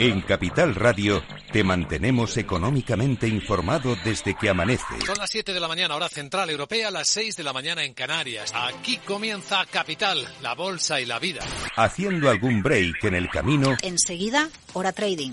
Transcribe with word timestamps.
En 0.00 0.20
Capital 0.20 0.76
Radio 0.76 1.24
te 1.52 1.64
mantenemos 1.64 2.36
económicamente 2.36 3.26
informado 3.26 3.96
desde 4.04 4.36
que 4.36 4.48
amanece. 4.48 4.84
Son 5.04 5.18
las 5.18 5.28
7 5.28 5.52
de 5.52 5.58
la 5.58 5.66
mañana, 5.66 5.96
hora 5.96 6.08
central 6.08 6.50
europea, 6.50 6.92
las 6.92 7.08
6 7.08 7.34
de 7.34 7.42
la 7.42 7.52
mañana 7.52 7.82
en 7.82 7.94
Canarias. 7.94 8.52
Aquí 8.54 8.98
comienza 8.98 9.66
Capital, 9.66 10.24
la 10.40 10.54
bolsa 10.54 11.00
y 11.00 11.06
la 11.06 11.18
vida. 11.18 11.42
Haciendo 11.74 12.30
algún 12.30 12.62
break 12.62 13.02
en 13.04 13.14
el 13.16 13.28
camino. 13.28 13.76
Enseguida, 13.82 14.48
hora 14.72 14.92
trading 14.92 15.32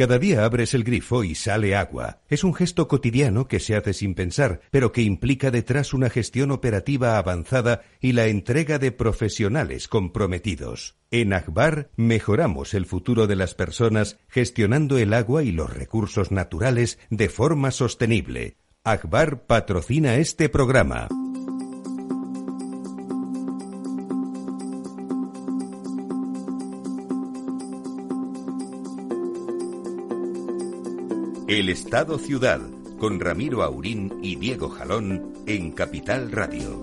Cada 0.00 0.18
día 0.18 0.46
abres 0.46 0.72
el 0.72 0.82
grifo 0.82 1.24
y 1.24 1.34
sale 1.34 1.76
agua. 1.76 2.22
Es 2.30 2.42
un 2.42 2.54
gesto 2.54 2.88
cotidiano 2.88 3.48
que 3.48 3.60
se 3.60 3.76
hace 3.76 3.92
sin 3.92 4.14
pensar, 4.14 4.62
pero 4.70 4.92
que 4.92 5.02
implica 5.02 5.50
detrás 5.50 5.92
una 5.92 6.08
gestión 6.08 6.52
operativa 6.52 7.18
avanzada 7.18 7.82
y 8.00 8.12
la 8.12 8.26
entrega 8.26 8.78
de 8.78 8.92
profesionales 8.92 9.88
comprometidos. 9.88 10.96
En 11.10 11.34
Akbar 11.34 11.90
mejoramos 11.96 12.72
el 12.72 12.86
futuro 12.86 13.26
de 13.26 13.36
las 13.36 13.52
personas 13.52 14.16
gestionando 14.30 14.96
el 14.96 15.12
agua 15.12 15.42
y 15.42 15.52
los 15.52 15.70
recursos 15.70 16.32
naturales 16.32 16.98
de 17.10 17.28
forma 17.28 17.70
sostenible. 17.70 18.56
Akbar 18.84 19.44
patrocina 19.44 20.14
este 20.14 20.48
programa. 20.48 21.08
El 31.50 31.68
Estado 31.68 32.16
Ciudad, 32.16 32.60
con 33.00 33.18
Ramiro 33.18 33.64
Aurín 33.64 34.20
y 34.22 34.36
Diego 34.36 34.68
Jalón 34.68 35.32
en 35.48 35.72
Capital 35.72 36.30
Radio. 36.30 36.80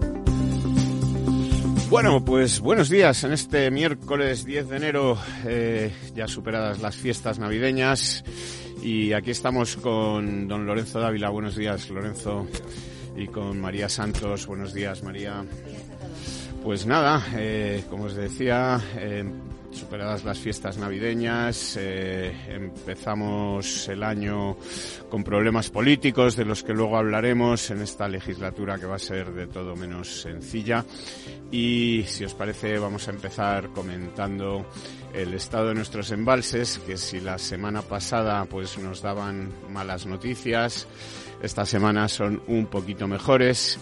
Bueno, 1.90 2.26
pues 2.26 2.60
buenos 2.60 2.90
días 2.90 3.24
en 3.24 3.32
este 3.32 3.72
miércoles 3.72 4.44
10 4.44 4.68
de 4.68 4.76
enero, 4.76 5.18
eh, 5.46 5.94
ya 6.14 6.28
superadas 6.28 6.82
las 6.82 6.98
fiestas 6.98 7.40
navideñas. 7.40 8.26
Y 8.84 9.14
aquí 9.14 9.32
estamos 9.32 9.78
con 9.78 10.50
don 10.50 10.66
Lorenzo 10.66 11.00
Dávila. 11.00 11.30
Buenos 11.30 11.56
días, 11.56 11.90
Lorenzo. 11.90 12.46
Y 13.16 13.28
con 13.28 13.62
María 13.62 13.88
Santos. 13.88 14.48
Buenos 14.48 14.74
días, 14.74 15.02
María. 15.02 15.46
Pues 16.68 16.86
nada, 16.86 17.26
eh, 17.38 17.86
como 17.90 18.04
os 18.04 18.14
decía, 18.14 18.78
eh, 18.98 19.24
superadas 19.72 20.26
las 20.26 20.38
fiestas 20.38 20.78
navideñas, 20.78 21.78
eh, 21.80 22.36
empezamos 22.50 23.88
el 23.88 24.04
año 24.04 24.58
con 25.10 25.24
problemas 25.24 25.70
políticos 25.70 26.36
de 26.36 26.44
los 26.44 26.64
que 26.64 26.74
luego 26.74 26.98
hablaremos 26.98 27.72
en 27.72 27.82
esta 27.82 28.10
legislatura 28.10 28.78
que 28.78 28.86
va 28.86 28.98
a 28.98 29.00
ser 29.00 29.32
de 29.32 29.48
todo 29.48 29.78
menos 29.78 30.24
sencilla. 30.24 30.84
Y 31.52 32.04
si 32.06 32.26
os 32.26 32.34
parece 32.34 32.78
vamos 32.80 33.08
a 33.08 33.12
empezar 33.12 33.70
comentando 33.70 34.66
el 35.14 35.34
estado 35.36 35.70
de 35.70 35.76
nuestros 35.76 36.12
embalses, 36.12 36.80
que 36.80 36.98
si 36.98 37.22
la 37.22 37.38
semana 37.38 37.82
pasada 37.82 38.44
pues 38.44 38.78
nos 38.78 39.02
daban 39.02 39.54
malas 39.72 40.06
noticias, 40.06 40.86
esta 41.42 41.66
semana 41.66 42.08
son 42.08 42.44
un 42.48 42.68
poquito 42.68 43.08
mejores. 43.08 43.80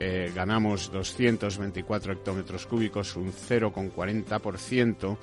Eh, 0.00 0.30
ganamos 0.34 0.92
224 0.92 2.12
hectómetros 2.12 2.66
cúbicos, 2.66 3.16
un 3.16 3.32
0,40%. 3.32 5.18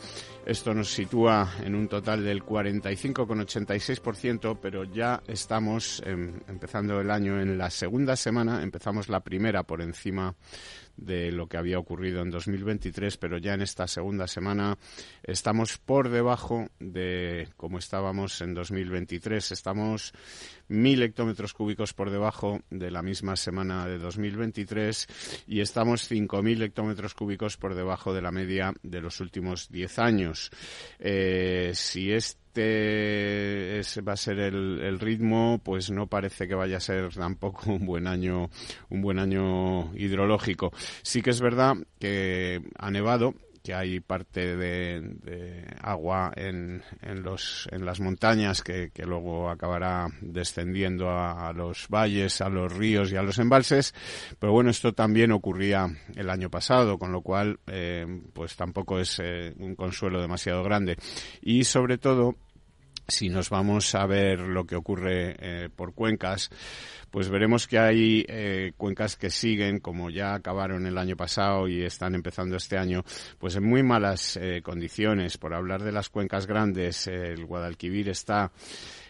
Esto 0.46 0.74
nos 0.74 0.92
sitúa 0.92 1.54
en 1.64 1.76
un 1.76 1.88
total 1.88 2.26
del 2.26 2.44
45,86%, 2.44 4.58
pero 4.62 4.84
ya 4.84 5.24
estamos 5.28 6.04
em, 6.06 6.42
empezando 6.48 7.00
el 7.00 7.10
año 7.10 7.40
en 7.40 7.58
la 7.58 7.70
segunda 7.70 8.18
semana, 8.18 8.62
empezamos 8.62 9.08
la 9.08 9.22
primera 9.22 9.64
por 9.64 9.82
encima 9.82 10.36
de 10.98 11.32
lo 11.32 11.48
que 11.48 11.58
había 11.58 11.80
ocurrido 11.80 12.22
en 12.22 12.32
2023, 12.32 13.18
pero 13.18 13.38
ya 13.38 13.54
en 13.54 13.62
esta 13.62 13.88
segunda 13.88 14.28
semana 14.28 14.78
estamos 15.24 15.78
por 15.78 16.10
debajo 16.10 16.68
de 16.80 17.50
como 17.58 17.78
estábamos 17.78 18.42
en 18.42 18.54
2023. 18.54 19.52
Estamos 19.52 20.14
mil 20.68 21.02
hectómetros 21.04 21.54
cúbicos 21.54 21.94
por 21.94 22.10
debajo 22.10 22.62
de 22.70 22.92
la 22.92 23.02
misma 23.02 23.36
semana 23.36 23.88
de 23.88 23.98
2023 23.98 25.08
y 25.48 25.60
estamos 25.60 26.08
cinco 26.08 26.42
mil 26.42 26.62
hectómetros 26.62 27.14
cúbicos 27.14 27.58
por 27.58 27.76
debajo 27.76 28.14
de 28.14 28.22
la 28.22 28.32
media 28.32 28.74
de 28.84 29.02
los 29.02 29.20
últimos 29.20 29.70
diez 29.70 30.00
años. 30.00 30.52
Eh, 31.00 31.72
si 31.74 32.12
este 32.12 32.45
este 32.62 34.02
va 34.02 34.14
a 34.14 34.18
ser 34.18 34.40
el, 34.40 35.00
ritmo, 35.00 35.60
pues 35.64 35.92
no 35.92 36.08
parece 36.08 36.48
que 36.48 36.56
vaya 36.56 36.78
a 36.78 36.80
ser 36.80 37.14
tampoco 37.14 37.72
un 37.72 37.86
buen 37.86 38.08
año, 38.08 38.50
un 38.90 39.02
buen 39.02 39.20
año 39.20 39.96
hidrológico. 39.96 40.72
Sí 41.02 41.22
que 41.22 41.32
es 41.32 41.42
verdad 41.42 41.76
que 42.00 42.62
ha 42.78 42.92
nevado 42.92 43.34
que 43.66 43.74
hay 43.74 44.00
parte 44.00 44.56
de, 44.56 45.66
agua 45.82 46.32
en, 46.36 46.84
en, 47.02 47.24
los, 47.24 47.68
en 47.72 47.84
las 47.84 48.00
montañas 48.00 48.62
que, 48.62 48.92
luego 49.04 49.50
acabará 49.50 50.08
descendiendo 50.22 51.10
a, 51.10 51.52
los 51.52 51.88
valles, 51.90 52.42
a 52.42 52.50
los 52.50 52.72
ríos 52.72 53.12
y 53.12 53.16
a 53.16 53.24
los 53.24 53.40
embalses. 53.40 53.96
Pero 54.38 54.54
bueno, 54.54 54.70
esto 54.70 54.94
también 54.94 55.32
ocurría 55.32 55.88
el 56.16 56.30
año 56.30 56.52
pasado, 56.52 57.00
con 57.00 57.12
lo 57.12 57.22
cual 57.22 57.60
eh, 57.66 58.06
pues 58.34 58.56
tampoco 58.56 59.00
es 59.00 59.20
eh, 59.24 59.56
un 59.58 59.74
consuelo 59.76 60.22
demasiado 60.22 60.64
grande. 60.64 60.98
Y 61.42 61.64
sobre 61.64 61.98
todo 61.98 62.36
si 63.08 63.30
nos 63.30 63.50
vamos 63.50 63.94
a 63.96 64.06
ver 64.06 64.40
lo 64.40 64.66
que 64.66 64.76
ocurre 64.76 65.36
eh, 65.40 65.70
por 65.76 65.94
cuencas, 65.94 66.50
pues 67.12 67.30
veremos 67.30 67.68
que 67.68 67.80
hay 67.80 68.26
eh, 68.28 68.74
cuencas 68.78 69.16
que 69.16 69.30
siguen, 69.30 69.80
como 69.80 70.10
ya 70.10 70.34
acabaron 70.34 70.86
el 70.86 70.98
año 70.98 71.16
pasado 71.16 71.68
y 71.68 71.84
están 71.84 72.16
empezando 72.16 72.58
este 72.58 72.78
año, 72.78 73.04
pues 73.40 73.56
en 73.56 73.64
muy 73.64 73.84
malas 73.84 74.38
eh, 74.38 74.62
condiciones. 74.64 75.38
Por 75.38 75.54
hablar 75.54 75.84
de 75.84 75.92
las 75.92 76.10
cuencas 76.10 76.48
grandes, 76.48 77.08
el 77.08 77.46
Guadalquivir 77.46 78.10
está 78.10 78.52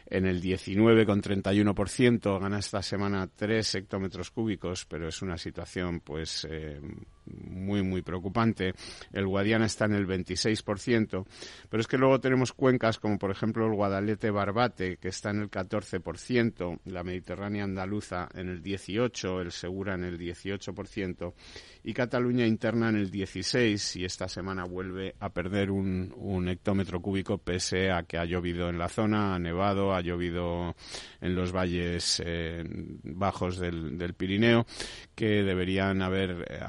en 0.07 0.25
el 0.25 0.41
19,31%, 0.41 2.39
gana 2.39 2.59
esta 2.59 2.81
semana 2.81 3.27
3 3.27 3.75
hectómetros 3.75 4.31
cúbicos, 4.31 4.85
pero 4.85 5.07
es 5.07 5.21
una 5.21 5.37
situación 5.37 5.99
pues 6.01 6.47
eh, 6.49 6.79
muy, 7.25 7.81
muy 7.83 8.01
preocupante. 8.01 8.73
El 9.11 9.27
Guadiana 9.27 9.65
está 9.65 9.85
en 9.85 9.93
el 9.93 10.07
26%, 10.07 11.25
pero 11.69 11.81
es 11.81 11.87
que 11.87 11.97
luego 11.97 12.19
tenemos 12.19 12.53
cuencas 12.53 12.99
como 12.99 13.17
por 13.17 13.31
ejemplo 13.31 13.65
el 13.65 13.73
Guadalete 13.73 14.29
Barbate, 14.29 14.97
que 14.97 15.07
está 15.07 15.31
en 15.31 15.41
el 15.41 15.49
14%, 15.49 16.79
la 16.85 17.03
Mediterránea 17.03 17.63
Andaluza 17.63 18.29
en 18.33 18.49
el 18.49 18.61
18%, 18.61 19.41
el 19.41 19.51
Segura 19.51 19.95
en 19.95 20.03
el 20.03 20.19
18%, 20.19 21.33
y 21.87 21.93
Cataluña 21.93 22.47
interna 22.47 22.89
en 22.89 22.95
el 22.95 23.11
16 23.11 23.97
y 23.97 24.05
esta 24.05 24.27
semana 24.27 24.63
vuelve 24.63 25.13
a 25.19 25.29
perder 25.29 25.69
un, 25.69 26.11
un 26.17 26.49
hectómetro 26.49 26.99
cúbico 26.99 27.37
pese 27.37 27.91
a 27.91 28.01
que 28.01 28.17
ha 28.17 28.25
llovido 28.25 28.69
en 28.69 28.79
la 28.79 28.89
zona, 28.89 29.35
ha 29.35 29.39
nevado, 29.39 29.93
ha 29.93 30.01
llovido 30.01 30.75
en 31.21 31.35
los 31.35 31.51
valles 31.51 32.23
eh, 32.25 32.63
bajos 33.03 33.59
del, 33.59 33.99
del, 33.99 34.15
Pirineo, 34.15 34.65
que 35.13 35.43
deberían 35.43 36.01
haber 36.01 36.47
eh, 36.49 36.59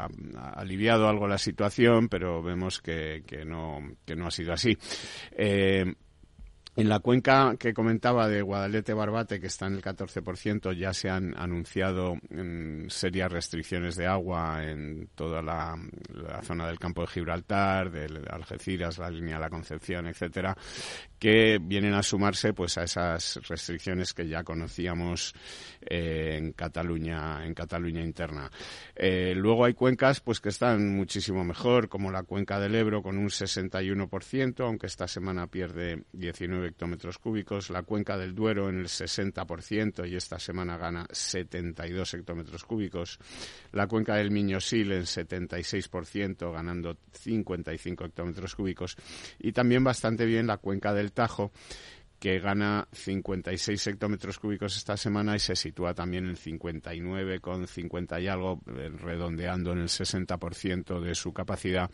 aliviado 0.54 1.08
algo 1.08 1.26
la 1.26 1.38
situación, 1.38 2.10
pero 2.10 2.42
vemos 2.42 2.82
que, 2.82 3.22
que, 3.26 3.46
no, 3.46 3.78
que 4.04 4.16
no 4.16 4.26
ha 4.26 4.30
sido 4.30 4.52
así. 4.52 4.76
Eh, 5.32 5.94
en 6.76 6.90
la 6.90 7.00
cuenca 7.00 7.56
que 7.58 7.72
comentaba 7.72 8.28
de 8.28 8.42
Guadalete 8.42 8.92
Barbate, 8.92 9.40
que 9.40 9.46
está 9.46 9.66
en 9.66 9.74
el 9.74 9.82
14%, 9.82 10.76
ya 10.76 10.92
se 10.92 11.08
han 11.08 11.34
anunciado 11.38 12.16
mm, 12.28 12.88
serias 12.88 13.32
restricciones 13.32 13.96
de 13.96 14.06
agua 14.06 14.62
en 14.62 15.08
toda 15.14 15.40
la, 15.40 15.74
zona 16.42 16.66
del 16.66 16.78
campo 16.78 17.00
de 17.00 17.06
Gibraltar, 17.06 17.90
de 17.90 18.22
Algeciras, 18.30 18.98
la 18.98 19.10
línea 19.10 19.36
de 19.36 19.40
la 19.40 19.50
Concepción, 19.50 20.06
etcétera, 20.06 20.54
que 21.18 21.58
vienen 21.60 21.94
a 21.94 22.02
sumarse 22.02 22.52
pues 22.52 22.78
a 22.78 22.84
esas 22.84 23.40
restricciones 23.48 24.12
que 24.14 24.26
ya 24.26 24.42
conocíamos 24.42 25.34
eh, 25.82 26.36
en 26.38 26.52
Cataluña, 26.52 27.44
en 27.44 27.54
Cataluña 27.54 28.02
interna. 28.02 28.50
Eh, 28.94 29.34
luego 29.36 29.64
hay 29.64 29.74
cuencas 29.74 30.20
pues 30.20 30.40
que 30.40 30.48
están 30.48 30.96
muchísimo 30.96 31.44
mejor, 31.44 31.88
como 31.88 32.10
la 32.10 32.22
cuenca 32.22 32.58
del 32.58 32.74
Ebro 32.74 33.02
con 33.02 33.18
un 33.18 33.28
61%, 33.28 34.64
aunque 34.64 34.86
esta 34.86 35.06
semana 35.06 35.46
pierde 35.46 36.04
19 36.12 36.46
59 36.46 36.68
hectómetros 36.68 37.18
cúbicos, 37.18 37.70
la 37.70 37.82
cuenca 37.82 38.16
del 38.16 38.34
Duero 38.34 38.68
en 38.68 38.78
el 38.78 38.86
60% 38.86 40.08
y 40.08 40.16
esta 40.16 40.38
semana 40.38 40.76
gana 40.76 41.06
72 41.10 42.14
hectómetros 42.14 42.64
cúbicos, 42.64 43.18
la 43.72 43.86
cuenca 43.86 44.16
del 44.16 44.30
Miñosil 44.30 44.92
en 44.92 45.02
76% 45.02 46.52
ganando 46.52 46.96
55 47.12 48.04
hectómetros 48.04 48.54
cúbicos. 48.54 48.96
Y 49.38 49.52
también 49.52 49.84
bastante 49.84 50.24
bien 50.24 50.46
la 50.46 50.58
cuenca 50.58 50.94
del 50.94 51.05
Tajo 51.12 51.52
que 52.18 52.38
gana 52.38 52.88
56 52.92 53.86
hectómetros 53.88 54.38
cúbicos 54.38 54.76
esta 54.76 54.96
semana 54.96 55.36
y 55.36 55.38
se 55.38 55.54
sitúa 55.54 55.92
también 55.92 56.26
en 56.26 56.36
59 56.36 57.40
con 57.40 57.66
50 57.66 58.20
y 58.20 58.28
algo, 58.28 58.60
eh, 58.68 58.88
redondeando 58.88 59.72
en 59.72 59.80
el 59.80 59.88
60% 59.88 61.00
de 61.00 61.14
su 61.14 61.32
capacidad, 61.32 61.90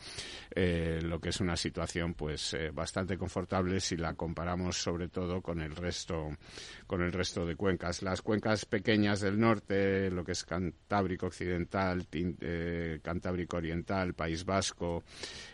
eh, 0.54 1.00
lo 1.02 1.20
que 1.20 1.30
es 1.30 1.40
una 1.40 1.56
situación 1.56 2.14
pues 2.14 2.54
eh, 2.54 2.70
bastante 2.72 3.18
confortable 3.18 3.80
si 3.80 3.96
la 3.96 4.14
comparamos 4.14 4.80
sobre 4.80 5.08
todo 5.08 5.42
con 5.42 5.60
el 5.60 5.74
resto 5.74 6.28
con 6.86 7.02
el 7.02 7.12
resto 7.12 7.44
de 7.44 7.56
cuencas. 7.56 8.02
Las 8.02 8.22
cuencas 8.22 8.64
pequeñas 8.64 9.20
del 9.20 9.40
norte, 9.40 10.10
lo 10.10 10.24
que 10.24 10.32
es 10.32 10.44
Cantábrico 10.44 11.26
Occidental, 11.26 12.06
Cantábrico 13.02 13.56
Oriental, 13.56 14.14
País 14.14 14.44
Vasco, 14.44 15.02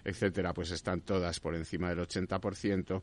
etcétera, 0.04 0.52
pues 0.52 0.72
están 0.72 1.02
todas 1.02 1.40
por 1.40 1.54
encima 1.54 1.88
del 1.88 2.00
80% 2.00 3.02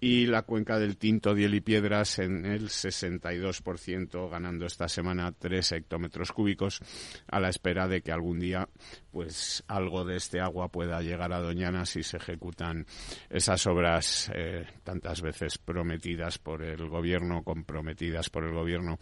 y 0.00 0.26
la 0.26 0.42
cuenca 0.42 0.78
del 0.78 0.96
Tinto, 0.96 1.34
Diel 1.34 1.54
y 1.54 1.60
Piedras 1.60 2.18
en 2.18 2.44
el 2.44 2.68
62%, 2.68 4.30
ganando 4.30 4.66
esta 4.66 4.88
semana 4.88 5.32
3 5.32 5.72
hectómetros 5.72 6.32
cúbicos, 6.32 6.80
a 7.28 7.40
la 7.40 7.48
espera 7.48 7.88
de 7.88 8.02
que 8.02 8.12
algún 8.12 8.38
día 8.38 8.68
pues 9.10 9.64
algo 9.66 10.04
de 10.04 10.16
este 10.16 10.40
agua 10.40 10.68
pueda 10.68 11.00
llegar 11.00 11.32
a 11.32 11.40
Doñana 11.40 11.86
si 11.86 12.02
se 12.02 12.18
ejecutan 12.18 12.84
esas 13.30 13.66
obras 13.66 14.30
eh, 14.34 14.66
tantas 14.84 15.22
veces 15.22 15.56
prometidas 15.56 16.36
por 16.36 16.62
el 16.62 16.86
gobierno, 16.88 17.42
comprometidas 17.42 18.28
por 18.28 18.44
el 18.44 18.52
gobierno 18.52 18.98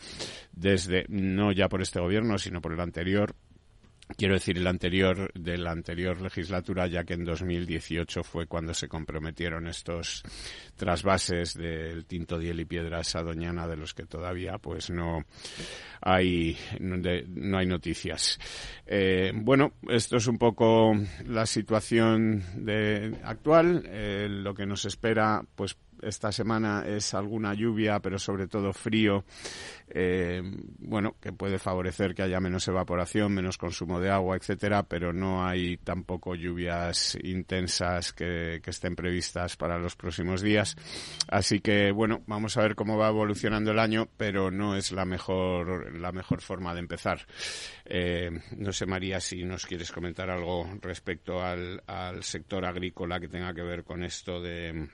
desde, 0.52 1.06
no 1.08 1.50
ya 1.50 1.69
por 1.69 1.82
este 1.82 1.99
gobierno, 1.99 2.38
sino 2.38 2.61
por 2.61 2.73
el 2.73 2.81
anterior, 2.81 3.35
quiero 4.16 4.34
decir 4.34 4.58
el 4.58 4.66
anterior 4.66 5.32
de 5.34 5.58
la 5.58 5.70
anterior 5.70 6.20
legislatura 6.20 6.87
ya 6.87 7.05
que 7.05 7.14
en 7.14 7.25
2018 7.25 8.22
fue 8.22 8.46
cuando 8.46 8.75
se 8.75 8.88
comprometieron 8.88 9.66
estos 9.66 10.22
trasvases 10.76 11.55
del 11.55 12.05
Tinto 12.06 12.38
Diel 12.38 12.61
y 12.61 12.64
Piedras 12.64 13.16
a 13.16 13.22
Doñana 13.22 13.66
de 13.66 13.76
los 13.76 13.94
que 13.94 14.06
todavía 14.06 14.58
pues 14.58 14.90
no 14.90 15.25
hay 16.00 16.56
no, 16.81 17.58
hay 17.58 17.66
noticias. 17.66 18.38
Eh, 18.87 19.32
bueno 19.34 19.72
esto 19.88 20.16
es 20.16 20.26
un 20.26 20.38
poco 20.38 20.93
la 21.26 21.46
situación 21.46 22.43
de, 22.56 23.19
actual. 23.25 23.82
Eh, 23.87 24.28
lo 24.31 24.55
que 24.55 24.66
nos 24.66 24.84
espera 24.84 25.43
pues 25.55 25.76
esta 26.05 26.33
semana 26.33 26.85
es 26.87 27.15
alguna 27.15 27.55
lluvia, 27.55 28.01
pero 28.01 28.19
sobre 28.19 28.47
todo 28.47 28.73
frío, 28.73 29.25
eh, 29.89 30.43
bueno, 30.79 31.17
que 31.21 31.33
puede 31.33 31.59
favorecer 31.59 32.15
que 32.15 32.23
haya 32.23 32.41
menos 32.41 32.67
evaporación, 32.69 33.33
menos 33.33 33.59
consumo 33.59 34.01
de 34.01 34.11
agua, 34.11 34.37
etcétera, 34.37 34.85
pero 34.85 35.12
no 35.12 35.47
hay 35.47 35.77
tampoco 35.79 36.35
lluvias 36.35 37.17
intensas 37.23 38.12
que, 38.12 38.61
estén 38.65 38.97
previstas 38.97 39.56
para 39.56 39.79
los 39.79 39.95
próximos 39.95 40.43
días. 40.43 40.75
Así 41.29 41.61
que, 41.61 41.93
bueno, 41.93 42.23
vamos 42.27 42.57
a 42.57 42.62
ver 42.62 42.75
cómo 42.75 42.97
va 42.97 43.09
evolucionando 43.09 43.71
el 43.71 43.79
año, 43.79 44.09
pero 44.17 44.50
no 44.50 44.75
es 44.75 44.91
la 44.91 45.05
mejor, 45.05 45.97
la 45.97 46.11
mejor 46.11 46.41
forma 46.41 46.75
de 46.75 46.81
empezar. 46.81 47.21
Eh, 47.85 48.31
no 48.57 48.73
sé, 48.73 48.87
María, 48.87 49.21
si 49.21 49.45
nos 49.45 49.65
quieres 49.65 49.93
comentar 49.93 50.29
algo 50.29 50.69
respecto 50.81 51.41
al 51.41 51.83
sector 52.23 52.65
agrícola 52.65 53.21
que 53.21 53.29
tenga 53.29 53.55
que 53.55 53.62
ver 53.62 53.85
con 53.85 54.03
esto 54.03 54.41
de 54.41 54.89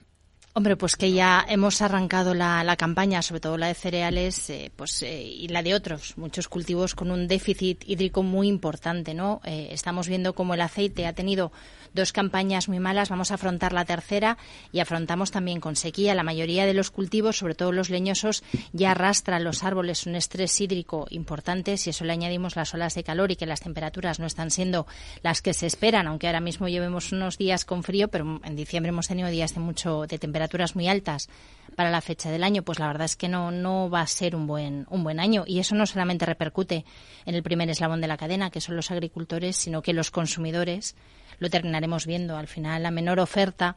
Hombre, 0.52 0.76
pues 0.76 0.96
que 0.96 1.12
ya 1.12 1.46
hemos 1.48 1.80
arrancado 1.80 2.34
la, 2.34 2.74
campaña, 2.76 3.22
sobre 3.22 3.40
todo 3.40 3.56
la 3.56 3.68
de 3.68 3.74
cereales, 3.74 4.50
eh, 4.50 4.72
pues 4.74 5.00
eh, 5.04 5.22
y 5.22 5.46
la 5.46 5.62
de 5.62 5.74
otros, 5.74 6.18
muchos 6.18 6.48
cultivos 6.48 6.96
con 6.96 7.12
un 7.12 7.28
déficit 7.28 7.84
hídrico 7.86 8.24
muy 8.24 8.48
importante, 8.48 9.14
¿no? 9.14 9.40
Eh, 9.44 9.68
estamos 9.70 10.08
viendo 10.08 10.34
cómo 10.34 10.54
el 10.54 10.60
aceite 10.60 11.06
ha 11.06 11.12
tenido 11.12 11.52
dos 11.94 12.12
campañas 12.12 12.68
muy 12.68 12.80
malas, 12.80 13.08
vamos 13.08 13.30
a 13.30 13.34
afrontar 13.34 13.72
la 13.72 13.84
tercera 13.84 14.38
y 14.72 14.80
afrontamos 14.80 15.30
también 15.30 15.60
con 15.60 15.76
sequía. 15.76 16.14
La 16.14 16.22
mayoría 16.22 16.66
de 16.66 16.74
los 16.74 16.90
cultivos, 16.90 17.38
sobre 17.38 17.54
todo 17.54 17.72
los 17.72 17.90
leñosos, 17.90 18.42
ya 18.72 18.92
arrastran 18.92 19.44
los 19.44 19.62
árboles 19.62 20.06
un 20.06 20.14
estrés 20.14 20.60
hídrico 20.60 21.06
importante. 21.10 21.76
Si 21.76 21.90
eso 21.90 22.04
le 22.04 22.12
añadimos 22.12 22.56
las 22.56 22.74
olas 22.74 22.94
de 22.94 23.04
calor 23.04 23.30
y 23.30 23.36
que 23.36 23.46
las 23.46 23.60
temperaturas 23.60 24.18
no 24.18 24.26
están 24.26 24.50
siendo 24.50 24.86
las 25.22 25.42
que 25.42 25.54
se 25.54 25.66
esperan, 25.66 26.06
aunque 26.06 26.26
ahora 26.26 26.40
mismo 26.40 26.68
llevemos 26.68 27.12
unos 27.12 27.38
días 27.38 27.64
con 27.64 27.82
frío, 27.82 28.08
pero 28.08 28.40
en 28.44 28.56
diciembre 28.56 28.90
hemos 28.90 29.08
tenido 29.08 29.28
días 29.28 29.54
de 29.54 29.60
mucho 29.60 30.06
de 30.06 30.18
temperaturas 30.40 30.74
muy 30.74 30.88
altas 30.88 31.28
para 31.76 31.90
la 31.90 32.00
fecha 32.00 32.30
del 32.30 32.44
año, 32.44 32.62
pues 32.62 32.78
la 32.78 32.86
verdad 32.86 33.04
es 33.04 33.14
que 33.14 33.28
no, 33.28 33.50
no 33.50 33.90
va 33.90 34.00
a 34.00 34.06
ser 34.06 34.34
un 34.34 34.46
buen, 34.46 34.86
un 34.88 35.04
buen 35.04 35.20
año. 35.20 35.44
Y 35.46 35.60
eso 35.60 35.74
no 35.74 35.84
solamente 35.84 36.24
repercute 36.24 36.84
en 37.26 37.34
el 37.34 37.42
primer 37.42 37.68
eslabón 37.68 38.00
de 38.00 38.08
la 38.08 38.16
cadena, 38.16 38.50
que 38.50 38.60
son 38.60 38.74
los 38.74 38.90
agricultores, 38.90 39.56
sino 39.56 39.82
que 39.82 39.92
los 39.92 40.10
consumidores 40.10 40.96
lo 41.38 41.50
terminaremos 41.50 42.06
viendo. 42.06 42.36
Al 42.36 42.48
final, 42.48 42.82
la 42.82 42.90
menor 42.90 43.20
oferta 43.20 43.76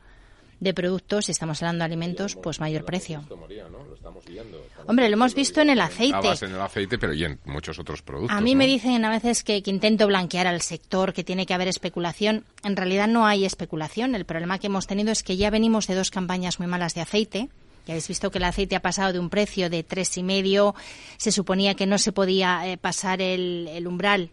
de 0.64 0.74
productos, 0.74 1.26
si 1.26 1.32
estamos 1.32 1.62
hablando 1.62 1.80
de 1.80 1.86
alimentos, 1.86 2.36
pues 2.36 2.60
mayor 2.60 2.86
precio. 2.86 3.24
Hombre, 4.86 5.10
lo 5.10 5.14
hemos 5.14 5.36
visto 5.36 5.62
en 5.62 5.70
el 5.70 5.80
aceite. 5.80 6.46
en 6.46 6.52
el 6.52 6.62
aceite, 6.62 6.98
pero 6.98 7.14
y 7.14 7.24
en 7.24 7.40
muchos 7.46 7.80
otros 7.80 8.02
productos. 8.02 8.36
A 8.36 8.42
mí 8.42 8.56
me 8.56 8.68
dicen 8.68 9.06
a 9.06 9.10
veces 9.10 9.44
que, 9.44 9.62
que, 9.64 9.72
intento 9.72 10.08
blanquear 10.08 10.48
al 10.48 10.62
sector, 10.62 11.14
que 11.14 11.24
tiene 11.24 11.46
que 11.46 11.54
haber 11.54 11.68
especulación. 11.68 12.46
En 12.64 12.76
realidad 12.76 13.08
no 13.08 13.26
hay 13.26 13.46
especulación. 13.46 14.16
El 14.16 14.26
problema 14.26 14.60
que 14.60 14.68
hemos 14.68 14.88
tenido 14.88 15.12
es 15.12 15.24
que 15.24 15.38
ya 15.38 15.50
venimos 15.50 15.88
de 15.88 15.96
dos 15.96 16.12
campañas 16.12 16.60
muy 16.60 16.68
malas 16.68 16.94
de 16.96 17.02
aceite. 17.02 17.50
Ya 17.86 17.94
habéis 17.94 18.08
visto 18.08 18.32
que 18.32 18.38
el 18.38 18.46
aceite 18.46 18.76
ha 18.76 18.82
pasado 18.82 19.14
de 19.14 19.20
un 19.20 19.30
precio 19.30 19.70
de 19.70 19.84
tres 19.84 20.18
y 20.18 20.24
medio. 20.24 20.76
Se 21.18 21.32
suponía 21.32 21.76
que 21.76 21.86
no 21.86 21.98
se 21.98 22.12
podía 22.12 22.68
eh, 22.68 22.78
pasar 22.78 23.22
el, 23.22 23.70
el 23.72 23.88
umbral 23.88 24.32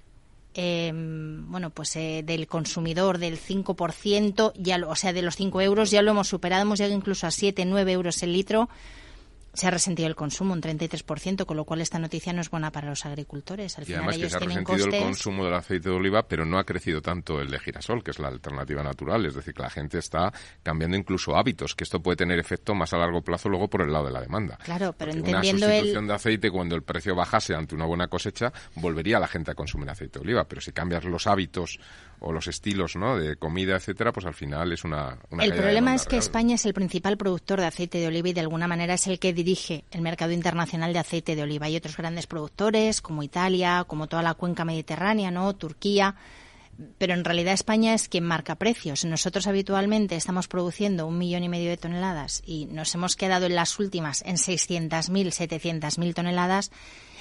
eh, 0.54 0.92
bueno, 0.94 1.70
pues 1.70 1.94
eh, 1.96 2.22
del 2.24 2.46
consumidor 2.46 3.18
del 3.18 3.38
5%, 3.38 4.52
ya 4.56 4.78
o 4.86 4.96
sea, 4.96 5.12
de 5.12 5.22
los 5.22 5.36
5 5.36 5.60
euros, 5.60 5.90
ya 5.90 6.02
lo 6.02 6.10
hemos 6.10 6.28
superado, 6.28 6.62
hemos 6.62 6.78
llegado 6.78 6.96
incluso 6.96 7.26
a 7.26 7.30
7, 7.30 7.64
9 7.64 7.92
euros 7.92 8.22
el 8.22 8.32
litro 8.32 8.68
se 9.52 9.66
ha 9.66 9.70
resentido 9.70 10.08
el 10.08 10.14
consumo 10.14 10.52
un 10.52 10.62
33%, 10.62 11.44
con 11.44 11.56
lo 11.56 11.64
cual 11.64 11.80
esta 11.80 11.98
noticia 11.98 12.32
no 12.32 12.40
es 12.40 12.50
buena 12.50 12.70
para 12.70 12.88
los 12.88 13.04
agricultores. 13.04 13.78
Al 13.78 13.88
y 13.88 13.94
además 13.94 14.16
que 14.16 14.30
se 14.30 14.36
ha 14.36 14.40
resentido 14.40 14.86
el 14.86 15.02
consumo 15.02 15.44
del 15.44 15.54
aceite 15.54 15.88
de 15.88 15.94
oliva, 15.94 16.26
pero 16.26 16.44
no 16.44 16.58
ha 16.58 16.64
crecido 16.64 17.02
tanto 17.02 17.40
el 17.40 17.50
de 17.50 17.58
girasol, 17.58 18.02
que 18.02 18.12
es 18.12 18.18
la 18.18 18.28
alternativa 18.28 18.82
natural. 18.82 19.26
Es 19.26 19.34
decir, 19.34 19.54
que 19.54 19.62
la 19.62 19.70
gente 19.70 19.98
está 19.98 20.32
cambiando 20.62 20.96
incluso 20.96 21.36
hábitos, 21.36 21.74
que 21.74 21.84
esto 21.84 22.00
puede 22.00 22.16
tener 22.16 22.38
efecto 22.38 22.74
más 22.74 22.92
a 22.92 22.98
largo 22.98 23.22
plazo 23.22 23.48
luego 23.48 23.68
por 23.68 23.82
el 23.82 23.92
lado 23.92 24.06
de 24.06 24.12
la 24.12 24.20
demanda. 24.20 24.56
Claro, 24.62 24.94
pero 24.96 25.12
Porque 25.12 25.30
entendiendo 25.30 25.66
una 25.66 25.74
sustitución 25.74 26.06
de 26.06 26.14
aceite, 26.14 26.50
cuando 26.50 26.76
el 26.76 26.82
precio 26.82 27.14
bajase 27.14 27.54
ante 27.54 27.74
una 27.74 27.86
buena 27.86 28.08
cosecha, 28.08 28.52
volvería 28.76 29.18
la 29.18 29.28
gente 29.28 29.50
a 29.50 29.54
consumir 29.54 29.90
aceite 29.90 30.18
de 30.18 30.24
oliva. 30.24 30.44
Pero 30.44 30.60
si 30.60 30.72
cambias 30.72 31.04
los 31.04 31.26
hábitos 31.26 31.78
o 32.20 32.32
los 32.32 32.46
estilos 32.46 32.96
¿no? 32.96 33.18
de 33.18 33.36
comida, 33.36 33.76
etcétera, 33.76 34.12
pues 34.12 34.26
al 34.26 34.34
final 34.34 34.72
es 34.72 34.84
una... 34.84 35.18
el 35.40 35.54
problema 35.54 35.94
es 35.94 36.06
que 36.06 36.16
España 36.16 36.54
es 36.54 36.66
el 36.66 36.74
principal 36.74 37.16
productor 37.16 37.60
de 37.60 37.66
aceite 37.66 37.98
de 37.98 38.06
oliva 38.06 38.28
y 38.28 38.32
de 38.32 38.40
alguna 38.40 38.68
manera 38.68 38.94
es 38.94 39.06
el 39.06 39.18
que 39.18 39.32
dirige 39.32 39.84
el 39.90 40.02
mercado 40.02 40.32
internacional 40.32 40.92
de 40.92 40.98
aceite 40.98 41.34
de 41.34 41.42
oliva. 41.42 41.66
Hay 41.66 41.76
otros 41.76 41.96
grandes 41.96 42.26
productores 42.26 43.00
como 43.00 43.22
Italia, 43.22 43.84
como 43.86 44.06
toda 44.06 44.22
la 44.22 44.34
cuenca 44.34 44.64
mediterránea, 44.64 45.30
¿no? 45.30 45.54
Turquía 45.54 46.14
pero 46.98 47.14
en 47.14 47.24
realidad 47.24 47.54
España 47.54 47.94
es 47.94 48.08
quien 48.08 48.24
marca 48.24 48.54
precios. 48.54 49.04
Nosotros 49.04 49.46
habitualmente 49.46 50.16
estamos 50.16 50.48
produciendo 50.48 51.06
un 51.06 51.18
millón 51.18 51.44
y 51.44 51.48
medio 51.48 51.68
de 51.68 51.76
toneladas 51.76 52.42
y 52.46 52.66
nos 52.66 52.94
hemos 52.94 53.16
quedado 53.16 53.46
en 53.46 53.54
las 53.54 53.78
últimas 53.78 54.22
en 54.22 54.36
600.000, 54.36 54.90
700.000 54.90 56.14
toneladas. 56.14 56.70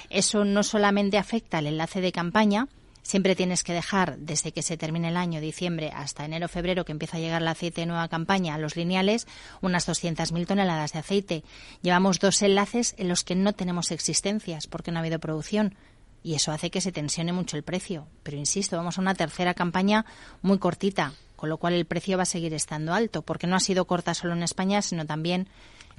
Eso 0.08 0.44
no 0.44 0.62
solamente 0.62 1.18
afecta 1.18 1.58
al 1.58 1.66
enlace 1.66 2.00
de 2.00 2.12
campaña, 2.12 2.68
Siempre 3.02 3.34
tienes 3.34 3.64
que 3.64 3.72
dejar, 3.72 4.18
desde 4.18 4.52
que 4.52 4.62
se 4.62 4.76
termine 4.76 5.08
el 5.08 5.16
año, 5.16 5.40
diciembre, 5.40 5.90
hasta 5.94 6.24
enero, 6.24 6.48
febrero, 6.48 6.84
que 6.84 6.92
empieza 6.92 7.16
a 7.16 7.20
llegar 7.20 7.42
el 7.42 7.48
aceite 7.48 7.80
de 7.80 7.86
nueva 7.86 8.08
campaña 8.08 8.54
a 8.54 8.58
los 8.58 8.76
lineales, 8.76 9.26
unas 9.60 9.88
200.000 9.88 10.46
toneladas 10.46 10.92
de 10.92 10.98
aceite. 10.98 11.44
Llevamos 11.82 12.18
dos 12.18 12.42
enlaces 12.42 12.94
en 12.98 13.08
los 13.08 13.24
que 13.24 13.34
no 13.34 13.52
tenemos 13.52 13.90
existencias 13.90 14.66
porque 14.66 14.90
no 14.90 14.98
ha 14.98 15.00
habido 15.00 15.18
producción. 15.18 15.74
Y 16.22 16.34
eso 16.34 16.52
hace 16.52 16.70
que 16.70 16.82
se 16.82 16.92
tensione 16.92 17.32
mucho 17.32 17.56
el 17.56 17.62
precio. 17.62 18.06
Pero 18.22 18.36
insisto, 18.36 18.76
vamos 18.76 18.98
a 18.98 19.00
una 19.00 19.14
tercera 19.14 19.54
campaña 19.54 20.04
muy 20.42 20.58
cortita, 20.58 21.14
con 21.36 21.48
lo 21.48 21.56
cual 21.56 21.72
el 21.72 21.86
precio 21.86 22.18
va 22.18 22.24
a 22.24 22.26
seguir 22.26 22.52
estando 22.52 22.92
alto, 22.92 23.22
porque 23.22 23.46
no 23.46 23.56
ha 23.56 23.60
sido 23.60 23.86
corta 23.86 24.12
solo 24.12 24.34
en 24.34 24.42
España, 24.42 24.82
sino 24.82 25.06
también 25.06 25.48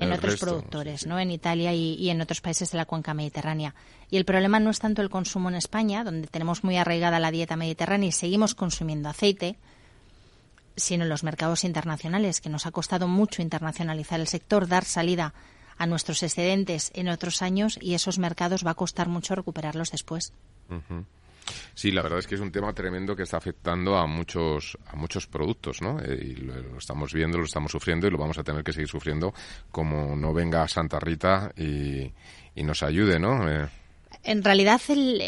en 0.02 0.12
otros 0.12 0.40
productores, 0.40 1.06
¿no? 1.06 1.20
En 1.20 1.32
Italia 1.32 1.74
y, 1.74 2.10
en 2.10 2.22
otros 2.22 2.42
países 2.42 2.72
de 2.72 2.78
la 2.78 2.86
cuenca 2.86 3.14
mediterránea. 3.14 3.76
Y 4.10 4.18
el 4.18 4.26
problema 4.26 4.60
no 4.60 4.70
es 4.70 4.80
tanto 4.80 5.02
el 5.02 5.10
consumo 5.10 5.50
en 5.50 5.56
España, 5.56 6.04
donde 6.04 6.28
tenemos 6.28 6.64
muy 6.64 6.78
arraigada 6.78 7.20
la 7.20 7.32
dieta 7.32 7.56
mediterránea 7.56 8.10
y 8.10 8.12
seguimos 8.12 8.56
consumiendo 8.56 9.10
aceite, 9.10 9.58
sino 10.76 11.04
en 11.04 11.10
los 11.10 11.24
mercados 11.24 11.64
internacionales, 11.64 12.42
que 12.42 12.50
nos 12.50 12.66
ha 12.66 12.72
costado 12.72 13.08
mucho 13.08 13.42
internacionalizar 13.42 14.20
el 14.20 14.28
sector, 14.28 14.68
dar 14.68 14.86
salida 14.86 15.34
a 15.78 15.86
nuestros 15.86 16.22
excedentes 16.24 16.92
en 16.94 17.08
otros 17.08 17.42
años 17.42 17.78
y 17.82 17.94
esos 17.94 18.20
mercados 18.20 18.66
va 18.66 18.72
a 18.72 18.76
costar 18.76 19.08
mucho 19.08 19.36
recuperarlos 19.36 19.92
después. 19.92 20.34
Sí, 21.74 21.92
la 21.92 22.02
verdad 22.02 22.20
es 22.20 22.28
que 22.28 22.36
es 22.36 22.42
un 22.42 22.52
tema 22.52 22.74
tremendo 22.74 23.16
que 23.16 23.24
está 23.24 23.38
afectando 23.38 23.98
a 23.98 24.08
muchos 24.08 24.78
a 24.88 24.96
muchos 24.96 25.28
productos, 25.28 25.82
¿no? 25.82 26.00
Eh, 26.00 26.20
y 26.22 26.36
lo, 26.36 26.78
estamos 26.78 27.14
viendo, 27.14 27.38
lo 27.38 27.46
estamos 27.46 27.72
sufriendo 27.72 28.08
y 28.08 28.12
lo 28.12 28.18
vamos 28.18 28.38
a 28.38 28.44
tener 28.44 28.64
que 28.64 28.74
seguir 28.74 28.88
sufriendo 28.88 29.34
como 29.72 30.16
no 30.16 30.34
venga 30.34 30.68
Santa 30.68 31.00
Rita 31.00 31.52
y, 31.58 32.12
nos 32.64 32.84
ayude, 32.84 33.20
¿no? 33.20 33.50
Eh, 33.50 33.68
en 34.24 34.44
realidad, 34.44 34.80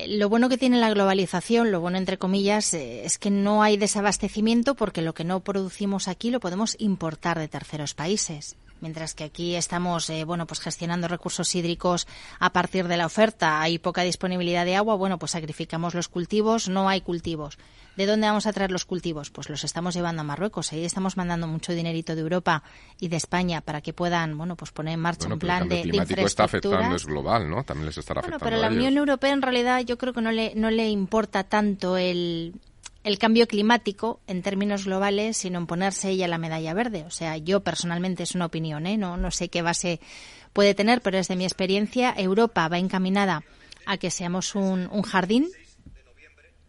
lo 0.08 0.30
bueno 0.30 0.50
que 0.50 0.58
tiene 0.58 0.80
la 0.80 0.92
globalización, 0.92 1.72
lo 1.72 1.82
bueno 1.82 1.98
entre 1.98 2.20
comillas, 2.20 2.76
eh, 2.76 3.06
es 3.06 3.18
que 3.18 3.32
no 3.32 3.64
hay 3.64 3.76
desabastecimiento 3.76 4.76
porque 4.76 5.02
lo 5.02 5.14
que 5.14 5.24
no 5.24 5.40
producimos 5.40 6.08
aquí 6.08 6.30
lo 6.30 6.40
podemos 6.40 6.76
importar 6.80 7.40
de 7.40 7.48
terceros 7.48 7.96
países. 7.96 8.56
Mientras 8.84 9.16
que 9.16 9.24
aquí 9.24 9.56
estamos, 9.56 10.10
eh, 10.10 10.26
bueno, 10.26 10.46
pues 10.46 10.60
gestionando 10.60 11.08
recursos 11.08 11.56
hídricos 11.56 12.06
a 12.38 12.52
partir 12.52 12.90
de 12.90 12.98
la 12.98 13.06
oferta, 13.06 13.62
hay 13.62 13.80
poca 13.80 14.02
disponibilidad 14.02 14.66
de 14.66 14.76
agua, 14.76 14.96
bueno, 14.96 15.18
pues 15.18 15.32
sacrificamos 15.32 15.94
los 15.96 16.10
cultivos, 16.10 16.68
no 16.68 16.90
hay 16.90 17.00
cultivos. 17.00 17.58
¿De 17.96 18.06
dónde 18.06 18.28
vamos 18.28 18.46
a 18.46 18.52
traer 18.52 18.72
los 18.72 18.84
cultivos? 18.84 19.30
Pues 19.30 19.48
los 19.48 19.64
estamos 19.64 19.94
llevando 19.94 20.20
a 20.20 20.26
Marruecos. 20.26 20.74
Ahí 20.74 20.84
estamos 20.84 21.16
mandando 21.16 21.48
mucho 21.48 21.72
dinerito 21.72 22.14
de 22.14 22.22
Europa 22.22 22.62
y 23.00 23.08
de 23.08 23.16
España 23.16 23.62
para 23.62 23.80
que 23.80 23.94
puedan, 23.94 24.38
bueno, 24.38 24.58
pues 24.58 24.72
poner 24.72 24.96
en 24.96 25.00
marcha 25.00 25.30
un 25.30 25.40
plan 25.40 25.70
de, 25.70 25.86
de 25.86 26.24
está 26.24 26.44
afectando, 26.44 26.94
es 26.94 27.06
global, 27.06 27.50
¿no? 27.50 27.64
También 27.64 27.86
les 27.86 27.98
estará 27.98 28.20
afectando. 28.20 28.44
Pero 28.44 28.58
la 28.58 28.68
Unión 28.68 28.98
Europea 28.98 29.32
en 29.32 29.42
realidad 29.42 29.80
yo 29.86 29.98
creo 29.98 30.12
que 30.12 30.22
no 30.22 30.34
le, 30.34 30.56
no 30.56 30.70
le 30.70 30.90
importa 30.90 31.46
tanto 31.46 31.96
el 31.96 32.54
el 33.04 33.18
cambio 33.18 33.48
climático 33.48 34.20
en 34.28 34.42
términos 34.42 34.86
globales, 34.86 35.38
sino 35.38 35.60
en 35.60 35.68
ponerse 35.68 36.10
ella 36.10 36.28
la 36.28 36.38
medalla 36.38 36.74
verde. 36.74 37.04
O 37.06 37.12
sea, 37.12 37.38
yo 37.38 37.62
personalmente 37.62 38.24
es 38.24 38.36
una 38.36 38.46
opinión, 38.46 38.86
¿eh? 38.86 38.98
no, 38.98 39.18
no 39.18 39.32
sé 39.32 39.50
qué 39.50 39.62
base 39.62 40.00
puede 40.54 40.74
tener, 40.74 41.02
pero 41.02 41.18
desde 41.18 41.36
mi 41.36 41.44
experiencia, 41.44 42.14
Europa 42.16 42.68
va 42.68 42.78
encaminada 42.78 43.44
a 43.86 43.98
que 43.98 44.12
seamos 44.12 44.56
un, 44.56 44.88
un 44.92 45.02
jardín 45.02 45.50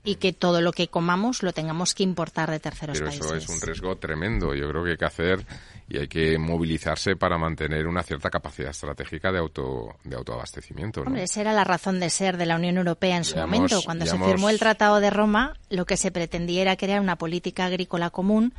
y 0.04 0.16
que 0.16 0.34
todo 0.34 0.60
lo 0.60 0.72
que 0.72 0.88
comamos 0.88 1.42
lo 1.42 1.52
tengamos 1.52 1.94
que 1.94 2.02
importar 2.02 2.50
de 2.50 2.60
terceros 2.60 3.00
países. 3.00 3.20
Pero 3.20 3.36
eso 3.38 3.52
es 3.52 3.62
un 3.62 3.66
riesgo 3.66 3.96
tremendo. 3.96 4.54
Yo 4.54 4.68
creo 4.68 4.84
que 4.84 4.90
hay 4.90 4.96
que 4.98 5.04
hacer 5.06 5.46
y 5.88 5.98
hay 5.98 6.08
que 6.08 6.38
movilizarse 6.38 7.16
para 7.16 7.38
mantener 7.38 7.86
una 7.86 8.02
cierta 8.02 8.28
capacidad 8.28 8.70
estratégica 8.70 9.32
de 9.32 9.38
auto 9.38 9.96
de 10.04 10.14
autoabastecimiento. 10.14 11.00
Hombre, 11.00 11.22
esa 11.22 11.40
era 11.40 11.54
la 11.54 11.64
razón 11.64 12.00
de 12.00 12.10
ser 12.10 12.36
de 12.36 12.44
la 12.44 12.56
Unión 12.56 12.76
Europea 12.76 13.16
en 13.16 13.24
su 13.24 13.36
momento. 13.36 13.80
Cuando 13.82 14.04
se 14.04 14.18
firmó 14.18 14.50
el 14.50 14.58
Tratado 14.58 15.00
de 15.00 15.08
Roma, 15.08 15.54
lo 15.70 15.86
que 15.86 15.96
se 15.96 16.10
pretendía 16.10 16.60
era 16.60 16.76
crear 16.76 17.00
una 17.00 17.16
política 17.16 17.64
agrícola 17.64 18.10
común 18.10 18.52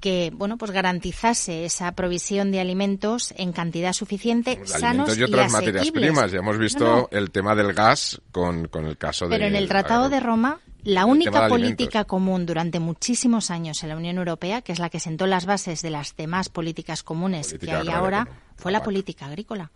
que 0.00 0.32
bueno 0.34 0.56
pues 0.56 0.70
garantizase 0.70 1.66
esa 1.66 1.92
provisión 1.92 2.50
de 2.50 2.60
alimentos 2.60 3.34
en 3.36 3.52
cantidad 3.52 3.92
suficiente, 3.92 4.58
sanos 4.64 5.16
y 5.16 5.22
otras 5.22 5.52
materias 5.52 5.90
primas. 5.90 6.32
Ya 6.32 6.38
hemos 6.38 6.58
visto 6.58 7.08
el 7.12 7.30
tema 7.30 7.54
del 7.54 7.74
gas 7.74 8.20
con, 8.32 8.66
con 8.68 8.86
el 8.86 8.96
caso 8.96 9.28
de. 9.28 9.36
Pero 9.36 9.46
en 9.46 9.56
el 9.56 9.68
Tratado 9.68 10.08
de 10.08 10.18
Roma 10.20 10.58
la 10.84 11.06
única 11.06 11.48
política 11.48 12.04
común 12.04 12.46
durante 12.46 12.80
muchísimos 12.80 13.50
años 13.50 13.82
en 13.82 13.90
la 13.90 13.96
Unión 13.96 14.18
Europea, 14.18 14.62
que 14.62 14.72
es 14.72 14.78
la 14.78 14.90
que 14.90 15.00
sentó 15.00 15.26
las 15.26 15.46
bases 15.46 15.82
de 15.82 15.90
las 15.90 16.16
demás 16.16 16.48
políticas 16.48 17.02
comunes 17.02 17.54
que 17.54 17.72
hay 17.72 17.88
ahora, 17.88 18.28
fue 18.56 18.72
la 18.72 18.82
política 18.82 19.26
agrícola. 19.26 19.70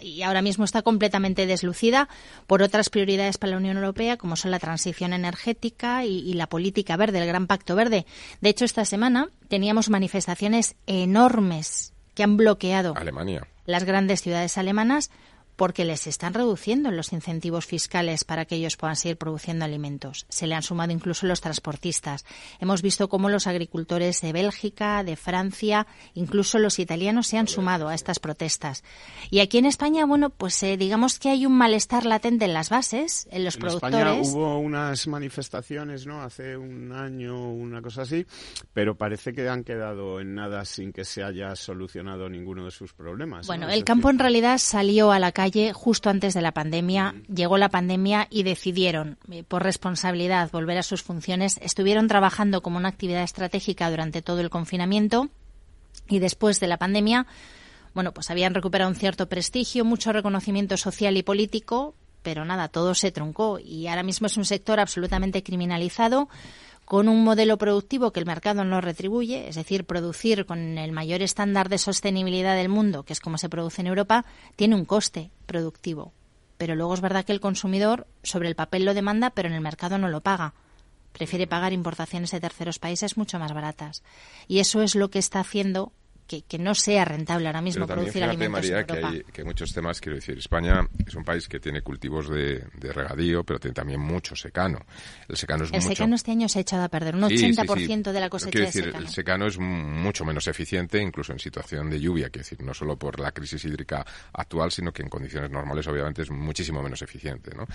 Y 0.00 0.22
ahora 0.22 0.42
mismo 0.42 0.64
está 0.64 0.82
completamente 0.82 1.46
deslucida 1.46 2.08
por 2.48 2.62
otras 2.62 2.90
prioridades 2.90 3.38
para 3.38 3.52
la 3.52 3.58
Unión 3.58 3.76
Europea, 3.76 4.16
como 4.16 4.34
son 4.34 4.50
la 4.50 4.58
transición 4.58 5.12
energética 5.12 6.04
y, 6.04 6.18
y 6.18 6.32
la 6.34 6.48
política 6.48 6.96
verde, 6.96 7.20
el 7.20 7.28
Gran 7.28 7.46
Pacto 7.46 7.76
Verde. 7.76 8.04
De 8.40 8.48
hecho, 8.48 8.64
esta 8.64 8.84
semana 8.84 9.28
teníamos 9.48 9.90
manifestaciones 9.90 10.74
enormes 10.86 11.92
que 12.14 12.24
han 12.24 12.36
bloqueado 12.36 12.94
Alemania. 12.96 13.46
las 13.66 13.84
grandes 13.84 14.22
ciudades 14.22 14.58
alemanas 14.58 15.10
porque 15.56 15.84
les 15.84 16.06
están 16.06 16.34
reduciendo 16.34 16.90
los 16.90 17.12
incentivos 17.12 17.66
fiscales 17.66 18.24
para 18.24 18.44
que 18.44 18.56
ellos 18.56 18.76
puedan 18.76 18.96
seguir 18.96 19.16
produciendo 19.16 19.64
alimentos. 19.64 20.26
Se 20.28 20.46
le 20.46 20.54
han 20.54 20.62
sumado 20.62 20.92
incluso 20.92 21.26
los 21.26 21.40
transportistas. 21.40 22.24
Hemos 22.60 22.82
visto 22.82 23.08
cómo 23.08 23.28
los 23.28 23.46
agricultores 23.46 24.20
de 24.20 24.32
Bélgica, 24.32 25.04
de 25.04 25.16
Francia, 25.16 25.86
incluso 26.14 26.58
los 26.58 26.78
italianos 26.78 27.28
se 27.28 27.38
han 27.38 27.48
sumado 27.48 27.88
a 27.88 27.94
estas 27.94 28.18
protestas. 28.18 28.82
Y 29.30 29.40
aquí 29.40 29.58
en 29.58 29.66
España, 29.66 30.04
bueno, 30.06 30.30
pues 30.30 30.60
eh, 30.62 30.76
digamos 30.76 31.18
que 31.18 31.30
hay 31.30 31.46
un 31.46 31.56
malestar 31.56 32.04
latente 32.04 32.46
en 32.46 32.54
las 32.54 32.70
bases, 32.70 33.28
en 33.30 33.44
los 33.44 33.56
productores. 33.56 33.94
En 33.94 34.06
España 34.08 34.32
hubo 34.32 34.58
unas 34.58 35.06
manifestaciones, 35.06 36.06
¿no? 36.06 36.22
Hace 36.22 36.56
un 36.56 36.92
año, 36.92 37.50
una 37.50 37.80
cosa 37.80 38.02
así, 38.02 38.26
pero 38.72 38.96
parece 38.96 39.32
que 39.32 39.48
han 39.48 39.62
quedado 39.62 40.20
en 40.20 40.34
nada 40.34 40.64
sin 40.64 40.92
que 40.92 41.04
se 41.04 41.22
haya 41.22 41.54
solucionado 41.54 42.28
ninguno 42.28 42.64
de 42.64 42.70
sus 42.70 42.92
problemas. 42.92 43.46
Bueno, 43.46 43.68
el 43.68 43.84
campo 43.84 44.10
en 44.10 44.18
realidad 44.18 44.58
salió 44.58 45.12
a 45.12 45.18
la 45.18 45.32
calle 45.32 45.43
justo 45.72 46.10
antes 46.10 46.34
de 46.34 46.42
la 46.42 46.52
pandemia. 46.52 47.14
Llegó 47.32 47.58
la 47.58 47.68
pandemia 47.68 48.26
y 48.30 48.42
decidieron, 48.42 49.18
eh, 49.30 49.42
por 49.42 49.62
responsabilidad, 49.62 50.50
volver 50.50 50.78
a 50.78 50.82
sus 50.82 51.02
funciones. 51.02 51.58
Estuvieron 51.62 52.08
trabajando 52.08 52.62
como 52.62 52.78
una 52.78 52.88
actividad 52.88 53.22
estratégica 53.22 53.90
durante 53.90 54.22
todo 54.22 54.40
el 54.40 54.50
confinamiento 54.50 55.28
y 56.08 56.18
después 56.18 56.60
de 56.60 56.68
la 56.68 56.78
pandemia, 56.78 57.26
bueno, 57.94 58.12
pues 58.12 58.30
habían 58.30 58.54
recuperado 58.54 58.90
un 58.90 58.96
cierto 58.96 59.28
prestigio, 59.28 59.84
mucho 59.84 60.12
reconocimiento 60.12 60.76
social 60.76 61.16
y 61.16 61.22
político, 61.22 61.94
pero 62.22 62.44
nada, 62.44 62.68
todo 62.68 62.94
se 62.94 63.12
truncó 63.12 63.58
y 63.58 63.86
ahora 63.86 64.02
mismo 64.02 64.26
es 64.26 64.36
un 64.36 64.44
sector 64.44 64.80
absolutamente 64.80 65.42
criminalizado 65.42 66.28
con 66.84 67.08
un 67.08 67.24
modelo 67.24 67.56
productivo 67.56 68.12
que 68.12 68.20
el 68.20 68.26
mercado 68.26 68.64
no 68.64 68.80
retribuye, 68.80 69.48
es 69.48 69.56
decir, 69.56 69.84
producir 69.84 70.46
con 70.46 70.78
el 70.78 70.92
mayor 70.92 71.22
estándar 71.22 71.68
de 71.68 71.78
sostenibilidad 71.78 72.56
del 72.56 72.68
mundo, 72.68 73.04
que 73.04 73.12
es 73.12 73.20
como 73.20 73.38
se 73.38 73.48
produce 73.48 73.80
en 73.80 73.86
Europa, 73.86 74.24
tiene 74.56 74.74
un 74.74 74.84
coste 74.84 75.30
productivo. 75.46 76.12
Pero 76.58 76.74
luego 76.76 76.94
es 76.94 77.00
verdad 77.00 77.24
que 77.24 77.32
el 77.32 77.40
consumidor 77.40 78.06
sobre 78.22 78.48
el 78.48 78.54
papel 78.54 78.84
lo 78.84 78.94
demanda, 78.94 79.30
pero 79.30 79.48
en 79.48 79.54
el 79.54 79.60
mercado 79.60 79.98
no 79.98 80.08
lo 80.08 80.20
paga. 80.20 80.54
Prefiere 81.12 81.46
pagar 81.46 81.72
importaciones 81.72 82.30
de 82.30 82.40
terceros 82.40 82.78
países 82.78 83.16
mucho 83.16 83.38
más 83.38 83.52
baratas. 83.52 84.02
Y 84.46 84.58
eso 84.58 84.82
es 84.82 84.94
lo 84.94 85.10
que 85.10 85.18
está 85.18 85.40
haciendo 85.40 85.92
que, 86.26 86.42
que, 86.42 86.58
no 86.58 86.74
sea 86.74 87.04
rentable 87.04 87.46
ahora 87.46 87.60
mismo 87.60 87.86
producir 87.86 88.24
alimentos 88.24 88.52
María, 88.52 88.80
en 88.80 88.90
Europa. 88.90 89.10
Que, 89.10 89.16
hay, 89.16 89.22
que 89.32 89.44
muchos 89.44 89.72
temas, 89.72 90.00
quiero 90.00 90.16
decir, 90.16 90.38
España 90.38 90.88
es 91.06 91.14
un 91.14 91.24
país 91.24 91.48
que 91.48 91.60
tiene 91.60 91.82
cultivos 91.82 92.28
de, 92.28 92.64
de 92.74 92.92
regadío, 92.92 93.44
pero 93.44 93.58
tiene 93.58 93.74
también 93.74 94.00
mucho 94.00 94.34
secano. 94.34 94.78
El 95.28 95.36
secano 95.36 95.64
es 95.64 95.72
El 95.72 95.82
secano 95.82 96.16
este 96.16 96.30
año 96.30 96.48
se 96.48 96.58
ha 96.58 96.62
echado 96.62 96.84
a 96.84 96.88
perder, 96.88 97.14
un 97.14 97.22
80% 97.22 98.12
de 98.12 98.20
la 98.20 98.28
cosecha 98.28 98.50
quiero 98.50 98.66
decir, 98.66 98.92
El 98.94 99.08
secano 99.08 99.46
es 99.46 99.58
mucho 99.58 100.24
menos 100.24 100.46
eficiente, 100.46 101.00
incluso 101.00 101.32
en 101.32 101.38
situación 101.38 101.90
de 101.90 102.00
lluvia, 102.00 102.30
quiero 102.30 102.44
decir, 102.44 102.62
no 102.62 102.74
solo 102.74 102.96
por 102.96 103.20
la 103.20 103.32
crisis 103.32 103.64
hídrica 103.64 104.04
actual, 104.32 104.70
sino 104.70 104.92
que 104.92 105.02
en 105.02 105.08
condiciones 105.08 105.50
normales, 105.50 105.86
obviamente, 105.86 106.22
es 106.22 106.30
muchísimo 106.30 106.82
menos 106.82 107.02
eficiente, 107.02 107.54
¿no? 107.54 107.66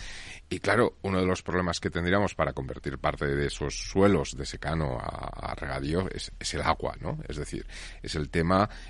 Y 0.49 0.59
claro, 0.59 0.97
uno 1.03 1.19
de 1.19 1.25
los 1.25 1.41
problemas 1.41 1.79
que 1.79 1.89
tendríamos 1.89 2.35
para 2.35 2.53
convertir 2.53 2.97
parte 2.97 3.25
de 3.25 3.47
esos 3.47 3.75
suelos 3.75 4.35
de 4.35 4.45
secano 4.45 4.97
a, 4.99 5.51
a 5.51 5.55
regadío 5.55 6.07
es, 6.13 6.31
es, 6.39 6.53
el 6.53 6.61
agua, 6.61 6.95
¿no? 6.99 7.19
Es 7.27 7.37
decir, 7.37 7.65
es 8.01 8.15
el 8.15 8.29
tema... 8.29 8.38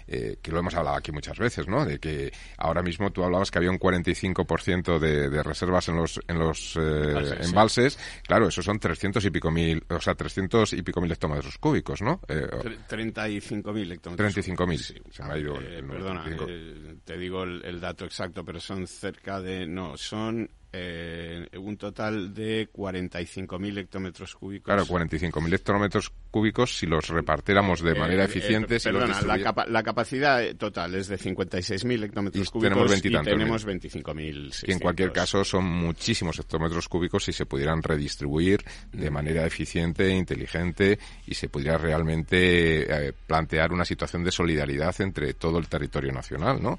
Eh, 0.08 0.38
que 0.42 0.52
lo 0.52 0.60
hemos 0.60 0.76
hablado 0.76 0.98
aquí 0.98 1.12
muchas 1.12 1.38
veces, 1.38 1.68
¿no? 1.68 1.86
De 1.86 2.00
que 2.00 2.32
ahora 2.58 2.82
mismo 2.82 3.12
tú 3.12 3.24
hablabas 3.24 3.52
que 3.52 3.58
había 3.58 3.72
un 3.72 3.80
45% 3.80 5.00
de, 5.00 5.30
de 5.30 5.44
reservas 5.44 5.88
en 5.90 5.98
los, 5.98 6.20
en 6.28 6.40
los 6.40 6.76
eh, 6.78 7.38
embalses. 7.42 7.98
Claro, 8.26 8.48
eso 8.48 8.62
son 8.62 8.80
300 8.80 9.24
y 9.26 9.30
pico 9.32 9.52
mil, 9.52 9.84
o 9.90 10.00
sea, 10.00 10.16
300 10.16 10.74
y 10.74 10.82
pico 10.82 11.02
mil 11.02 11.12
hectómetros 11.12 11.58
cúbicos, 11.58 12.02
¿no? 12.02 12.22
Eh, 12.28 12.48
35 12.88 13.74
mil 13.74 13.92
hectómetros 13.92 14.34
35 14.34 14.68
mil. 14.68 14.80
Sí. 14.80 14.96
Se 15.12 15.24
me 15.24 15.34
ha 15.34 15.38
ido 15.38 15.60
eh, 15.62 15.84
perdona, 15.84 16.26
eh, 16.48 16.96
te 17.04 17.18
digo 17.18 17.44
el, 17.44 17.64
el 17.66 17.80
dato 17.80 18.06
exacto, 18.06 18.44
pero 18.44 18.60
son 18.60 18.88
cerca 18.88 19.42
de, 19.42 19.68
no, 19.68 19.98
son 19.98 20.50
eh, 20.72 21.48
un 21.58 21.78
total 21.78 22.34
de 22.34 22.70
45.000 22.72 23.78
hectómetros 23.80 24.36
cúbicos. 24.36 24.66
Claro, 24.66 24.86
45.000 24.86 25.54
hectómetros 25.54 26.12
cúbicos 26.30 26.78
si 26.78 26.86
los 26.86 27.08
repartiéramos 27.08 27.82
de 27.82 27.96
manera 27.96 28.24
eh, 28.24 28.26
eh, 28.26 28.30
eficiente. 28.30 28.76
Eh, 28.76 28.80
perdona, 28.84 29.22
la, 29.22 29.40
capa 29.40 29.66
la, 29.66 29.84
capacidad 29.84 30.56
total 30.56 30.96
es 30.96 31.08
de 31.08 31.18
56.000 31.18 32.04
hectómetros 32.04 32.48
y 32.48 32.52
cúbicos 32.52 32.92
tenemos 32.92 33.06
y 33.06 33.24
tenemos 33.24 33.68
25.000. 33.68 34.66
Que 34.66 34.72
en 34.74 34.80
cualquier 34.80 35.12
caso 35.12 35.44
son 35.44 35.66
muchísimos 35.66 36.38
hectómetros 36.40 36.88
cúbicos 36.88 37.24
si 37.24 37.34
se 37.34 37.46
pudieran 37.46 37.82
redistribuir 37.82 38.64
de 38.92 39.10
mm. 39.10 39.14
manera 39.14 39.46
eficiente, 39.46 40.10
inteligente 40.10 41.00
y 41.26 41.34
se 41.34 41.50
pudiera 41.50 41.78
realmente 41.78 43.08
eh, 43.08 43.14
plantear 43.26 43.72
una 43.72 43.86
situación 43.86 44.24
de 44.24 44.32
solidaridad 44.32 44.96
entre 45.02 45.34
todo 45.34 45.58
el 45.58 45.68
territorio 45.68 46.12
nacional, 46.12 46.62
¿no? 46.62 46.78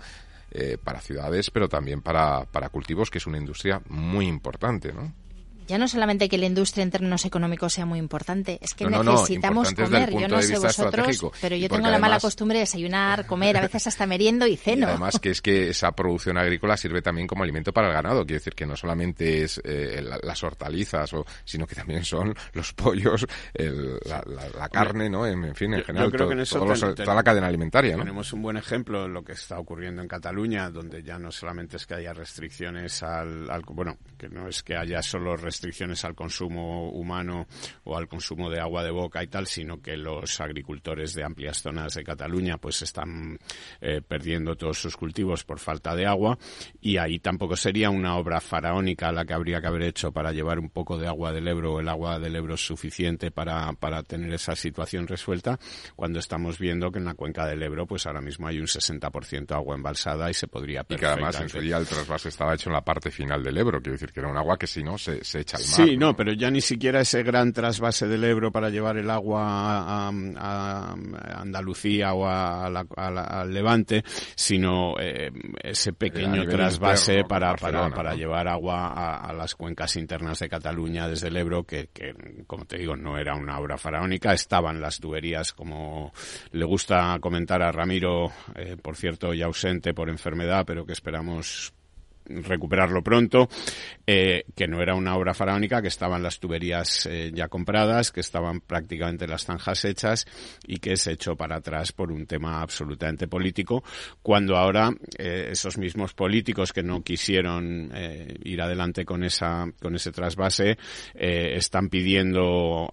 Eh, 0.50 0.78
para 0.82 1.00
ciudades, 1.00 1.50
pero 1.50 1.68
también 1.68 2.02
para, 2.02 2.44
para 2.46 2.68
cultivos, 2.68 3.10
que 3.10 3.18
es 3.18 3.26
una 3.26 3.38
industria 3.38 3.82
muy 3.88 4.26
importante, 4.26 4.92
¿no? 4.92 5.12
Ya 5.70 5.78
no 5.78 5.86
solamente 5.86 6.28
que 6.28 6.36
la 6.36 6.46
industria 6.46 6.82
en 6.82 6.90
términos 6.90 7.24
económicos 7.24 7.72
sea 7.72 7.86
muy 7.86 8.00
importante, 8.00 8.58
es 8.60 8.74
que 8.74 8.86
necesitamos 8.86 9.72
comer. 9.72 10.10
Yo 10.10 10.26
no 10.26 10.42
sé 10.42 10.58
vosotros, 10.58 11.24
pero 11.40 11.54
yo 11.54 11.68
tengo 11.68 11.88
la 11.88 12.00
mala 12.00 12.18
costumbre 12.18 12.58
de 12.58 12.62
desayunar, 12.62 13.24
comer, 13.24 13.56
a 13.56 13.60
veces 13.60 13.86
hasta 13.86 14.04
meriendo 14.04 14.48
y 14.48 14.56
ceno. 14.56 14.88
Y 14.88 14.90
además 14.90 15.20
que 15.20 15.30
es 15.30 15.40
que 15.40 15.70
esa 15.70 15.92
producción 15.92 16.36
agrícola 16.38 16.76
sirve 16.76 17.02
también 17.02 17.28
como 17.28 17.44
alimento 17.44 17.72
para 17.72 17.86
el 17.86 17.94
ganado. 17.94 18.26
Quiere 18.26 18.40
decir 18.40 18.54
que 18.54 18.66
no 18.66 18.74
solamente 18.74 19.44
es 19.44 19.60
eh, 19.62 20.02
las 20.02 20.42
hortalizas, 20.42 21.12
o, 21.14 21.24
sino 21.44 21.68
que 21.68 21.76
también 21.76 22.04
son 22.04 22.34
los 22.52 22.72
pollos, 22.72 23.24
el, 23.54 24.00
la, 24.06 24.24
la, 24.26 24.48
la, 24.48 24.68
carne, 24.68 25.08
¿no? 25.08 25.24
En, 25.24 25.54
fin, 25.54 25.72
en 25.74 25.84
general, 25.84 26.10
todo, 26.10 26.34
los, 26.34 26.50
toda 26.96 27.14
la 27.14 27.22
cadena 27.22 27.46
alimentaria. 27.46 27.96
¿no? 27.96 28.02
Tenemos 28.02 28.32
un 28.32 28.42
buen 28.42 28.56
ejemplo 28.56 29.04
en 29.04 29.12
lo 29.12 29.22
que 29.22 29.32
está 29.32 29.60
ocurriendo 29.60 30.02
en 30.02 30.08
Cataluña, 30.08 30.68
donde 30.68 31.04
ya 31.04 31.16
no 31.16 31.30
solamente 31.30 31.76
es 31.76 31.86
que 31.86 31.94
haya 31.94 32.12
restricciones 32.12 33.04
al, 33.04 33.48
al 33.48 33.62
bueno, 33.68 33.98
que 34.18 34.28
no 34.28 34.48
es 34.48 34.64
que 34.64 34.76
haya 34.76 35.00
solo 35.00 35.36
restricciones 35.36 35.59
restricciones 35.60 36.04
al 36.06 36.14
consumo 36.14 36.88
humano 36.90 37.46
o 37.84 37.96
al 37.96 38.08
consumo 38.08 38.48
de 38.48 38.60
agua 38.60 38.82
de 38.82 38.90
boca 38.90 39.22
y 39.22 39.26
tal, 39.26 39.46
sino 39.46 39.82
que 39.82 39.96
los 39.96 40.40
agricultores 40.40 41.14
de 41.14 41.22
amplias 41.22 41.60
zonas 41.60 41.94
de 41.94 42.02
Cataluña 42.02 42.56
pues 42.56 42.80
están 42.80 43.38
eh, 43.82 44.00
perdiendo 44.00 44.56
todos 44.56 44.80
sus 44.80 44.96
cultivos 44.96 45.44
por 45.44 45.58
falta 45.58 45.94
de 45.94 46.06
agua. 46.06 46.38
Y 46.80 46.96
ahí 46.96 47.18
tampoco 47.18 47.56
sería 47.56 47.90
una 47.90 48.16
obra 48.16 48.40
faraónica 48.40 49.12
la 49.12 49.26
que 49.26 49.34
habría 49.34 49.60
que 49.60 49.66
haber 49.66 49.82
hecho 49.82 50.12
para 50.12 50.32
llevar 50.32 50.58
un 50.58 50.70
poco 50.70 50.96
de 50.96 51.06
agua 51.06 51.30
del 51.30 51.46
Ebro, 51.46 51.78
el 51.78 51.88
agua 51.88 52.18
del 52.18 52.36
Ebro 52.36 52.56
suficiente 52.56 53.30
para, 53.30 53.70
para 53.74 54.02
tener 54.02 54.32
esa 54.32 54.56
situación 54.56 55.06
resuelta, 55.06 55.58
cuando 55.94 56.20
estamos 56.20 56.58
viendo 56.58 56.90
que 56.90 56.98
en 56.98 57.04
la 57.04 57.14
cuenca 57.14 57.46
del 57.46 57.62
Ebro 57.62 57.86
pues 57.86 58.06
ahora 58.06 58.22
mismo 58.22 58.48
hay 58.48 58.58
un 58.58 58.66
60% 58.66 59.52
agua 59.52 59.74
embalsada 59.74 60.30
y 60.30 60.34
se 60.34 60.48
podría 60.48 60.86
Y 60.88 60.96
que 60.96 61.06
además 61.06 61.38
en 61.38 61.50
su 61.50 61.60
día 61.60 61.76
el 61.76 61.86
trasvase 61.86 62.30
estaba 62.30 62.54
hecho 62.54 62.70
en 62.70 62.74
la 62.74 62.84
parte 62.84 63.10
final 63.10 63.42
del 63.42 63.58
Ebro, 63.58 63.82
quiero 63.82 63.92
decir 63.92 64.12
que 64.12 64.20
era 64.20 64.28
un 64.28 64.38
agua 64.38 64.56
que 64.56 64.66
si 64.66 64.82
no 64.82 64.96
se, 64.96 65.22
se 65.22 65.40
echa 65.50 65.56
al 65.56 65.62
mar. 65.62 65.88
Sí, 65.88 65.96
¿no? 65.96 66.14
pero 66.14 66.32
ya 66.32 66.50
ni 66.50 66.60
siquiera 66.60 67.00
ese 67.00 67.22
gran 67.22 67.52
trasvase 67.52 68.06
del 68.06 68.24
Ebro 68.24 68.52
para 68.52 68.70
llevar 68.70 68.96
el 68.96 69.10
agua 69.10 69.42
a, 69.44 70.08
a 70.08 70.92
Andalucía 71.40 72.12
o 72.14 72.26
a 72.26 72.70
la, 72.70 72.86
al 72.96 73.52
Levante, 73.52 74.04
sino 74.34 74.94
eh, 75.00 75.30
ese 75.62 75.92
pequeño 75.92 76.46
trasvase 76.46 77.24
para, 77.24 77.54
para, 77.54 77.90
para 77.90 78.14
llevar 78.14 78.48
agua 78.48 79.16
a, 79.16 79.32
las 79.32 79.54
cuencas 79.54 79.96
internas 79.96 80.38
de 80.40 80.48
Cataluña 80.48 81.08
desde 81.08 81.28
el 81.28 81.36
Ebro, 81.36 81.64
que, 81.64 81.88
que, 81.92 82.14
como 82.46 82.64
te 82.64 82.78
digo, 82.78 82.96
no 82.96 83.18
era 83.18 83.34
una 83.34 83.58
obra 83.58 83.78
faraónica, 83.78 84.32
estaban 84.32 84.80
las 84.80 84.98
tuberías, 84.98 85.52
como 85.52 86.12
le 86.52 86.64
gusta 86.64 87.18
comentar 87.20 87.62
a 87.62 87.72
Ramiro, 87.72 88.30
eh, 88.54 88.76
por 88.80 88.96
cierto, 88.96 89.32
ya 89.34 89.46
ausente 89.46 89.94
por 89.94 90.08
enfermedad, 90.08 90.64
pero 90.66 90.84
que 90.84 90.92
esperamos 90.92 91.72
recuperarlo 92.42 93.02
pronto, 93.02 93.48
eh, 94.06 94.44
que 94.54 94.66
no 94.66 94.80
era 94.82 94.94
una 94.94 95.16
obra 95.16 95.34
faraónica, 95.34 95.82
que 95.82 95.88
estaban 95.88 96.22
las 96.22 96.38
tuberías 96.38 97.06
eh, 97.06 97.30
ya 97.34 97.48
compradas, 97.48 98.12
que 98.12 98.20
estaban 98.20 98.60
prácticamente 98.60 99.26
las 99.26 99.44
zanjas 99.44 99.84
hechas 99.84 100.26
y 100.66 100.78
que 100.78 100.96
se 100.96 101.12
echó 101.12 101.36
para 101.36 101.56
atrás 101.56 101.92
por 101.92 102.12
un 102.12 102.26
tema 102.26 102.60
absolutamente 102.62 103.28
político, 103.28 103.82
cuando 104.22 104.56
ahora 104.56 104.90
eh, 105.18 105.48
esos 105.52 105.78
mismos 105.78 106.14
políticos 106.14 106.72
que 106.72 106.82
no 106.82 107.02
quisieron 107.02 107.90
ir 108.44 108.60
adelante 108.60 109.04
con 109.04 109.24
esa 109.24 109.66
con 109.80 109.94
ese 109.94 110.12
trasvase 110.12 110.78
están 111.14 111.88
pidiendo 111.88 112.92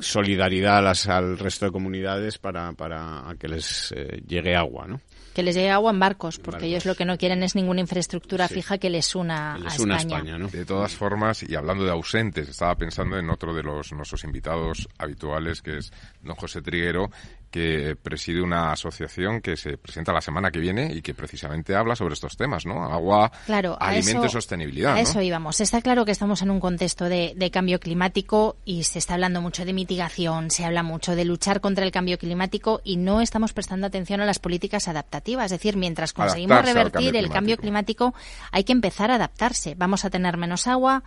solidaridad 0.00 0.86
al 1.08 1.38
resto 1.38 1.66
de 1.66 1.72
comunidades 1.72 2.38
para, 2.38 2.72
para 2.72 3.34
que 3.38 3.48
les 3.48 3.94
llegue 4.26 4.54
agua, 4.54 4.86
¿no? 4.86 5.00
Que 5.34 5.42
les 5.42 5.54
llegue 5.54 5.70
agua 5.70 5.92
en 5.92 6.00
barcos, 6.00 6.38
porque 6.38 6.66
ellos 6.66 6.84
lo 6.86 6.94
que 6.94 7.04
no 7.04 7.16
quieren 7.16 7.42
es 7.42 7.54
ninguna 7.54 7.80
infraestructura 7.80 8.48
fija 8.48 8.78
que 8.78 8.90
les 8.90 9.14
una, 9.14 9.54
a 9.54 9.68
España. 9.68 10.38
De 10.38 10.64
todas 10.64 10.94
formas, 10.94 11.42
y 11.42 11.54
hablando 11.54 11.84
de 11.84 11.92
ausentes, 11.92 12.48
estaba 12.48 12.74
pensando 12.74 13.16
en 13.16 13.30
otro 13.30 13.54
de 13.54 13.62
los 13.62 13.92
nuestros 13.92 14.24
invitados 14.24 14.88
habituales, 14.98 15.62
que 15.62 15.78
es 15.78 15.92
don 16.22 16.34
José 16.34 16.62
Triguero, 16.62 17.10
que 17.50 17.96
preside 18.00 18.40
una 18.40 18.72
asociación 18.72 19.40
que 19.40 19.56
se 19.56 19.76
presenta 19.76 20.12
la 20.12 20.20
semana 20.20 20.50
que 20.50 20.60
viene 20.60 20.92
y 20.94 21.02
que 21.02 21.14
precisamente 21.14 21.74
habla 21.74 21.96
sobre 21.96 22.14
estos 22.14 22.36
temas, 22.36 22.64
¿no? 22.64 22.84
Agua, 22.84 23.30
claro, 23.46 23.76
alimento 23.80 24.26
y 24.26 24.28
sostenibilidad. 24.28 24.94
A 24.94 25.00
eso 25.00 25.20
íbamos. 25.20 25.60
Está 25.60 25.82
claro 25.82 26.04
que 26.04 26.12
estamos 26.12 26.42
en 26.42 26.50
un 26.50 26.60
contexto 26.60 27.06
de, 27.06 27.50
cambio 27.52 27.80
climático 27.80 28.56
y 28.64 28.84
se 28.84 29.00
está 29.00 29.14
hablando 29.14 29.40
mucho 29.40 29.64
de 29.64 29.72
mitigación, 29.72 30.50
se 30.52 30.64
habla 30.64 30.84
mucho 30.84 31.16
de 31.16 31.24
luchar 31.24 31.60
contra 31.60 31.84
el 31.84 31.90
cambio 31.90 32.16
climático 32.16 32.80
y 32.84 32.96
no 32.96 33.20
estamos 33.20 33.52
prestando 33.52 33.88
atención 33.88 34.20
a 34.20 34.24
las 34.24 34.38
políticas 34.38 34.86
adaptativas. 34.86 35.46
Es 35.46 35.50
decir, 35.50 35.76
mientras 35.76 36.12
conseguimos 36.12 36.64
revertir 36.64 37.16
el 37.16 37.28
cambio 37.28 37.56
climático, 37.56 38.14
hay 38.52 38.62
que 38.62 38.72
empezar 38.72 39.10
a 39.10 39.16
adaptarse. 39.16 39.74
Vamos 39.74 40.04
a 40.04 40.10
tener 40.10 40.36
menos 40.36 40.68
agua, 40.68 41.02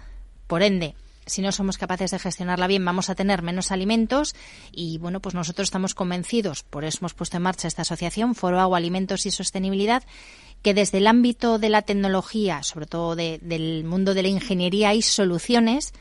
por 0.47 0.62
ende, 0.62 0.95
si 1.25 1.42
no 1.42 1.51
somos 1.51 1.77
capaces 1.77 2.12
de 2.12 2.20
gestionarla 2.20 2.68
bien, 2.68 2.84
vamos 2.84 3.10
a 3.10 3.15
tener 3.15 3.42
menos 3.42 3.72
alimentos 3.72 4.36
y 4.72 4.98
bueno, 4.98 5.20
pues 5.20 5.36
nosotros 5.36 5.68
estamos 5.68 5.96
convencidos, 5.96 6.63
por 6.63 6.86
eso 6.86 7.00
hemos 7.01 7.13
puesto 7.13 7.38
en 7.38 7.44
marcha 7.44 7.68
esta 7.68 7.84
asociación, 7.84 8.36
Foro 8.36 8.60
Agua, 8.60 8.77
Alimentos 8.77 9.25
y 9.25 9.32
Sostenibilidad, 9.32 10.03
que 10.62 10.74
desde 10.74 11.00
el 11.00 11.08
ámbito 11.08 11.60
de 11.60 11.70
la 11.70 11.82
tecnología, 11.82 12.63
sobre 12.63 12.86
todo 12.86 13.15
del 13.15 13.84
mundo 13.84 14.13
de 14.13 14.24
la 14.24 14.30
ingeniería, 14.30 14.89
hay 14.89 15.01
soluciones 15.01 15.94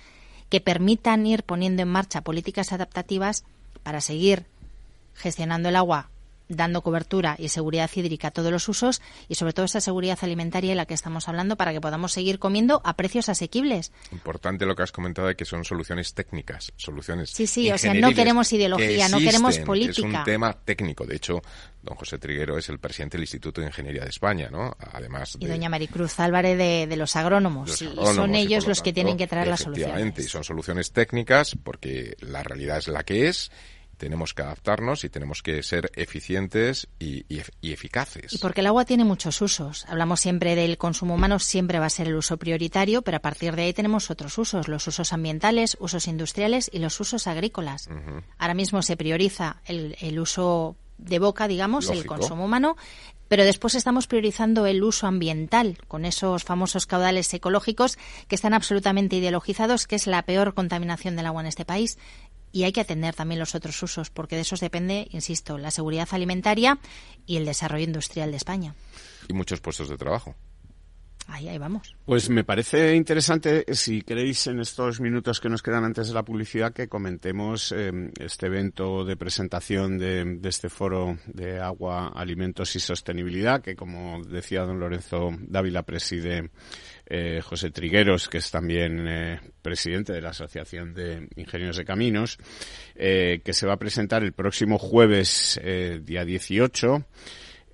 que 0.48 0.60
permitan 0.60 1.26
ir 1.26 1.42
poniendo 1.42 1.82
en 1.82 1.88
marcha 1.88 2.20
políticas 2.20 2.72
adaptativas 2.72 3.44
para 3.82 4.00
seguir 4.00 4.46
gestionando 5.14 5.68
el 5.68 5.76
agua 5.76 6.11
dando 6.56 6.82
cobertura 6.82 7.36
y 7.38 7.48
seguridad 7.48 7.90
hídrica 7.94 8.28
a 8.28 8.30
todos 8.30 8.52
los 8.52 8.68
usos 8.68 9.02
y 9.28 9.34
sobre 9.34 9.52
todo 9.52 9.66
esa 9.66 9.80
seguridad 9.80 10.18
alimentaria 10.22 10.70
de 10.70 10.76
la 10.76 10.86
que 10.86 10.94
estamos 10.94 11.28
hablando 11.28 11.56
para 11.56 11.72
que 11.72 11.80
podamos 11.80 12.12
seguir 12.12 12.38
comiendo 12.38 12.80
a 12.84 12.94
precios 12.94 13.28
asequibles. 13.28 13.92
Importante 14.12 14.66
lo 14.66 14.76
que 14.76 14.82
has 14.82 14.92
comentado 14.92 15.28
de 15.28 15.34
que 15.34 15.44
son 15.44 15.64
soluciones 15.64 16.14
técnicas, 16.14 16.72
soluciones 16.76 17.30
Sí, 17.30 17.46
sí, 17.46 17.70
o 17.70 17.78
sea, 17.78 17.94
no 17.94 18.12
queremos 18.12 18.52
ideología, 18.52 19.08
no 19.08 19.18
queremos 19.18 19.58
política. 19.58 19.92
Es 19.92 19.98
un 20.18 20.24
tema 20.24 20.52
técnico, 20.52 21.04
de 21.04 21.16
hecho, 21.16 21.42
don 21.82 21.96
José 21.96 22.18
Triguero 22.18 22.58
es 22.58 22.68
el 22.68 22.78
presidente 22.78 23.16
del 23.16 23.24
Instituto 23.24 23.60
de 23.60 23.68
Ingeniería 23.68 24.02
de 24.02 24.10
España, 24.10 24.48
¿no? 24.50 24.76
Además 24.92 25.36
Y 25.40 25.46
doña 25.46 25.68
Maricruz 25.68 26.18
Álvarez 26.20 26.58
de, 26.58 26.96
los 26.96 27.16
agrónomos, 27.16 27.82
y 27.82 27.86
son 27.94 28.34
ellos 28.34 28.66
los 28.66 28.82
que 28.82 28.92
tienen 28.92 29.16
que 29.16 29.26
traer 29.26 29.48
las 29.48 29.60
soluciones. 29.60 30.18
y 30.18 30.22
son 30.24 30.44
soluciones 30.44 30.92
técnicas 30.92 31.56
porque 31.62 32.16
la 32.20 32.42
realidad 32.42 32.78
es 32.78 32.88
la 32.88 33.02
que 33.02 33.28
es 33.28 33.50
tenemos 34.02 34.34
que 34.34 34.42
adaptarnos 34.42 35.04
y 35.04 35.08
tenemos 35.08 35.44
que 35.44 35.62
ser 35.62 35.92
eficientes 35.94 36.88
y, 36.98 37.24
eficaces. 37.62 38.32
Y 38.32 38.38
porque 38.38 38.60
el 38.60 38.66
agua 38.66 38.84
tiene 38.84 39.04
muchos 39.04 39.40
usos. 39.40 39.86
Hablamos 39.88 40.18
siempre 40.18 40.56
del 40.56 40.76
consumo 40.76 41.14
humano, 41.14 41.38
siempre 41.38 41.78
va 41.78 41.86
a 41.86 41.90
ser 41.90 42.08
el 42.08 42.16
uso 42.16 42.36
prioritario, 42.36 43.02
pero 43.02 43.18
a 43.18 43.20
partir 43.20 43.54
de 43.54 43.62
ahí 43.62 43.72
tenemos 43.72 44.10
otros 44.10 44.36
usos, 44.38 44.66
los 44.66 44.88
usos 44.88 45.12
ambientales, 45.12 45.76
usos 45.78 46.08
industriales 46.08 46.68
y 46.72 46.80
los 46.80 46.98
usos 46.98 47.28
agrícolas. 47.28 47.88
Ahora 48.38 48.54
mismo 48.54 48.82
se 48.82 48.96
prioriza 48.96 49.62
el, 49.66 50.18
uso 50.18 50.74
de 50.98 51.20
boca, 51.20 51.46
digamos, 51.46 51.88
el 51.88 52.04
consumo 52.04 52.44
humano, 52.44 52.76
pero 53.28 53.44
después 53.44 53.76
estamos 53.76 54.08
priorizando 54.08 54.66
el 54.66 54.82
uso 54.82 55.06
ambiental 55.06 55.78
con 55.88 56.04
esos 56.04 56.44
famosos 56.44 56.84
caudales 56.84 57.32
ecológicos 57.32 57.96
que 58.28 58.34
están 58.34 58.52
absolutamente 58.52 59.16
ideologizados, 59.16 59.86
que 59.86 59.94
es 59.94 60.06
la 60.06 60.22
peor 60.22 60.52
contaminación 60.52 61.16
del 61.16 61.24
agua 61.24 61.40
en 61.40 61.46
este 61.46 61.64
país 61.64 61.96
y 62.52 62.64
hay 62.64 62.72
que 62.72 62.82
atender 62.82 63.14
también 63.14 63.38
los 63.40 63.54
otros 63.54 63.82
usos, 63.82 64.10
porque 64.10 64.36
de 64.36 64.42
esos 64.42 64.60
depende, 64.60 65.08
insisto, 65.10 65.58
la 65.58 65.70
seguridad 65.70 66.08
alimentaria 66.12 66.78
y 67.26 67.36
el 67.36 67.46
desarrollo 67.46 67.84
industrial 67.84 68.30
de 68.30 68.36
España. 68.36 68.74
Y 69.28 69.32
muchos 69.32 69.60
puestos 69.60 69.88
de 69.88 69.96
trabajo. 69.96 70.36
Ahí, 71.28 71.48
ahí 71.48 71.56
vamos. 71.56 71.94
Pues 72.04 72.28
me 72.28 72.44
parece 72.44 72.96
interesante, 72.96 73.64
si 73.74 74.02
queréis, 74.02 74.46
en 74.48 74.60
estos 74.60 75.00
minutos 75.00 75.40
que 75.40 75.48
nos 75.48 75.62
quedan 75.62 75.84
antes 75.84 76.08
de 76.08 76.14
la 76.14 76.24
publicidad, 76.24 76.72
que 76.72 76.88
comentemos 76.88 77.72
eh, 77.72 78.10
este 78.18 78.46
evento 78.46 79.04
de 79.04 79.16
presentación 79.16 79.98
de, 79.98 80.24
de, 80.24 80.48
este 80.48 80.68
foro 80.68 81.16
de 81.26 81.60
agua, 81.60 82.08
alimentos 82.08 82.74
y 82.74 82.80
sostenibilidad, 82.80 83.62
que 83.62 83.76
como 83.76 84.22
decía 84.24 84.62
don 84.62 84.80
Lorenzo 84.80 85.30
Dávila 85.38 85.84
preside 85.84 86.50
eh, 87.14 87.42
José 87.42 87.70
Trigueros, 87.70 88.26
que 88.26 88.38
es 88.38 88.50
también 88.50 89.06
eh, 89.06 89.38
presidente 89.60 90.14
de 90.14 90.22
la 90.22 90.30
Asociación 90.30 90.94
de 90.94 91.28
Ingenieros 91.36 91.76
de 91.76 91.84
Caminos, 91.84 92.38
eh, 92.94 93.42
que 93.44 93.52
se 93.52 93.66
va 93.66 93.74
a 93.74 93.78
presentar 93.78 94.22
el 94.22 94.32
próximo 94.32 94.78
jueves, 94.78 95.60
día 96.04 96.24
18. 96.24 97.04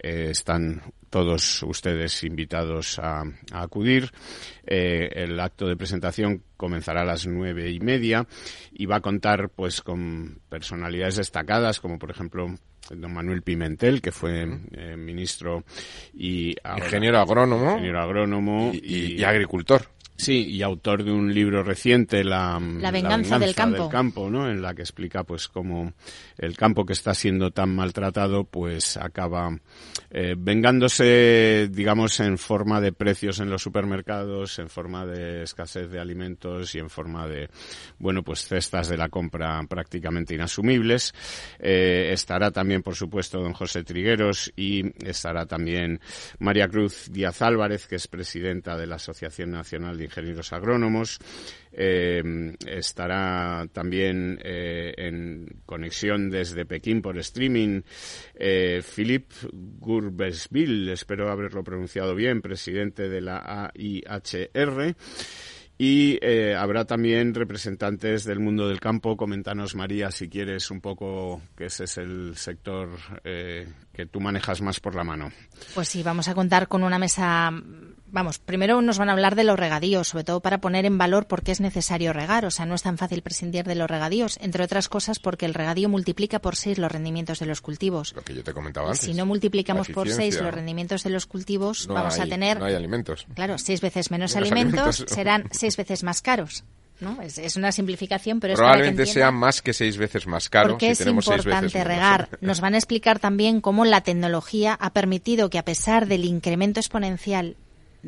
están 0.00 0.92
todos 1.08 1.62
ustedes 1.62 2.24
invitados 2.24 2.98
a, 2.98 3.22
acudir. 3.52 4.10
el 4.66 5.38
acto 5.38 5.68
de 5.68 5.76
presentación 5.76 6.42
comenzará 6.56 7.02
a 7.02 7.04
las 7.04 7.24
nueve 7.28 7.70
y 7.70 7.78
media 7.78 8.26
y 8.72 8.86
va 8.86 8.96
a 8.96 9.00
contar 9.00 9.50
pues 9.50 9.82
con 9.82 10.40
personalidades 10.48 11.14
destacadas 11.14 11.78
como 11.78 12.00
por 12.00 12.10
ejemplo 12.10 12.56
don 12.96 13.12
Manuel 13.12 13.42
Pimentel, 13.42 14.00
que 14.00 14.12
fue 14.12 14.48
eh, 14.72 14.96
ministro 14.96 15.64
y 16.14 16.56
ingeniero 16.76 17.18
agrónomo, 17.18 17.72
ingeniero 17.72 18.00
agrónomo 18.00 18.70
y, 18.72 19.22
agricultor. 19.22 19.82
Sí, 20.18 20.48
y 20.48 20.62
autor 20.62 21.04
de 21.04 21.12
un 21.12 21.32
libro 21.32 21.62
reciente, 21.62 22.24
La, 22.24 22.58
venganza, 22.58 23.38
del, 23.38 23.54
campo. 23.54 23.88
campo, 23.88 24.28
¿no? 24.28 24.50
En 24.50 24.60
la 24.60 24.74
que 24.74 24.82
explica, 24.82 25.22
pues, 25.22 25.46
cómo 25.46 25.92
el 26.36 26.56
campo 26.56 26.84
que 26.84 26.92
está 26.92 27.14
siendo 27.14 27.52
tan 27.52 27.72
maltratado, 27.72 28.42
pues, 28.42 28.96
acaba 28.96 29.56
eh, 30.10 30.34
vengándose, 30.36 31.68
digamos, 31.70 32.18
en 32.18 32.36
forma 32.36 32.80
de 32.80 32.90
precios 32.92 33.38
en 33.38 33.48
los 33.48 33.62
supermercados, 33.62 34.58
en 34.58 34.68
forma 34.68 35.06
de 35.06 35.44
escasez 35.44 35.88
de 35.88 36.00
alimentos 36.00 36.74
y 36.74 36.80
en 36.80 36.90
forma 36.90 37.28
de, 37.28 37.48
bueno, 38.00 38.24
pues, 38.24 38.44
cestas 38.44 38.88
de 38.88 38.96
la 38.96 39.10
compra 39.10 39.62
prácticamente 39.68 40.34
inasumibles. 40.34 41.14
Eh, 41.60 42.10
estará 42.12 42.50
también, 42.50 42.82
por 42.82 42.96
supuesto, 42.96 43.40
don 43.40 43.52
José 43.52 43.84
Trigueros 43.84 44.52
y 44.56 44.82
estará 45.06 45.46
también 45.46 46.00
María 46.40 46.66
Cruz 46.66 47.08
Díaz 47.08 47.40
Álvarez, 47.40 47.86
que 47.86 47.94
es 47.94 48.08
presidenta 48.08 48.76
de 48.76 48.88
la 48.88 48.96
Asociación 48.96 49.52
Nacional 49.52 49.96
de 49.96 50.07
ingenieros 50.08 50.52
agrónomos. 50.52 51.18
Eh, 51.72 52.56
estará 52.66 53.68
también 53.72 54.40
eh, 54.42 54.94
en 54.96 55.60
conexión 55.66 56.30
desde 56.30 56.64
Pekín 56.64 57.02
por 57.02 57.18
streaming 57.18 57.82
eh, 58.34 58.82
Philippe 58.82 59.34
Gurbesville, 59.52 60.92
espero 60.92 61.30
haberlo 61.30 61.62
pronunciado 61.62 62.14
bien, 62.14 62.42
presidente 62.42 63.08
de 63.08 63.20
la 63.20 63.70
AIHR. 63.74 64.96
Y 65.80 66.18
eh, 66.22 66.56
habrá 66.56 66.86
también 66.86 67.32
representantes 67.34 68.24
del 68.24 68.40
mundo 68.40 68.66
del 68.66 68.80
campo. 68.80 69.16
Coméntanos, 69.16 69.76
María, 69.76 70.10
si 70.10 70.28
quieres 70.28 70.72
un 70.72 70.80
poco, 70.80 71.40
que 71.56 71.66
ese 71.66 71.84
es 71.84 71.98
el 71.98 72.34
sector 72.34 72.90
que 73.22 74.06
tú 74.06 74.18
manejas 74.18 74.60
más 74.60 74.80
por 74.80 74.96
la 74.96 75.04
mano. 75.04 75.30
Pues 75.76 75.86
sí, 75.86 76.02
vamos 76.02 76.26
a 76.26 76.34
contar 76.34 76.66
con 76.66 76.82
una 76.82 76.98
mesa 76.98 77.52
Vamos, 78.10 78.38
primero 78.38 78.80
nos 78.80 78.98
van 78.98 79.10
a 79.10 79.12
hablar 79.12 79.34
de 79.34 79.44
los 79.44 79.58
regadíos, 79.58 80.08
sobre 80.08 80.24
todo 80.24 80.40
para 80.40 80.58
poner 80.58 80.86
en 80.86 80.98
valor 80.98 81.26
por 81.26 81.42
qué 81.42 81.52
es 81.52 81.60
necesario 81.60 82.12
regar. 82.12 82.46
O 82.46 82.50
sea, 82.50 82.66
no 82.66 82.74
es 82.74 82.82
tan 82.82 82.96
fácil 82.96 83.22
prescindir 83.22 83.64
de 83.64 83.74
los 83.74 83.88
regadíos, 83.88 84.38
entre 84.40 84.64
otras 84.64 84.88
cosas 84.88 85.18
porque 85.18 85.46
el 85.46 85.54
regadío 85.54 85.88
multiplica 85.88 86.38
por 86.38 86.56
seis 86.56 86.78
los 86.78 86.90
rendimientos 86.90 87.38
de 87.38 87.46
los 87.46 87.60
cultivos. 87.60 88.14
Lo 88.14 88.22
que 88.22 88.34
yo 88.34 88.42
te 88.42 88.52
comentaba 88.52 88.88
antes. 88.88 89.02
Si 89.02 89.14
no 89.14 89.26
multiplicamos 89.26 89.88
por 89.88 90.08
seis 90.08 90.40
los 90.40 90.52
rendimientos 90.52 91.02
de 91.02 91.10
los 91.10 91.26
cultivos, 91.26 91.86
vamos 91.86 92.18
a 92.18 92.26
tener. 92.26 92.58
No 92.58 92.64
hay 92.64 92.74
alimentos. 92.74 93.26
Claro, 93.34 93.58
seis 93.58 93.80
veces 93.80 94.10
menos 94.10 94.36
alimentos, 94.36 95.04
serán 95.06 95.48
seis 95.50 95.76
veces 95.76 96.02
más 96.02 96.22
caros. 96.22 96.64
¿no? 97.00 97.20
Es, 97.22 97.56
una 97.56 97.70
simplificación, 97.70 98.40
pero 98.40 98.54
probablemente 98.54 99.04
es 99.04 99.12
sea 99.12 99.30
más 99.30 99.62
que 99.62 99.72
seis 99.72 99.96
veces 99.96 100.26
más 100.26 100.48
caro. 100.48 100.70
Porque 100.70 100.94
si 100.94 101.02
es 101.02 101.08
importante 101.08 101.84
regar. 101.84 102.28
Nos 102.40 102.60
van 102.60 102.74
a 102.74 102.78
explicar 102.78 103.18
también 103.18 103.60
cómo 103.60 103.84
la 103.84 104.00
tecnología 104.00 104.74
ha 104.74 104.92
permitido 104.92 105.50
que 105.50 105.58
a 105.58 105.64
pesar 105.64 106.06
del 106.06 106.24
incremento 106.24 106.80
exponencial 106.80 107.56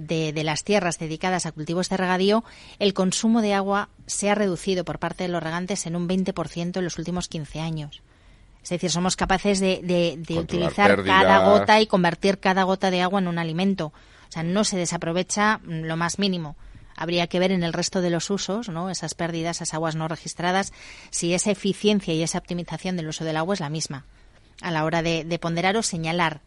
de, 0.06 0.32
de, 0.32 0.44
las 0.44 0.64
tierras 0.64 0.98
dedicadas 0.98 1.46
a 1.46 1.52
cultivos 1.52 1.88
de 1.88 1.96
regadío, 1.96 2.44
el 2.78 2.94
consumo 2.94 3.42
de 3.42 3.54
agua 3.54 3.88
se 4.06 4.30
ha 4.30 4.34
reducido 4.34 4.84
por 4.84 4.98
parte 4.98 5.24
de 5.24 5.28
los 5.28 5.42
regantes 5.42 5.86
en 5.86 5.96
un 5.96 6.08
20% 6.08 6.76
en 6.76 6.84
los 6.84 6.98
últimos 6.98 7.28
15 7.28 7.60
años. 7.60 8.02
Es 8.62 8.68
decir, 8.68 8.90
somos 8.90 9.16
capaces 9.16 9.58
de, 9.60 9.80
de, 9.82 10.38
utilizar 10.38 11.02
cada 11.04 11.50
gota 11.50 11.80
y 11.80 11.86
convertir 11.86 12.38
cada 12.38 12.64
gota 12.64 12.90
de 12.90 13.00
agua 13.00 13.20
en 13.20 13.28
un 13.28 13.38
alimento. 13.38 13.86
O 13.86 14.32
sea, 14.32 14.42
no 14.42 14.64
se 14.64 14.76
desaprovecha 14.76 15.60
lo 15.64 15.96
más 15.96 16.18
mínimo. 16.18 16.56
Habría 16.94 17.26
que 17.26 17.38
ver 17.38 17.52
en 17.52 17.62
el 17.62 17.72
resto 17.72 18.02
de 18.02 18.10
los 18.10 18.28
usos, 18.28 18.68
¿no? 18.68 18.90
esas 18.90 19.14
pérdidas, 19.14 19.56
esas 19.56 19.72
aguas 19.72 19.96
no 19.96 20.08
registradas, 20.08 20.72
si 21.10 21.32
esa 21.32 21.50
eficiencia 21.50 22.12
y 22.12 22.22
esa 22.22 22.38
optimización 22.38 22.96
del 22.96 23.08
uso 23.08 23.24
del 23.24 23.38
agua 23.38 23.54
es 23.54 23.60
la 23.60 23.70
misma 23.70 24.04
a 24.60 24.70
la 24.70 24.84
hora 24.84 25.00
de, 25.02 25.24
de 25.24 25.38
ponderar 25.38 25.76
o 25.78 25.82
señalar 25.82 26.42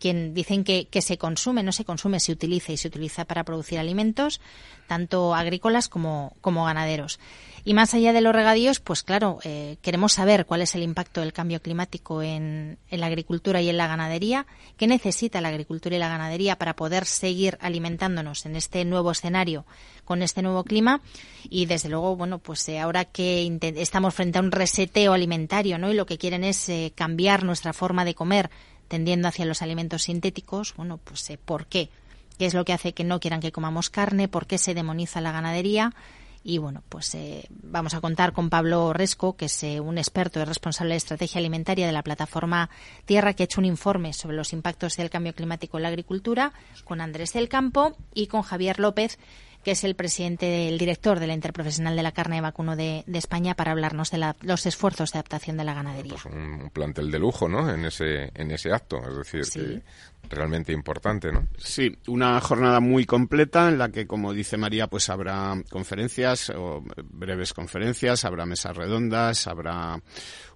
quien 0.00 0.34
dicen 0.34 0.64
que, 0.64 0.88
que, 0.88 1.02
se 1.02 1.18
consume, 1.18 1.62
no 1.62 1.72
se 1.72 1.84
consume, 1.84 2.18
se 2.18 2.32
utiliza 2.32 2.72
y 2.72 2.76
se 2.76 2.88
utiliza 2.88 3.24
para 3.24 3.44
producir 3.44 3.78
alimentos, 3.78 4.40
tanto 4.88 5.34
agrícolas 5.34 5.88
como, 5.88 6.34
ganaderos. 6.42 7.20
Y 7.62 7.74
más 7.74 7.92
allá 7.92 8.12
de 8.12 8.22
los 8.22 8.34
regadíos, 8.34 8.80
pues 8.80 9.02
claro, 9.02 9.38
eh, 9.44 9.76
queremos 9.82 10.14
saber 10.14 10.46
cuál 10.46 10.62
es 10.62 10.74
el 10.74 10.82
impacto 10.82 11.20
del 11.20 11.34
cambio 11.34 11.60
climático 11.60 12.22
en, 12.22 12.78
en, 12.88 13.00
la 13.00 13.06
agricultura 13.06 13.60
y 13.60 13.68
en 13.68 13.76
la 13.76 13.86
ganadería, 13.86 14.46
qué 14.78 14.86
necesita 14.86 15.42
la 15.42 15.48
agricultura 15.50 15.94
y 15.94 15.98
la 15.98 16.08
ganadería 16.08 16.56
para 16.56 16.74
poder 16.74 17.04
seguir 17.04 17.58
alimentándonos 17.60 18.46
en 18.46 18.56
este 18.56 18.84
nuevo 18.86 19.10
escenario 19.10 19.66
con 20.10 20.22
este 20.22 20.42
nuevo 20.42 20.64
clima 20.64 21.02
y 21.48 21.66
desde 21.66 21.88
luego, 21.88 22.16
bueno, 22.16 22.38
pues 22.38 22.68
eh, 22.68 22.80
ahora 22.80 23.04
que 23.04 23.58
estamos 23.76 24.12
frente 24.12 24.38
a 24.38 24.42
un 24.42 24.50
reseteo 24.50 25.12
alimentario, 25.12 25.78
¿no? 25.78 25.88
Y 25.88 25.94
lo 25.94 26.04
que 26.04 26.18
quieren 26.18 26.42
es 26.42 26.68
eh, 26.68 26.92
cambiar 26.96 27.44
nuestra 27.44 27.72
forma 27.72 28.04
de 28.04 28.16
comer, 28.16 28.50
tendiendo 28.90 29.28
hacia 29.28 29.46
los 29.46 29.62
alimentos 29.62 30.02
sintéticos, 30.02 30.74
bueno, 30.76 30.98
pues 30.98 31.32
¿por 31.44 31.66
qué? 31.66 31.90
¿Qué 32.38 32.46
es 32.46 32.54
lo 32.54 32.64
que 32.64 32.72
hace 32.72 32.92
que 32.92 33.04
no 33.04 33.20
quieran 33.20 33.40
que 33.40 33.52
comamos 33.52 33.88
carne? 33.88 34.26
¿Por 34.26 34.46
qué 34.46 34.58
se 34.58 34.74
demoniza 34.74 35.20
la 35.20 35.30
ganadería? 35.30 35.94
Y 36.42 36.58
bueno, 36.58 36.82
pues 36.88 37.14
eh, 37.14 37.46
vamos 37.50 37.94
a 37.94 38.00
contar 38.00 38.32
con 38.32 38.50
Pablo 38.50 38.92
Resco, 38.92 39.36
que 39.36 39.44
es 39.44 39.62
eh, 39.62 39.78
un 39.78 39.96
experto 39.96 40.40
y 40.40 40.44
responsable 40.44 40.94
de 40.94 40.96
estrategia 40.96 41.38
alimentaria 41.38 41.86
de 41.86 41.92
la 41.92 42.02
plataforma 42.02 42.68
Tierra, 43.04 43.34
que 43.34 43.42
ha 43.42 43.44
hecho 43.44 43.60
un 43.60 43.66
informe 43.66 44.12
sobre 44.12 44.36
los 44.36 44.52
impactos 44.52 44.96
del 44.96 45.10
cambio 45.10 45.34
climático 45.34 45.76
en 45.76 45.84
la 45.84 45.90
agricultura, 45.90 46.52
con 46.84 47.00
Andrés 47.00 47.34
del 47.34 47.48
Campo 47.48 47.96
y 48.12 48.26
con 48.26 48.42
Javier 48.42 48.80
López, 48.80 49.18
que 49.64 49.72
es 49.72 49.84
el 49.84 49.94
presidente 49.94 50.46
del 50.46 50.78
director 50.78 51.20
de 51.20 51.26
la 51.26 51.34
Interprofesional 51.34 51.96
de 51.96 52.02
la 52.02 52.12
Carne 52.12 52.36
de 52.36 52.42
Vacuno 52.42 52.76
de, 52.76 53.04
España, 53.12 53.54
para 53.54 53.72
hablarnos 53.72 54.10
de 54.10 54.34
los 54.40 54.66
esfuerzos 54.66 55.12
de 55.12 55.18
adaptación 55.18 55.56
de 55.56 55.64
la 55.64 55.74
ganadería. 55.74 56.14
Pues 56.22 56.26
un 56.26 56.70
plantel 56.72 57.10
de 57.10 57.18
lujo, 57.18 57.48
¿no? 57.48 57.72
En 57.72 57.84
ese, 57.84 58.30
en 58.34 58.50
ese 58.50 58.72
acto, 58.72 58.98
es 59.06 59.16
decir, 59.16 59.42
que 59.52 59.82
realmente 60.28 60.72
importante, 60.72 61.32
¿no? 61.32 61.48
Sí, 61.58 61.96
una 62.06 62.40
jornada 62.40 62.80
muy 62.80 63.04
completa 63.04 63.68
en 63.68 63.78
la 63.78 63.90
que, 63.90 64.06
como 64.06 64.32
dice 64.32 64.56
María, 64.56 64.86
pues 64.86 65.08
habrá 65.10 65.60
conferencias 65.70 66.50
o 66.50 66.84
breves 67.04 67.52
conferencias, 67.52 68.24
habrá 68.24 68.46
mesas 68.46 68.76
redondas, 68.76 69.46
habrá 69.46 70.00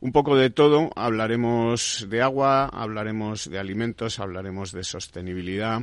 un 0.01 0.13
poco 0.13 0.37
de 0.37 0.51
todo. 0.51 0.91
Hablaremos 0.95 2.07
de 2.09 2.23
agua, 2.23 2.67
hablaremos 2.67 3.51
de 3.51 3.59
alimentos, 3.59 4.21
hablaremos 4.21 4.73
de 4.73 4.85
sostenibilidad 4.85 5.83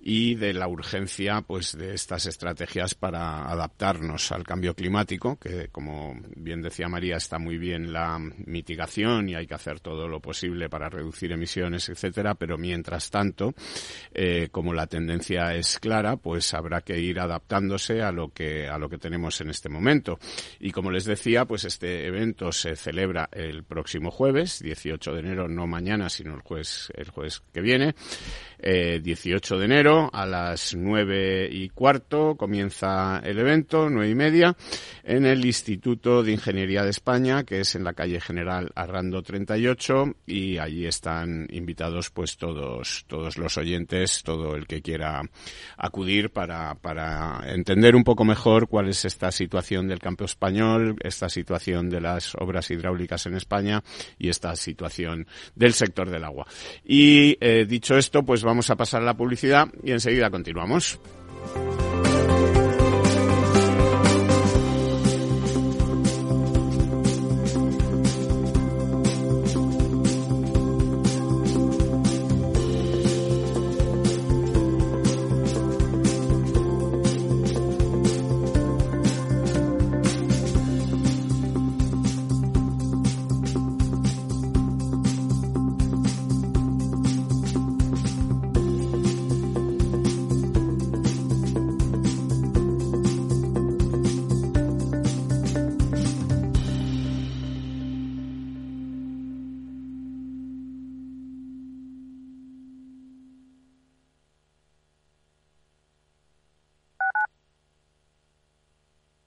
y 0.00 0.36
de 0.36 0.54
la 0.54 0.68
urgencia 0.68 1.42
pues 1.42 1.76
de 1.76 1.92
estas 1.92 2.26
estrategias 2.26 2.94
para 2.94 3.42
adaptarnos 3.50 4.30
al 4.30 4.44
cambio 4.44 4.72
climático 4.74 5.36
que 5.36 5.66
como 5.68 6.14
bien 6.36 6.62
decía 6.62 6.88
María 6.88 7.16
está 7.16 7.40
muy 7.40 7.58
bien 7.58 7.92
la 7.92 8.16
mitigación 8.18 9.28
y 9.28 9.34
hay 9.34 9.48
que 9.48 9.54
hacer 9.54 9.80
todo 9.80 10.06
lo 10.06 10.20
posible 10.20 10.68
para 10.68 10.88
reducir 10.88 11.32
emisiones 11.32 11.88
etcétera 11.88 12.36
pero 12.36 12.56
mientras 12.56 13.10
tanto 13.10 13.15
eh, 14.12 14.48
como 14.50 14.72
la 14.72 14.86
tendencia 14.86 15.54
es 15.54 15.78
clara 15.78 16.16
pues 16.16 16.54
habrá 16.54 16.80
que 16.80 16.98
ir 16.98 17.20
adaptándose 17.20 18.02
a 18.02 18.12
lo 18.12 18.32
que 18.32 18.68
a 18.68 18.78
lo 18.78 18.88
que 18.88 18.98
tenemos 18.98 19.40
en 19.40 19.50
este 19.50 19.68
momento. 19.68 20.18
Y 20.60 20.70
como 20.72 20.90
les 20.90 21.04
decía 21.04 21.44
pues 21.44 21.64
este 21.64 22.06
evento 22.06 22.52
se 22.52 22.76
celebra 22.76 23.28
el 23.32 23.64
próximo 23.64 24.10
jueves 24.10 24.60
18 24.60 25.12
de 25.12 25.20
enero 25.20 25.48
no 25.48 25.66
mañana 25.66 26.08
sino 26.08 26.34
el 26.34 26.40
jueves 26.40 26.90
el 26.94 27.10
jueves 27.10 27.42
que 27.52 27.60
viene 27.60 27.94
eh, 28.58 29.00
18 29.02 29.58
de 29.58 29.64
enero 29.64 30.10
a 30.12 30.26
las 30.26 30.74
nueve 30.74 31.48
y 31.50 31.68
cuarto 31.68 32.36
comienza 32.36 33.20
el 33.24 33.38
evento, 33.38 33.88
nueve 33.90 34.10
y 34.10 34.14
media, 34.14 34.56
en 35.04 35.26
el 35.26 35.44
Instituto 35.44 36.22
de 36.22 36.32
Ingeniería 36.32 36.82
de 36.82 36.90
España, 36.90 37.44
que 37.44 37.60
es 37.60 37.74
en 37.74 37.84
la 37.84 37.92
calle 37.92 38.20
General 38.20 38.70
Arrando 38.74 39.22
38 39.22 40.16
y 40.26 40.58
allí 40.58 40.86
están 40.86 41.46
invitados 41.50 42.10
pues 42.10 42.36
todos, 42.36 43.04
todos 43.06 43.38
los 43.38 43.56
oyentes, 43.58 44.22
todo 44.22 44.54
el 44.54 44.66
que 44.66 44.82
quiera 44.82 45.22
acudir 45.76 46.30
para, 46.30 46.74
para 46.74 47.40
entender 47.52 47.94
un 47.94 48.04
poco 48.04 48.24
mejor 48.24 48.68
cuál 48.68 48.88
es 48.88 49.04
esta 49.04 49.30
situación 49.30 49.88
del 49.88 49.98
campo 49.98 50.24
español, 50.24 50.96
esta 51.02 51.28
situación 51.28 51.88
de 51.88 52.00
las 52.00 52.34
obras 52.36 52.70
hidráulicas 52.70 53.26
en 53.26 53.34
España 53.34 53.82
y 54.18 54.28
esta 54.28 54.56
situación 54.56 55.26
del 55.54 55.72
sector 55.72 56.10
del 56.10 56.24
agua. 56.24 56.46
Y 56.84 57.36
eh, 57.40 57.66
dicho 57.66 57.96
esto, 57.96 58.24
pues 58.24 58.42
vamos 58.46 58.70
a 58.70 58.76
pasar 58.76 59.02
a 59.02 59.04
la 59.04 59.14
publicidad 59.14 59.68
y 59.82 59.90
enseguida 59.90 60.30
continuamos. 60.30 60.98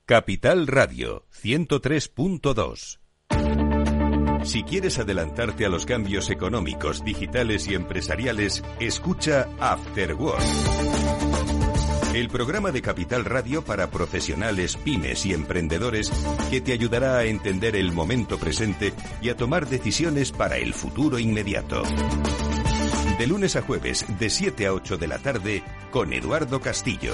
Capital 0.09 0.65
Radio 0.65 1.27
103.2 1.39 2.97
si 4.43 4.63
quieres 4.63 4.97
adelantarte 4.97 5.67
a 5.67 5.69
los 5.69 5.85
cambios 5.85 6.31
económicos, 6.31 7.03
digitales 7.03 7.67
y 7.67 7.75
empresariales, 7.75 8.63
escucha 8.79 9.47
After 9.59 10.15
Work. 10.15 10.41
El 12.15 12.29
programa 12.29 12.71
de 12.71 12.81
Capital 12.81 13.23
Radio 13.23 13.63
para 13.63 13.91
profesionales, 13.91 14.77
pymes 14.77 15.27
y 15.27 15.33
emprendedores 15.33 16.11
que 16.49 16.59
te 16.59 16.73
ayudará 16.73 17.19
a 17.19 17.25
entender 17.25 17.75
el 17.75 17.91
momento 17.91 18.39
presente 18.39 18.93
y 19.21 19.29
a 19.29 19.37
tomar 19.37 19.67
decisiones 19.67 20.31
para 20.31 20.57
el 20.57 20.73
futuro 20.73 21.19
inmediato. 21.19 21.83
De 23.19 23.27
lunes 23.27 23.55
a 23.55 23.61
jueves, 23.61 24.07
de 24.17 24.31
7 24.31 24.65
a 24.65 24.73
8 24.73 24.97
de 24.97 25.07
la 25.07 25.19
tarde, 25.19 25.63
con 25.91 26.13
Eduardo 26.13 26.59
Castillo. 26.61 27.13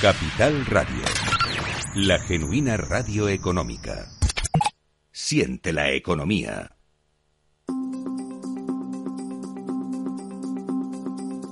Capital 0.00 0.66
Radio. 0.66 1.02
La 1.94 2.18
genuina 2.18 2.76
radio 2.76 3.28
económica. 3.28 4.08
Siente 5.10 5.72
la 5.72 5.90
economía. 5.92 6.76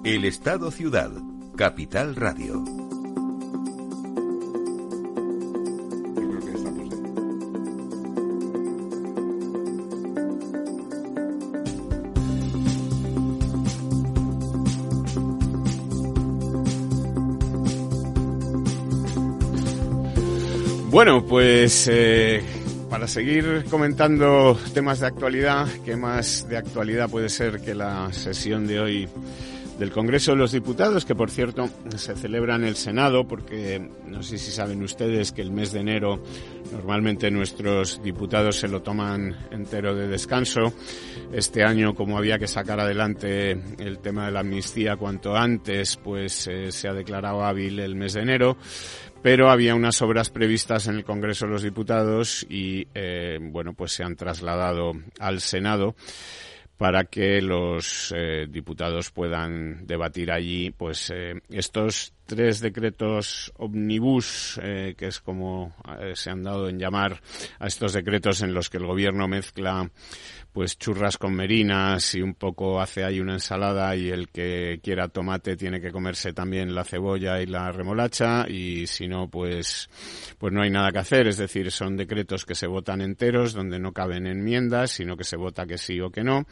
El 0.04 0.24
Estado 0.24 0.70
Ciudad. 0.70 1.10
Capital 1.56 2.16
Radio. 2.16 2.64
Bueno, 21.02 21.24
pues 21.24 21.88
eh, 21.90 22.42
para 22.90 23.08
seguir 23.08 23.64
comentando 23.70 24.58
temas 24.74 25.00
de 25.00 25.06
actualidad, 25.06 25.66
¿qué 25.82 25.96
más 25.96 26.46
de 26.46 26.58
actualidad 26.58 27.08
puede 27.08 27.30
ser 27.30 27.62
que 27.62 27.74
la 27.74 28.12
sesión 28.12 28.66
de 28.66 28.80
hoy 28.80 29.08
del 29.80 29.92
Congreso 29.92 30.32
de 30.32 30.36
los 30.36 30.52
Diputados, 30.52 31.06
que 31.06 31.14
por 31.14 31.30
cierto 31.30 31.70
se 31.96 32.14
celebra 32.14 32.54
en 32.54 32.64
el 32.64 32.76
Senado, 32.76 33.26
porque 33.26 33.80
no 34.06 34.22
sé 34.22 34.36
si 34.36 34.50
saben 34.50 34.82
ustedes 34.82 35.32
que 35.32 35.40
el 35.40 35.52
mes 35.52 35.72
de 35.72 35.80
enero 35.80 36.22
normalmente 36.70 37.30
nuestros 37.30 38.02
diputados 38.02 38.56
se 38.56 38.68
lo 38.68 38.82
toman 38.82 39.34
entero 39.50 39.94
de 39.94 40.06
descanso. 40.06 40.74
Este 41.32 41.64
año, 41.64 41.94
como 41.94 42.18
había 42.18 42.38
que 42.38 42.46
sacar 42.46 42.78
adelante 42.78 43.52
el 43.78 44.00
tema 44.00 44.26
de 44.26 44.32
la 44.32 44.40
amnistía 44.40 44.96
cuanto 44.96 45.34
antes, 45.34 45.96
pues 45.96 46.46
eh, 46.46 46.70
se 46.72 46.86
ha 46.86 46.92
declarado 46.92 47.42
hábil 47.42 47.78
el 47.80 47.96
mes 47.96 48.12
de 48.12 48.20
enero 48.20 48.58
pero 49.22 49.50
había 49.50 49.74
unas 49.74 50.00
obras 50.00 50.30
previstas 50.30 50.86
en 50.86 50.94
el 50.94 51.04
Congreso 51.04 51.44
de 51.44 51.52
los 51.52 51.62
Diputados 51.62 52.46
y, 52.48 52.86
eh, 52.94 53.38
bueno, 53.38 53.74
pues 53.74 53.92
se 53.92 54.02
han 54.02 54.16
trasladado 54.16 54.92
al 55.18 55.42
Senado 55.42 55.94
para 56.80 57.04
que 57.04 57.42
los 57.42 58.10
eh, 58.16 58.46
diputados 58.48 59.10
puedan 59.10 59.86
debatir 59.86 60.32
allí, 60.32 60.70
pues, 60.70 61.12
eh, 61.14 61.34
estos 61.50 62.14
tres 62.30 62.60
decretos 62.60 63.52
omnibus, 63.56 64.60
que 64.62 65.06
es 65.08 65.18
como 65.18 65.74
se 66.14 66.30
han 66.30 66.44
dado 66.44 66.68
en 66.68 66.78
llamar 66.78 67.20
a 67.58 67.66
estos 67.66 67.92
decretos 67.92 68.40
en 68.42 68.54
los 68.54 68.70
que 68.70 68.76
el 68.76 68.86
Gobierno 68.86 69.26
mezcla 69.26 69.90
pues 70.52 70.78
churras 70.78 71.18
con 71.18 71.34
merinas 71.34 72.14
y 72.14 72.22
un 72.22 72.34
poco 72.34 72.80
hace 72.80 73.02
ahí 73.02 73.18
una 73.18 73.34
ensalada 73.34 73.96
y 73.96 74.10
el 74.10 74.28
que 74.28 74.78
quiera 74.80 75.08
tomate 75.08 75.56
tiene 75.56 75.80
que 75.80 75.90
comerse 75.90 76.32
también 76.32 76.72
la 76.72 76.84
cebolla 76.84 77.42
y 77.42 77.46
la 77.46 77.72
remolacha 77.72 78.46
y 78.48 78.86
si 78.86 79.08
no 79.08 79.28
pues 79.28 79.88
pues 80.38 80.52
no 80.52 80.62
hay 80.62 80.70
nada 80.70 80.92
que 80.92 80.98
hacer, 80.98 81.26
es 81.26 81.36
decir, 81.36 81.72
son 81.72 81.96
decretos 81.96 82.46
que 82.46 82.54
se 82.54 82.68
votan 82.68 83.00
enteros 83.00 83.54
donde 83.54 83.80
no 83.80 83.92
caben 83.92 84.28
enmiendas, 84.28 84.92
sino 84.92 85.16
que 85.16 85.24
se 85.24 85.36
vota 85.36 85.66
que 85.66 85.78
sí 85.78 86.00
o 86.00 86.10
que 86.10 86.22
no 86.22 86.46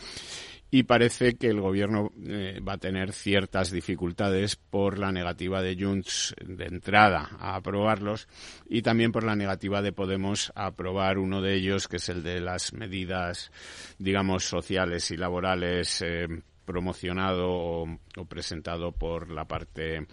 y 0.70 0.82
parece 0.82 1.36
que 1.36 1.48
el 1.48 1.60
gobierno 1.60 2.12
eh, 2.26 2.60
va 2.66 2.74
a 2.74 2.78
tener 2.78 3.12
ciertas 3.12 3.70
dificultades 3.70 4.56
por 4.56 4.98
la 4.98 5.12
negativa 5.12 5.62
de 5.62 5.76
Junts 5.78 6.34
de 6.44 6.66
entrada 6.66 7.30
a 7.38 7.56
aprobarlos 7.56 8.28
y 8.68 8.82
también 8.82 9.12
por 9.12 9.24
la 9.24 9.36
negativa 9.36 9.80
de 9.80 9.92
Podemos 9.92 10.52
a 10.54 10.66
aprobar 10.66 11.18
uno 11.18 11.40
de 11.40 11.54
ellos, 11.54 11.88
que 11.88 11.96
es 11.96 12.08
el 12.08 12.22
de 12.22 12.40
las 12.40 12.72
medidas, 12.72 13.50
digamos, 13.98 14.44
sociales 14.44 15.10
y 15.10 15.16
laborales 15.16 16.02
eh, 16.02 16.28
promocionado 16.64 17.48
o, 17.48 17.98
o 18.16 18.24
presentado 18.26 18.92
por 18.92 19.30
la 19.30 19.46
parte 19.46 20.06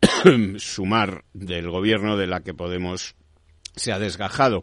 sumar 0.56 1.24
del 1.34 1.70
gobierno 1.70 2.16
de 2.16 2.26
la 2.26 2.40
que 2.40 2.54
Podemos 2.54 3.14
se 3.74 3.92
ha 3.92 3.98
desgajado. 3.98 4.62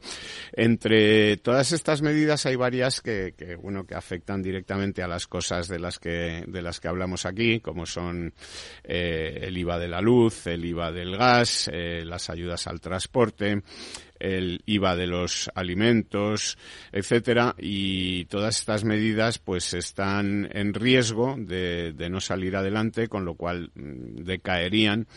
Entre 0.54 1.38
todas 1.38 1.72
estas 1.72 2.02
medidas 2.02 2.46
hay 2.46 2.56
varias 2.56 3.02
que, 3.02 3.34
que, 3.38 3.56
bueno 3.56 3.86
que 3.86 3.96
afectan 3.96 4.42
directamente 4.42 5.02
a 5.04 5.08
las 5.08 5.28
cosas 5.28 5.68
de 5.68 5.80
las 5.80 6.00
que 6.00 6.44
de 6.48 6.62
las 6.62 6.80
que 6.80 6.88
hablamos 6.88 7.26
aquí, 7.26 7.60
como 7.60 7.86
son 7.86 8.34
eh, 8.84 9.40
el 9.44 9.58
IVA 9.58 9.80
de 9.80 9.88
la 9.88 10.02
luz, 10.02 10.48
el 10.48 10.64
IVA 10.66 10.92
del 10.92 11.18
gas, 11.18 11.70
eh, 11.74 12.04
las 12.06 12.30
ayudas 12.30 12.68
al 12.68 12.80
transporte, 12.80 13.64
el 14.20 14.62
IVA 14.66 14.96
de 14.96 15.08
los 15.08 15.50
alimentos, 15.56 16.58
etcétera, 16.92 17.56
y 17.58 18.26
todas 18.26 18.60
estas 18.60 18.84
medidas 18.84 19.40
pues 19.40 19.74
están 19.74 20.50
en 20.52 20.74
riesgo 20.74 21.36
de, 21.38 21.94
de 21.94 22.10
no 22.10 22.20
salir 22.20 22.56
adelante, 22.56 23.08
con 23.08 23.26
lo 23.26 23.36
cual 23.36 23.72
mm, 23.76 24.24
decaerían 24.24 25.08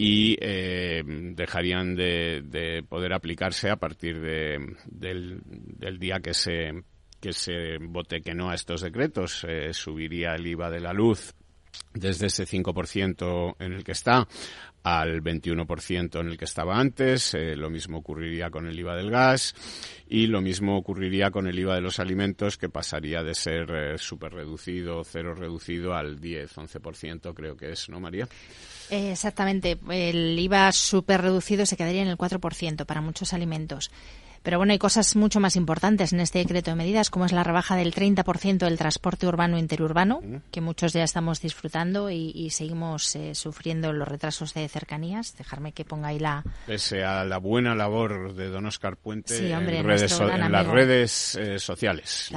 y 0.00 0.36
eh, 0.40 1.02
dejarían 1.04 1.96
de, 1.96 2.84
poder 2.88 3.12
aplicarse 3.12 3.68
a 3.68 3.74
partir 3.76 4.20
de, 4.20 4.76
del, 4.86 5.98
día 5.98 6.20
que 6.20 6.34
se 6.34 6.84
que 7.20 7.32
se 7.32 7.78
vote 7.78 8.20
que 8.20 8.32
no 8.32 8.48
a 8.48 8.54
estos 8.54 8.82
decretos. 8.82 9.44
Eh, 9.48 9.74
subiría 9.74 10.36
el 10.36 10.46
IVA 10.46 10.70
de 10.70 10.78
la 10.78 10.92
luz 10.92 11.34
desde 11.92 12.26
ese 12.26 12.44
5% 12.44 13.56
en 13.58 13.72
el 13.72 13.82
que 13.82 13.90
está 13.90 14.28
al 14.82 15.22
21% 15.22 16.20
en 16.20 16.28
el 16.28 16.38
que 16.38 16.44
estaba 16.44 16.78
antes. 16.78 17.34
Eh, 17.34 17.56
lo 17.56 17.70
mismo 17.70 17.98
ocurriría 17.98 18.50
con 18.50 18.66
el 18.66 18.78
IVA 18.78 18.96
del 18.96 19.10
gas 19.10 19.54
y 20.08 20.26
lo 20.26 20.40
mismo 20.40 20.76
ocurriría 20.76 21.30
con 21.30 21.46
el 21.46 21.58
IVA 21.58 21.76
de 21.76 21.80
los 21.80 21.98
alimentos, 21.98 22.56
que 22.56 22.68
pasaría 22.68 23.22
de 23.22 23.34
ser 23.34 23.70
eh, 23.70 23.98
súper 23.98 24.32
reducido, 24.32 25.04
cero 25.04 25.34
reducido, 25.34 25.94
al 25.94 26.20
10-11%, 26.20 27.34
creo 27.34 27.56
que 27.56 27.72
es, 27.72 27.88
¿no, 27.88 28.00
María? 28.00 28.28
Exactamente. 28.90 29.78
El 29.90 30.38
IVA 30.38 30.72
súper 30.72 31.20
reducido 31.22 31.66
se 31.66 31.76
quedaría 31.76 32.02
en 32.02 32.08
el 32.08 32.16
4% 32.16 32.86
para 32.86 33.00
muchos 33.00 33.32
alimentos. 33.32 33.90
Pero 34.42 34.58
bueno, 34.58 34.72
hay 34.72 34.78
cosas 34.78 35.16
mucho 35.16 35.40
más 35.40 35.56
importantes 35.56 36.12
en 36.12 36.20
este 36.20 36.38
decreto 36.38 36.70
de 36.70 36.76
medidas, 36.76 37.10
como 37.10 37.26
es 37.26 37.32
la 37.32 37.44
rebaja 37.44 37.76
del 37.76 37.94
30% 37.94 38.58
del 38.58 38.78
transporte 38.78 39.26
urbano 39.26 39.56
e 39.56 39.60
interurbano, 39.60 40.20
que 40.50 40.60
muchos 40.60 40.92
ya 40.92 41.04
estamos 41.04 41.40
disfrutando 41.40 42.10
y, 42.10 42.48
seguimos 42.50 43.14
eh, 43.14 43.34
sufriendo 43.34 43.92
los 43.92 44.08
retrasos 44.08 44.54
de 44.54 44.66
cercanías. 44.68 45.36
Dejarme 45.36 45.72
que 45.72 45.84
ponga 45.84 46.08
ahí 46.08 46.18
la... 46.18 46.42
Pese 46.66 47.04
a 47.04 47.24
la 47.24 47.38
buena 47.38 47.74
labor 47.74 48.34
de 48.34 48.48
don 48.48 48.66
Oscar 48.66 48.96
Puente 48.96 49.52
en, 49.52 49.66
redes 49.84 50.18
en, 50.18 50.52
las 50.52 50.66
redes 50.66 51.34
eh, 51.36 51.58
sociales. 51.58 52.30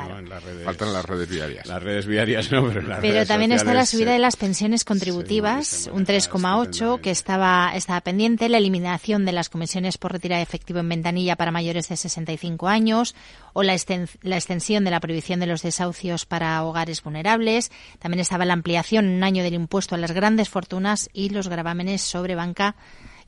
Faltan 0.66 0.94
las 0.94 1.06
redes 1.06 1.30
viarias. 1.30 1.66
Las 1.66 1.82
redes 1.82 2.06
viarias 2.06 2.52
no, 2.52 2.68
pero 2.68 2.82
Pero 3.02 3.26
también 3.26 3.52
está 3.52 3.74
la 3.74 3.86
subida 3.86 4.12
de 4.12 4.20
las 4.20 4.36
pensiones 4.36 4.84
contributivas, 4.84 5.90
un 5.94 6.06
3,8 6.06 7.02
que 7.02 7.12
estaba, 7.12 7.72
estaba 7.76 8.02
pendiente, 8.02 8.50
la 8.50 8.58
eliminación 8.58 9.26
de 9.26 9.32
las 9.32 9.50
comisiones 9.50 9.98
por 9.98 10.12
retirada 10.12 10.40
de 10.40 10.44
efectivo 10.44 10.80
en 10.80 10.90
ventanilla 10.90 11.36
para 11.36 11.52
mayores 11.52 11.90
de 11.90 11.98
65 12.02 12.68
años 12.68 13.16
o 13.54 13.64
la, 13.64 13.74
extensión 13.74 14.84
de 14.84 14.92
la 14.92 15.00
prohibición 15.00 15.40
de 15.40 15.48
los 15.48 15.62
desahucios 15.62 16.26
para 16.26 16.64
hogares 16.64 17.04
vulnerables. 17.04 17.72
También 18.00 18.20
estaba 18.20 18.46
la 18.46 18.54
ampliación 18.54 19.06
en 19.06 19.16
un 19.16 19.24
año 19.24 19.44
del 19.44 19.54
impuesto 19.54 19.96
a 19.96 19.98
las 19.98 20.12
grandes 20.12 20.50
fortunas 20.50 21.10
y 21.14 21.30
los 21.30 21.48
gravámenes 21.48 22.02
sobre 22.02 22.36
banca 22.36 22.76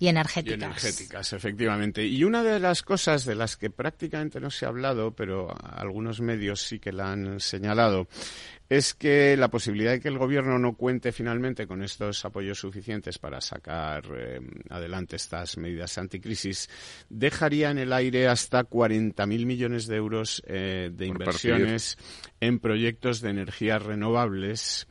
y 0.03 0.09
energéticas. 0.09 0.59
Y 0.59 0.63
energéticas, 0.65 1.31
efectivamente. 1.31 2.05
Y 2.05 2.25
una 2.25 2.43
de 2.43 2.59
las 2.59 2.83
cosas 2.83 3.23
de 3.23 3.35
las 3.35 3.55
que 3.55 3.69
prácticamente 3.69 4.41
no 4.41 4.51
se 4.51 4.65
ha 4.65 4.67
hablado, 4.67 5.11
pero 5.11 5.55
algunos 5.63 6.19
medios 6.19 6.61
sí 6.61 6.77
que 6.77 6.91
la 6.91 7.13
han 7.13 7.39
señalado, 7.39 8.09
es 8.67 8.93
que 8.93 9.37
la 9.37 9.47
posibilidad 9.47 9.93
de 9.93 10.01
que 10.01 10.09
el 10.09 10.17
gobierno 10.17 10.59
no 10.59 10.75
cuente 10.75 11.13
finalmente 11.13 11.67
con 11.67 11.83
estos 11.83 12.25
apoyos 12.25 12.59
suficientes 12.59 13.17
para 13.17 13.39
sacar 13.39 14.03
eh, 14.13 14.41
adelante 14.69 15.15
estas 15.15 15.55
medidas 15.57 15.97
anticrisis 15.97 16.69
dejaría 17.07 17.71
en 17.71 17.77
el 17.77 17.93
aire 17.93 18.27
hasta 18.27 18.67
40.000 18.67 19.45
millones 19.45 19.87
de 19.87 19.95
euros 19.95 20.43
eh, 20.47 20.89
de 20.91 21.05
inversiones 21.05 21.97
en 22.41 22.59
proyectos 22.59 23.21
de 23.21 23.29
energías 23.29 23.81
renovables 23.81 24.85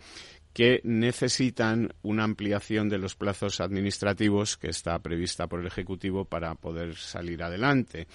que 0.53 0.81
necesitan 0.85 1.95
una 2.03 2.25
ampliación 2.25 2.89
de 2.89 2.99
los 2.99 3.15
plazos 3.15 3.61
administrativos 3.61 4.57
que 4.57 4.69
está 4.69 4.99
prevista 4.99 5.47
por 5.47 5.61
el 5.61 5.67
Ejecutivo 5.67 6.25
para 6.25 6.55
poder 6.55 6.97
salir 6.97 7.43
adelante. 7.43 8.07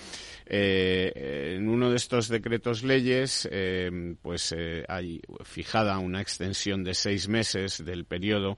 Eh, 0.45 1.55
en 1.57 1.67
uno 1.67 1.89
de 1.89 1.95
estos 1.95 2.27
decretos 2.27 2.83
leyes, 2.83 3.47
eh, 3.51 4.15
pues 4.21 4.53
eh, 4.55 4.85
hay 4.87 5.21
fijada 5.43 5.97
una 5.97 6.21
extensión 6.21 6.83
de 6.83 6.93
seis 6.93 7.27
meses 7.27 7.83
del 7.83 8.05
periodo 8.05 8.57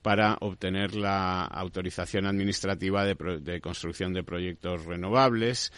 para 0.00 0.38
obtener 0.40 0.94
la 0.94 1.44
autorización 1.44 2.26
administrativa 2.26 3.04
de, 3.04 3.14
de 3.40 3.60
construcción 3.60 4.14
de 4.14 4.22
proyectos 4.22 4.86
renovables 4.86 5.72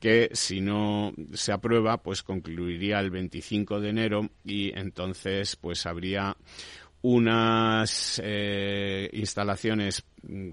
que 0.00 0.30
si 0.32 0.60
no 0.60 1.12
se 1.32 1.52
aprueba, 1.52 2.02
pues 2.02 2.22
concluiría 2.22 3.00
el 3.00 3.10
25 3.10 3.80
de 3.80 3.88
enero 3.88 4.30
y 4.44 4.70
entonces 4.78 5.56
pues 5.56 5.86
habría 5.86 6.36
unas 7.02 8.20
eh, 8.24 9.08
instalaciones 9.12 10.04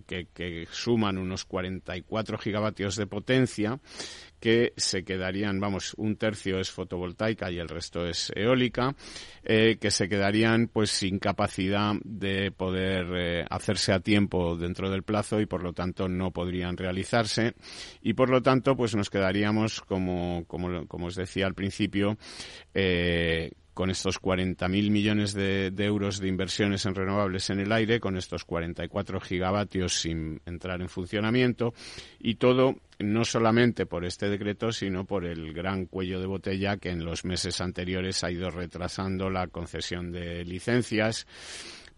que, 0.05 0.27
que, 0.34 0.67
suman 0.71 1.17
unos 1.17 1.45
44 1.45 2.38
gigavatios 2.38 2.95
de 2.95 3.08
potencia 3.08 3.79
que 4.39 4.73
se 4.77 5.03
quedarían, 5.03 5.60
vamos, 5.60 5.95
un 5.95 6.17
tercio 6.17 6.60
es 6.60 6.69
fotovoltaica 6.69 7.49
y 7.49 7.58
el 7.58 7.67
resto 7.67 8.05
es 8.05 8.31
eólica, 8.36 8.95
eh, 9.43 9.77
que 9.81 9.89
se 9.89 10.08
quedarían 10.08 10.67
pues 10.67 10.91
sin 10.91 11.17
capacidad 11.17 11.93
de 12.03 12.51
poder 12.51 13.08
eh, 13.15 13.45
hacerse 13.49 13.91
a 13.91 14.01
tiempo 14.01 14.55
dentro 14.55 14.91
del 14.91 15.01
plazo 15.01 15.39
y 15.39 15.47
por 15.47 15.63
lo 15.63 15.73
tanto 15.73 16.08
no 16.08 16.29
podrían 16.29 16.77
realizarse. 16.77 17.55
Y 18.03 18.13
por 18.13 18.29
lo 18.29 18.43
tanto 18.43 18.75
pues 18.75 18.95
nos 18.95 19.10
quedaríamos 19.10 19.81
como, 19.81 20.43
como, 20.45 20.86
como 20.88 21.08
os 21.08 21.15
decía 21.15 21.47
al 21.47 21.55
principio 21.55 22.17
eh, 22.75 23.51
con 23.75 23.91
estos 23.91 24.19
40.000 24.19 24.89
millones 24.89 25.33
de, 25.33 25.69
de, 25.69 25.85
euros 25.85 26.19
de 26.19 26.29
inversiones 26.29 26.85
en 26.88 26.95
renovables 26.95 27.51
en 27.51 27.59
el 27.59 27.71
aire, 27.71 27.99
con 27.99 28.17
estos 28.17 28.45
44 28.45 29.19
gigavatios 29.19 29.99
sin 29.99 30.41
entrar 30.47 30.81
en 30.81 30.89
funcionamiento, 30.89 31.75
y 32.19 32.35
todo 32.35 32.77
no 32.97 33.25
solamente 33.25 33.85
por 33.85 34.05
este 34.05 34.29
decreto, 34.29 34.71
sino 34.71 35.05
por 35.05 35.25
el 35.25 35.53
gran 35.53 35.85
cuello 35.85 36.19
de 36.19 36.25
botella 36.25 36.77
que 36.77 36.89
en 36.89 37.03
los 37.03 37.25
meses 37.25 37.61
anteriores 37.61 38.23
ha 38.23 38.31
ido 38.31 38.49
retrasando 38.49 39.29
la 39.29 39.47
concesión 39.47 40.11
de 40.11 40.45
licencias 40.45 41.27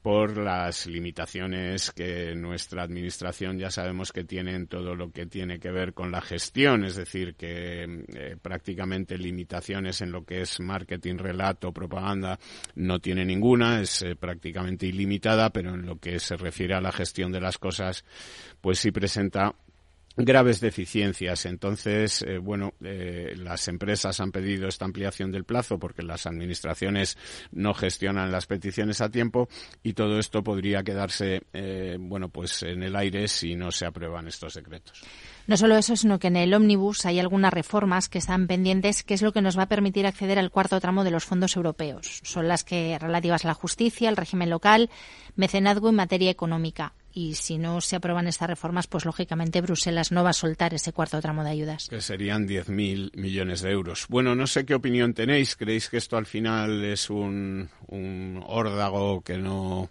por 0.08 0.38
las 0.38 0.88
limitaciones 0.88 1.92
que 1.92 2.34
nuestra 2.34 2.82
administración 2.82 3.60
ya 3.60 3.70
sabemos 3.70 4.14
que 4.14 4.24
tiene 4.24 4.56
en 4.56 4.68
todo 4.68 4.96
lo 4.96 5.12
que 5.12 5.26
tiene 5.26 5.60
que 5.60 5.70
ver 5.70 5.94
con 5.94 6.14
la 6.14 6.22
gestión, 6.22 6.86
es 6.86 6.96
decir, 6.96 7.36
que 7.36 7.84
eh, 7.84 8.38
prácticamente 8.42 9.18
limitaciones 9.18 10.00
en 10.00 10.14
lo 10.14 10.24
que 10.24 10.40
es 10.40 10.62
marketing, 10.62 11.18
relato, 11.18 11.74
propaganda 11.74 12.40
no 12.76 13.00
tiene 13.00 13.26
ninguna, 13.26 13.82
es 13.82 14.02
eh, 14.02 14.16
prácticamente 14.16 14.86
ilimitada, 14.86 15.50
pero 15.50 15.74
en 15.74 15.86
lo 15.86 16.00
que 16.00 16.22
se 16.22 16.38
refiere 16.38 16.74
a 16.74 16.80
la 16.80 16.94
gestión 16.94 17.34
de 17.34 17.42
las 17.42 17.58
cosas, 17.58 18.06
pues 18.62 18.80
sí 18.80 18.92
presenta 18.92 19.56
graves 20.18 20.60
deficiencias. 20.60 21.46
Entonces, 21.46 22.24
eh, 22.24 22.40
bueno, 22.40 22.74
eh, 22.84 23.36
las 23.38 23.68
empresas 23.68 24.20
han 24.20 24.32
pedido 24.32 24.68
esta 24.68 24.86
ampliación 24.86 25.32
del 25.32 25.46
plazo 25.46 25.78
porque 25.78 26.02
las 26.02 26.26
administraciones 26.26 27.18
no 27.52 27.74
gestionan 27.74 28.32
las 28.32 28.48
peticiones 28.48 29.00
a 29.02 29.10
tiempo 29.10 29.48
y 29.84 29.94
todo 29.94 30.18
esto 30.20 30.44
podría 30.44 30.84
quedarse, 30.84 31.44
eh, 31.54 31.98
bueno, 32.00 32.30
pues 32.30 32.64
en 32.64 32.84
el 32.84 32.96
aire 32.96 33.28
si 33.28 33.56
no 33.56 33.72
se 33.72 33.86
aprueban 33.86 34.28
estos 34.28 34.56
decretos. 34.56 35.04
No 35.46 35.56
solo 35.56 35.78
eso, 35.78 35.96
sino 35.96 36.20
que 36.20 36.28
en 36.28 36.36
el 36.36 36.54
ómnibus 36.54 37.06
hay 37.06 37.20
algunas 37.20 37.54
reformas 37.54 38.10
que 38.10 38.18
están 38.18 38.48
pendientes, 38.48 39.04
que 39.04 39.14
es 39.14 39.22
lo 39.22 39.32
que 39.32 39.42
nos 39.42 39.58
va 39.58 39.64
a 39.64 39.70
permitir 39.70 40.06
acceder 40.06 40.40
al 40.40 40.52
cuarto 40.52 40.82
tramo 40.82 41.06
de 41.06 41.12
los 41.12 41.24
fondos 41.24 41.56
europeos. 41.56 42.20
Son 42.24 42.48
las 42.48 42.66
que 42.66 42.98
relativas 43.00 43.46
a 43.46 43.50
la 43.50 43.54
justicia, 43.54 44.10
el 44.10 44.18
régimen 44.18 44.50
local, 44.50 44.90
mecenazgo 45.36 45.90
y 45.90 45.94
materia 45.94 46.32
económica 46.32 46.94
y 47.18 47.34
si 47.34 47.58
no 47.58 47.82
se 47.82 47.96
aprueban 47.96 48.28
estas 48.28 48.48
reformas, 48.48 48.86
pues 48.86 49.04
lógicamente 49.04 49.60
Bruselas 49.62 50.12
no 50.12 50.24
va 50.24 50.30
a 50.30 50.34
soltar 50.34 50.76
ese 50.76 50.94
cuarto 50.94 51.20
tramo 51.20 51.44
de 51.44 51.50
ayudas. 51.50 51.88
Que 51.90 52.00
serían 52.00 52.48
10.000 52.48 53.16
millones 53.16 53.62
de 53.62 53.72
euros. 53.72 54.06
Bueno, 54.08 54.36
no 54.36 54.46
sé 54.46 54.68
qué 54.68 54.76
opinión 54.76 55.16
tenéis. 55.16 55.56
¿Creéis 55.56 55.90
que 55.90 55.98
esto 55.98 56.16
al 56.16 56.28
final 56.28 56.86
es 56.86 57.10
un, 57.10 57.72
un 57.88 58.44
órdago 58.46 59.22
que 59.22 59.40
no 59.40 59.90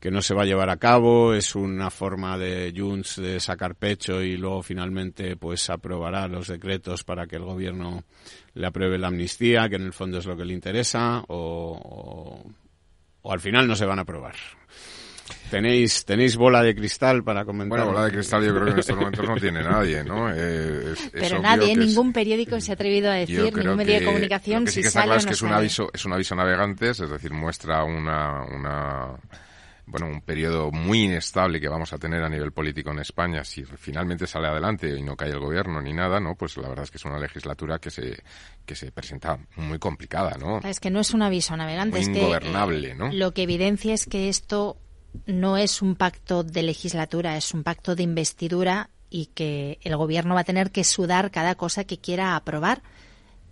que 0.00 0.10
no 0.10 0.20
se 0.22 0.34
va 0.34 0.42
a 0.42 0.46
llevar 0.46 0.68
a 0.68 0.76
cabo, 0.76 1.34
es 1.34 1.54
una 1.54 1.90
forma 1.90 2.36
de 2.36 2.74
Junts 2.76 3.16
de 3.16 3.40
sacar 3.40 3.76
pecho 3.76 4.20
y 4.20 4.36
luego 4.36 4.62
finalmente 4.62 5.36
pues 5.36 5.70
aprobará 5.70 6.28
los 6.28 6.48
decretos 6.48 7.02
para 7.02 7.26
que 7.26 7.36
el 7.36 7.44
gobierno 7.44 8.04
le 8.54 8.66
apruebe 8.66 8.98
la 8.98 9.08
amnistía, 9.08 9.68
que 9.68 9.76
en 9.76 9.84
el 9.84 9.92
fondo 9.92 10.18
es 10.18 10.26
lo 10.26 10.36
que 10.36 10.44
le 10.44 10.52
interesa, 10.52 11.24
o, 11.28 11.80
o, 11.82 12.52
o 13.22 13.32
al 13.32 13.40
final 13.40 13.66
no 13.66 13.74
se 13.74 13.86
van 13.86 13.98
a 14.00 14.02
aprobar. 14.02 14.34
¿Tenéis, 15.50 16.04
¿Tenéis 16.04 16.36
bola 16.36 16.62
de 16.62 16.74
cristal 16.74 17.22
para 17.22 17.44
comentar? 17.44 17.78
Bueno, 17.78 17.92
bola 17.92 18.06
de 18.06 18.12
cristal 18.12 18.44
yo 18.44 18.52
creo 18.52 18.64
que 18.66 18.70
en 18.72 18.78
estos 18.78 18.96
momentos 18.96 19.28
no 19.28 19.36
tiene 19.36 19.62
nadie, 19.62 20.02
¿no? 20.04 20.28
Eh, 20.30 20.92
es, 20.92 21.10
Pero 21.12 21.40
nadie, 21.40 21.76
ningún 21.76 22.08
es... 22.08 22.14
periódico 22.14 22.60
se 22.60 22.72
ha 22.72 22.74
atrevido 22.74 23.10
a 23.10 23.14
decir, 23.14 23.54
ningún 23.56 23.76
medio 23.76 23.94
de 23.94 24.04
comunicación, 24.04 24.64
que 24.64 24.70
sí 24.70 24.76
si 24.76 24.82
que 24.82 24.88
está 24.88 25.00
sale 25.00 25.04
claro 25.04 25.18
o 25.18 25.18
es 25.18 25.24
no 25.24 25.28
que 25.28 25.34
es 25.34 25.42
un 25.42 25.48
sale. 25.48 25.58
aviso, 25.60 25.90
es 25.92 26.04
un 26.04 26.12
aviso 26.12 26.34
a 26.34 26.36
navegantes, 26.38 27.00
es 27.00 27.10
decir, 27.10 27.32
muestra 27.32 27.84
una, 27.84 28.42
una 28.44 29.16
bueno, 29.86 30.08
un 30.08 30.20
periodo 30.20 30.72
muy 30.72 31.04
inestable 31.04 31.60
que 31.60 31.68
vamos 31.68 31.92
a 31.92 31.98
tener 31.98 32.22
a 32.22 32.28
nivel 32.28 32.50
político 32.50 32.90
en 32.90 32.98
España 32.98 33.44
si 33.44 33.64
finalmente 33.64 34.26
sale 34.26 34.48
adelante 34.48 34.88
y 34.98 35.02
no 35.02 35.16
cae 35.16 35.30
el 35.30 35.38
gobierno 35.38 35.80
ni 35.80 35.92
nada, 35.92 36.18
¿no? 36.18 36.34
Pues 36.34 36.56
la 36.56 36.68
verdad 36.68 36.84
es 36.84 36.90
que 36.90 36.96
es 36.96 37.04
una 37.04 37.20
legislatura 37.20 37.78
que 37.78 37.90
se 37.90 38.22
que 38.64 38.74
se 38.74 38.90
presenta 38.90 39.38
muy 39.54 39.78
complicada, 39.78 40.36
¿no? 40.40 40.58
Es 40.58 40.80
que 40.80 40.90
no 40.90 40.98
es 40.98 41.14
un 41.14 41.22
aviso 41.22 41.54
a 41.54 41.56
navegantes, 41.56 42.08
muy 42.08 42.16
es 42.16 42.18
que 42.18 42.24
ingobernable, 42.24 42.90
eh, 42.90 42.94
¿no? 42.96 43.12
lo 43.12 43.32
que 43.32 43.44
evidencia 43.44 43.94
es 43.94 44.06
que 44.06 44.28
esto 44.28 44.76
no 45.26 45.56
es 45.56 45.82
un 45.82 45.96
pacto 45.96 46.42
de 46.42 46.62
legislatura, 46.62 47.36
es 47.36 47.54
un 47.54 47.62
pacto 47.62 47.94
de 47.94 48.02
investidura 48.02 48.90
y 49.10 49.26
que 49.26 49.78
el 49.82 49.96
gobierno 49.96 50.34
va 50.34 50.40
a 50.40 50.44
tener 50.44 50.70
que 50.70 50.84
sudar 50.84 51.30
cada 51.30 51.54
cosa 51.54 51.84
que 51.84 51.98
quiera 51.98 52.36
aprobar. 52.36 52.82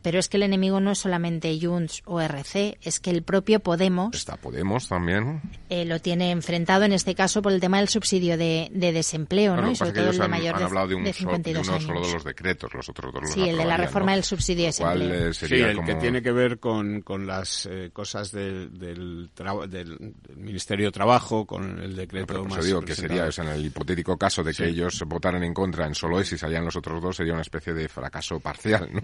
Pero 0.04 0.18
es 0.18 0.28
que 0.28 0.36
el 0.36 0.42
enemigo 0.42 0.80
no 0.80 0.90
es 0.92 0.98
solamente 0.98 1.58
Junts 1.60 2.02
o 2.04 2.20
RC, 2.20 2.76
es 2.82 3.00
que 3.00 3.10
el 3.10 3.22
propio 3.22 3.58
Podemos 3.60 4.14
Está 4.14 4.36
Podemos 4.36 4.86
también. 4.86 5.40
eh, 5.70 5.86
lo 5.86 5.98
tiene 5.98 6.30
enfrentado 6.30 6.84
en 6.84 6.92
este 6.92 7.14
caso 7.14 7.40
por 7.40 7.52
el 7.52 7.60
tema 7.60 7.78
del 7.78 7.88
subsidio 7.88 8.36
de, 8.36 8.68
de 8.70 8.92
desempleo, 8.92 9.52
Claro, 9.54 9.66
¿no? 9.68 9.72
Y 9.72 9.76
sobre 9.76 9.92
todo 9.92 10.02
ellos 10.02 10.14
el 10.16 10.18
de 10.18 10.24
han, 10.26 10.30
mayor 10.30 10.54
han 10.54 10.58
de, 10.60 10.64
hablado 10.66 10.88
de, 10.88 10.94
un 10.94 11.04
de 11.04 11.12
so- 11.14 11.16
de 11.16 11.22
52 11.24 11.66
uno 11.66 11.76
años. 11.76 11.86
solo 11.86 12.06
de 12.06 12.12
los 12.12 12.24
decretos, 12.24 12.74
los 12.74 12.88
otros 12.90 13.12
dos 13.14 13.22
los 13.22 13.32
Sí, 13.32 13.48
el 13.48 13.56
de 13.56 13.64
la 13.64 13.76
reforma 13.78 14.10
¿no? 14.10 14.16
del 14.16 14.24
subsidio 14.24 14.60
de 14.60 14.66
desempleo. 14.66 15.14
eh, 15.30 15.32
Sí, 15.32 15.46
sería 15.48 15.70
el 15.70 15.76
como... 15.76 15.88
que 15.88 15.94
tiene 15.94 16.20
que 16.22 16.32
ver 16.32 16.58
con, 16.58 17.00
con 17.00 17.26
las 17.26 17.64
eh, 17.64 17.88
cosas 17.90 18.30
del, 18.30 18.78
del, 18.78 19.30
del, 19.34 19.70
del 19.70 20.36
Ministerio 20.36 20.86
de 20.88 20.92
Trabajo, 20.92 21.46
con 21.46 21.80
el 21.80 21.96
decreto 21.96 22.26
Pero 22.26 22.42
pues 22.44 22.56
más 22.56 22.64
digo 22.66 22.82
que 22.82 22.94
sería, 22.94 23.24
o 23.24 23.32
sea, 23.32 23.44
en 23.44 23.50
el 23.52 23.64
hipotético 23.64 24.18
caso 24.18 24.42
de 24.44 24.50
que 24.52 24.64
Sí. 24.64 24.70
ellos 24.70 25.02
votaran 25.06 25.42
en 25.44 25.54
contra 25.54 25.86
en 25.86 25.94
solo 25.94 26.20
ese 26.20 26.34
y 26.34 26.38
salían 26.38 26.66
los 26.66 26.76
otros 26.76 27.00
dos, 27.02 27.16
sería 27.16 27.32
una 27.32 27.40
especie 27.42 27.72
de 27.72 27.88
fracaso 27.88 28.38
parcial, 28.38 28.90
¿no? 28.92 29.00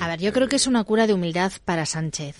A 0.00 0.06
ver, 0.06 0.20
yo 0.20 0.32
creo 0.32 0.43
que 0.48 0.56
es 0.56 0.66
una 0.66 0.84
cura 0.84 1.06
de 1.06 1.14
humildad 1.14 1.52
para 1.64 1.86
Sánchez, 1.86 2.36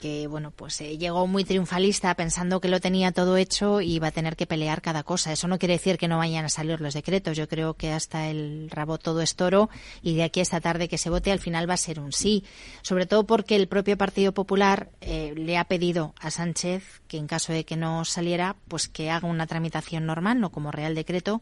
que 0.00 0.26
bueno, 0.26 0.50
pues 0.50 0.80
eh, 0.80 0.98
llegó 0.98 1.26
muy 1.26 1.44
triunfalista 1.44 2.14
pensando 2.14 2.60
que 2.60 2.68
lo 2.68 2.80
tenía 2.80 3.12
todo 3.12 3.36
hecho 3.36 3.80
y 3.80 3.94
iba 3.94 4.08
a 4.08 4.10
tener 4.10 4.36
que 4.36 4.46
pelear 4.46 4.82
cada 4.82 5.02
cosa. 5.02 5.32
Eso 5.32 5.48
no 5.48 5.58
quiere 5.58 5.74
decir 5.74 5.96
que 5.96 6.08
no 6.08 6.18
vayan 6.18 6.44
a 6.44 6.48
salir 6.48 6.80
los 6.80 6.94
decretos. 6.94 7.36
Yo 7.36 7.48
creo 7.48 7.74
que 7.74 7.92
hasta 7.92 8.28
el 8.28 8.68
rabo 8.70 8.98
todo 8.98 9.22
es 9.22 9.34
toro 9.34 9.70
y 10.02 10.14
de 10.14 10.24
aquí 10.24 10.40
a 10.40 10.42
esta 10.42 10.60
tarde 10.60 10.88
que 10.88 10.98
se 10.98 11.10
vote 11.10 11.32
al 11.32 11.38
final 11.38 11.68
va 11.68 11.74
a 11.74 11.78
ser 11.78 12.00
un 12.00 12.12
sí. 12.12 12.44
Sobre 12.82 13.06
todo 13.06 13.24
porque 13.24 13.56
el 13.56 13.68
propio 13.68 13.96
Partido 13.96 14.32
Popular 14.32 14.90
eh, 15.00 15.32
le 15.36 15.56
ha 15.56 15.64
pedido 15.64 16.14
a 16.20 16.30
Sánchez 16.30 17.00
que 17.08 17.16
en 17.16 17.26
caso 17.26 17.52
de 17.52 17.64
que 17.64 17.76
no 17.76 18.04
saliera, 18.04 18.56
pues 18.68 18.88
que 18.88 19.10
haga 19.10 19.28
una 19.28 19.46
tramitación 19.46 20.04
normal, 20.04 20.40
no 20.40 20.50
como 20.50 20.70
Real 20.70 20.94
Decreto, 20.94 21.40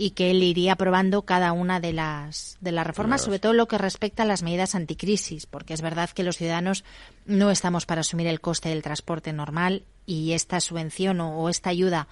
y 0.00 0.10
que 0.10 0.30
él 0.30 0.42
iría 0.44 0.74
aprobando 0.74 1.22
cada 1.22 1.52
una 1.52 1.80
de 1.80 1.92
las 1.92 2.56
de 2.60 2.72
las 2.72 2.86
reformas, 2.86 3.20
sobre 3.20 3.40
todo 3.40 3.52
lo 3.52 3.66
que 3.66 3.76
respecta 3.76 4.22
a 4.22 4.26
las 4.26 4.42
medidas 4.42 4.76
anticrisis, 4.76 5.44
porque 5.44 5.74
es 5.74 5.82
verdad 5.82 6.08
que 6.10 6.22
los 6.22 6.36
ciudadanos 6.36 6.84
no 7.26 7.50
estamos 7.50 7.84
para 7.84 8.02
asumir 8.02 8.28
el 8.28 8.40
coste 8.40 8.68
del 8.70 8.82
transporte 8.82 9.32
normal 9.32 9.82
y 10.06 10.32
esta 10.32 10.60
subvención 10.60 11.20
o, 11.20 11.36
o 11.40 11.48
esta 11.48 11.70
ayuda 11.70 12.06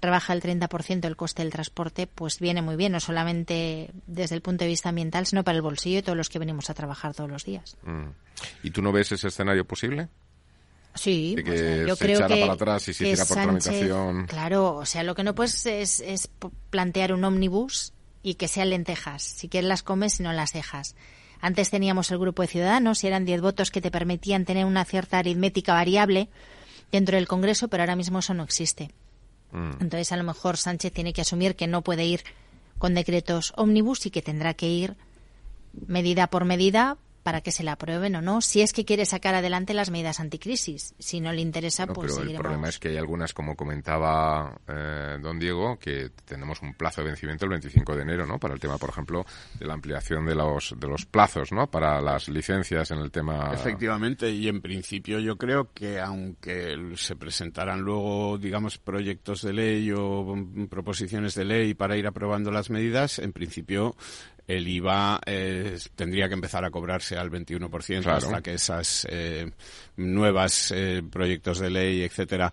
rebaja 0.00 0.32
el 0.32 0.40
30% 0.40 1.04
el 1.04 1.16
coste 1.16 1.42
del 1.42 1.52
transporte, 1.52 2.06
pues 2.06 2.38
viene 2.40 2.62
muy 2.62 2.76
bien, 2.76 2.92
no 2.92 3.00
solamente 3.00 3.90
desde 4.06 4.34
el 4.34 4.42
punto 4.42 4.64
de 4.64 4.68
vista 4.68 4.88
ambiental, 4.88 5.26
sino 5.26 5.44
para 5.44 5.56
el 5.56 5.62
bolsillo 5.62 5.96
de 5.96 6.02
todos 6.02 6.16
los 6.16 6.28
que 6.28 6.38
venimos 6.38 6.70
a 6.70 6.74
trabajar 6.74 7.14
todos 7.14 7.30
los 7.30 7.44
días. 7.44 7.76
Mm. 7.82 8.08
¿Y 8.64 8.70
tú 8.70 8.82
no 8.82 8.92
ves 8.92 9.12
ese 9.12 9.28
escenario 9.28 9.64
posible? 9.64 10.08
Sí, 10.94 11.36
que 11.42 11.50
o 11.50 11.56
sea, 11.56 11.86
yo 11.86 11.96
se 11.96 12.04
creo 12.04 12.28
que, 12.28 12.40
para 12.40 12.52
atrás 12.52 12.88
y 12.88 12.94
se 12.94 13.04
que 13.04 13.12
hiciera 13.12 13.26
por 13.26 13.36
Sánchez-. 13.62 14.26
Claro, 14.28 14.76
o 14.76 14.84
sea, 14.84 15.02
lo 15.02 15.14
que 15.14 15.24
no 15.24 15.34
puedes 15.34 15.64
es, 15.66 16.00
es 16.00 16.28
plantear 16.70 17.12
un 17.12 17.24
ómnibus 17.24 17.92
y 18.22 18.34
que 18.34 18.48
sean 18.48 18.70
lentejas. 18.70 19.22
Si 19.22 19.48
quieres 19.48 19.68
las 19.68 19.82
comes, 19.82 20.14
si 20.14 20.22
no 20.22 20.32
las 20.32 20.52
dejas. 20.52 20.94
Antes 21.40 21.70
teníamos 21.70 22.10
el 22.10 22.18
grupo 22.18 22.42
de 22.42 22.48
ciudadanos 22.48 23.02
y 23.02 23.08
eran 23.08 23.24
10 23.24 23.40
votos 23.40 23.70
que 23.70 23.80
te 23.80 23.90
permitían 23.90 24.44
tener 24.44 24.64
una 24.64 24.84
cierta 24.84 25.18
aritmética 25.18 25.74
variable 25.74 26.28
dentro 26.92 27.16
del 27.16 27.26
Congreso, 27.26 27.68
pero 27.68 27.82
ahora 27.82 27.96
mismo 27.96 28.20
eso 28.20 28.32
no 28.32 28.44
existe. 28.44 28.92
Mm. 29.50 29.72
Entonces, 29.80 30.12
a 30.12 30.16
lo 30.16 30.24
mejor 30.24 30.56
Sánchez 30.56 30.92
tiene 30.92 31.12
que 31.12 31.22
asumir 31.22 31.56
que 31.56 31.66
no 31.66 31.82
puede 31.82 32.04
ir 32.04 32.22
con 32.78 32.94
decretos 32.94 33.52
ómnibus 33.56 34.06
y 34.06 34.10
que 34.10 34.22
tendrá 34.22 34.54
que 34.54 34.68
ir 34.68 34.96
medida 35.86 36.28
por 36.28 36.44
medida 36.44 36.96
para 37.22 37.40
que 37.40 37.52
se 37.52 37.62
la 37.62 37.72
aprueben 37.72 38.16
o 38.16 38.22
no, 38.22 38.40
si 38.40 38.60
es 38.62 38.72
que 38.72 38.84
quiere 38.84 39.06
sacar 39.06 39.34
adelante 39.34 39.74
las 39.74 39.90
medidas 39.90 40.20
anticrisis. 40.20 40.94
Si 40.98 41.20
no 41.20 41.32
le 41.32 41.40
interesa, 41.40 41.86
pues 41.86 42.14
pero 42.14 42.28
el 42.28 42.36
problema 42.36 42.68
es 42.68 42.78
que 42.78 42.88
hay 42.88 42.96
algunas, 42.96 43.32
como 43.32 43.56
comentaba 43.56 44.58
eh, 44.66 45.18
don 45.20 45.38
Diego, 45.38 45.78
que 45.78 46.10
tenemos 46.24 46.60
un 46.62 46.74
plazo 46.74 47.02
de 47.02 47.08
vencimiento 47.08 47.44
el 47.44 47.50
25 47.50 47.96
de 47.96 48.02
enero, 48.02 48.26
¿no? 48.26 48.38
Para 48.38 48.54
el 48.54 48.60
tema, 48.60 48.78
por 48.78 48.90
ejemplo, 48.90 49.24
de 49.58 49.66
la 49.66 49.74
ampliación 49.74 50.26
de 50.26 50.34
los, 50.34 50.74
de 50.78 50.88
los 50.88 51.06
plazos, 51.06 51.52
¿no? 51.52 51.70
Para 51.70 52.00
las 52.00 52.28
licencias 52.28 52.90
en 52.90 52.98
el 52.98 53.10
tema... 53.10 53.52
Efectivamente, 53.52 54.30
y 54.30 54.48
en 54.48 54.60
principio 54.60 55.18
yo 55.18 55.36
creo 55.36 55.72
que 55.72 56.00
aunque 56.00 56.76
se 56.96 57.16
presentaran 57.16 57.80
luego, 57.80 58.38
digamos, 58.38 58.78
proyectos 58.78 59.42
de 59.42 59.52
ley 59.52 59.92
o 59.96 60.34
proposiciones 60.68 61.34
de 61.34 61.44
ley 61.44 61.74
para 61.74 61.96
ir 61.96 62.06
aprobando 62.06 62.50
las 62.50 62.70
medidas, 62.70 63.18
en 63.18 63.32
principio 63.32 63.96
el 64.46 64.68
IVA 64.68 65.20
eh, 65.24 65.78
tendría 65.94 66.28
que 66.28 66.34
empezar 66.34 66.64
a 66.64 66.70
cobrarse 66.70 67.16
al 67.16 67.30
21% 67.30 68.06
hasta 68.06 68.42
que 68.42 68.54
esas 68.54 69.06
eh, 69.10 69.50
nuevas 69.96 70.72
eh, 70.74 71.02
proyectos 71.10 71.58
de 71.58 71.70
ley, 71.70 72.02
etcétera, 72.02 72.52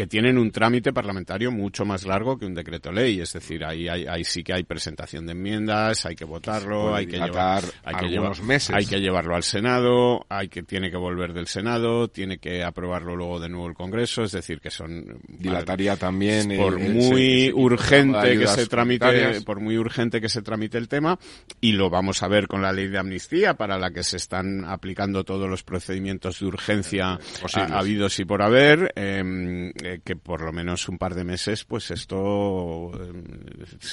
que 0.00 0.06
tienen 0.06 0.38
un 0.38 0.50
trámite 0.50 0.94
parlamentario 0.94 1.52
mucho 1.52 1.84
más 1.84 2.06
largo 2.06 2.38
que 2.38 2.46
un 2.46 2.54
decreto 2.54 2.90
ley. 2.90 3.20
Es 3.20 3.34
decir, 3.34 3.62
ahí, 3.62 3.86
ahí, 3.86 4.24
sí 4.24 4.42
que 4.42 4.54
hay 4.54 4.62
presentación 4.62 5.26
de 5.26 5.32
enmiendas, 5.32 6.06
hay 6.06 6.14
que 6.14 6.24
votarlo, 6.24 6.94
hay 6.94 7.06
que 7.06 7.18
llevar, 7.18 7.64
hay 7.84 7.96
que 7.96 8.06
llevar, 8.08 8.42
meses. 8.42 8.74
hay 8.74 8.86
que 8.86 8.98
llevarlo 8.98 9.36
al 9.36 9.42
Senado, 9.42 10.24
hay 10.30 10.48
que 10.48 10.62
tiene 10.62 10.90
que 10.90 10.96
volver 10.96 11.34
del 11.34 11.48
Senado, 11.48 12.08
tiene 12.08 12.38
que 12.38 12.64
aprobarlo 12.64 13.14
luego 13.14 13.40
de 13.40 13.50
nuevo 13.50 13.68
el 13.68 13.74
Congreso. 13.74 14.22
Es 14.22 14.32
decir, 14.32 14.58
que 14.58 14.70
son 14.70 15.20
dilataría 15.28 15.96
también 15.96 16.56
por 16.56 16.78
muy 16.78 17.52
urgente 17.52 18.38
que 18.38 18.46
se 18.46 18.66
tramite, 18.68 19.42
por 19.42 19.60
muy 19.60 19.76
urgente 19.76 20.18
que 20.22 20.30
se 20.30 20.40
tramite 20.40 20.78
el 20.78 20.88
tema 20.88 21.18
y 21.60 21.72
lo 21.72 21.90
vamos 21.90 22.22
a 22.22 22.28
ver 22.28 22.46
con 22.46 22.62
la 22.62 22.72
ley 22.72 22.88
de 22.88 22.96
amnistía 22.96 23.52
para 23.52 23.76
la 23.76 23.90
que 23.90 24.02
se 24.02 24.16
están 24.16 24.64
aplicando 24.64 25.24
todos 25.24 25.46
los 25.46 25.62
procedimientos 25.62 26.40
de 26.40 26.46
urgencia 26.46 27.18
habidos 27.52 28.18
y 28.18 28.24
por 28.24 28.40
haber. 28.40 28.94
Em, 28.96 29.70
que 29.98 30.16
por 30.16 30.42
lo 30.42 30.52
menos 30.52 30.88
un 30.88 30.98
par 30.98 31.14
de 31.14 31.24
meses, 31.24 31.64
pues 31.64 31.90
esto 31.90 32.92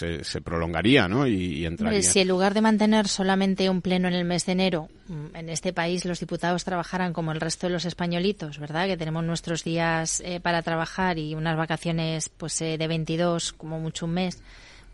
eh, 0.02 0.22
se, 0.24 0.42
prolongaría, 0.42 1.08
¿no? 1.08 1.28
Y, 1.28 1.66
entraría. 1.66 2.02
si 2.04 2.20
en 2.20 2.28
lugar 2.28 2.54
de 2.54 2.62
mantener 2.62 3.08
solamente 3.08 3.70
un 3.70 3.82
pleno 3.82 4.08
en 4.08 4.14
el 4.14 4.26
mes 4.26 4.46
de 4.46 4.52
enero, 4.52 4.90
mm, 5.08 5.36
en 5.36 5.50
este 5.50 5.74
país 5.74 6.06
los 6.06 6.20
diputados 6.20 6.64
trabajaran 6.64 7.14
como 7.14 7.32
el 7.32 7.42
resto 7.42 7.68
de 7.68 7.74
los 7.74 7.86
españolitos, 7.86 8.60
¿verdad? 8.60 8.88
Que 8.88 8.98
tenemos 8.98 9.24
nuestros 9.24 9.64
días 9.64 10.22
eh, 10.26 10.40
para 10.40 10.62
trabajar 10.62 11.18
y 11.18 11.36
unas 11.36 11.58
vacaciones, 11.58 12.30
pues, 12.30 12.62
eh, 12.62 12.78
de 12.78 12.88
22, 12.88 13.54
como 13.54 13.80
mucho 13.80 14.06
un 14.06 14.14
mes 14.14 14.42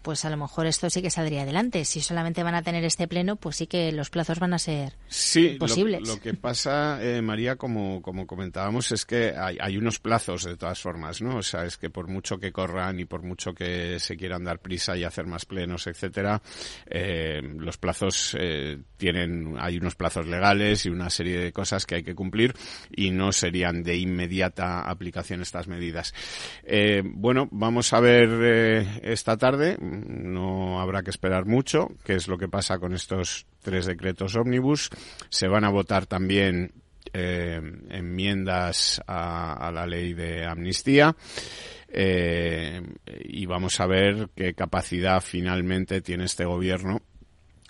pues 0.04 0.26
a 0.26 0.30
lo 0.30 0.38
mejor 0.38 0.68
esto 0.68 0.90
sí 0.90 1.02
que 1.02 1.10
saldría 1.10 1.44
adelante. 1.44 1.86
Si 1.86 2.02
solamente 2.02 2.44
van 2.44 2.56
a 2.56 2.62
tener 2.62 2.84
este 2.84 3.08
pleno, 3.08 3.38
pues 3.38 3.56
sí 3.56 3.68
que 3.68 3.92
los 3.94 4.10
plazos 4.10 4.38
van 4.38 4.54
a 4.54 4.60
ser 4.60 4.94
sí, 5.08 5.56
posibles. 5.58 6.02
Lo, 6.02 6.16
lo 6.16 6.22
que 6.22 6.34
pasa, 6.34 7.02
eh, 7.02 7.22
María, 7.22 7.56
como, 7.56 8.02
como 8.02 8.28
comentábamos, 8.28 8.92
es 8.92 9.06
que 9.06 9.34
hay, 9.36 9.58
hay, 9.60 9.78
unos 9.78 10.00
plazos 10.00 10.44
de 10.44 10.58
todas 10.58 10.80
formas, 10.82 11.22
¿no? 11.22 11.38
O 11.38 11.42
sea, 11.42 11.66
es 11.66 11.78
que 11.78 11.90
por 11.90 12.08
mucho 12.08 12.38
que 12.38 12.52
corran 12.52 13.00
y 13.00 13.06
por 13.06 13.24
mucho 13.24 13.54
que 13.54 13.98
se 14.00 14.18
quieran 14.18 14.44
dar 14.44 14.60
prisa 14.60 14.98
y 14.98 15.06
hacer 15.06 15.26
más 15.26 15.46
plenos, 15.46 15.88
etcétera, 15.88 16.42
eh, 16.86 17.42
los 17.42 17.78
plazos 17.78 18.36
eh, 18.38 18.78
tienen, 18.98 19.56
hay 19.58 19.78
unos 19.78 19.96
plazos 19.96 20.28
legales 20.28 20.86
y 20.86 20.90
una 20.90 21.10
serie 21.10 21.40
de 21.40 21.54
cosas 21.54 21.86
que 21.86 21.96
hay 21.96 22.04
que 22.04 22.14
cumplir 22.14 22.54
y 22.92 23.12
no 23.12 23.32
serían 23.32 23.84
de 23.84 23.96
inmediata 23.96 24.82
aplicación 24.82 25.42
estas 25.42 25.68
medidas. 25.68 26.14
bueno, 27.06 27.48
vamos 27.52 27.94
a 27.94 28.02
ver 28.02 29.02
esta 29.04 29.38
tarde 29.38 29.78
no 29.94 30.82
habrá 30.82 31.04
que 31.04 31.10
esperar 31.10 31.46
mucho, 31.46 31.90
qué 32.04 32.16
es 32.16 32.28
lo 32.28 32.38
que 32.38 32.48
pasa 32.48 32.80
con 32.80 32.94
estos 32.94 33.46
tres 33.62 33.86
decretos 33.86 34.36
ómnibus. 34.36 34.90
Se 35.30 35.48
van 35.48 35.64
a 35.64 35.70
votar 35.70 36.06
también 36.06 36.72
eh, 37.14 37.62
enmiendas 37.90 39.02
a, 39.08 39.72
la 39.74 39.86
ley 39.86 40.14
de 40.14 40.46
amnistía. 40.46 41.16
Eh, 41.96 42.82
y 43.26 43.46
vamos 43.46 43.80
a 43.80 43.86
ver 43.86 44.30
qué 44.36 44.56
capacidad 44.56 45.22
finalmente 45.22 46.02
tiene 46.02 46.26
este 46.26 46.44
gobierno 46.44 47.02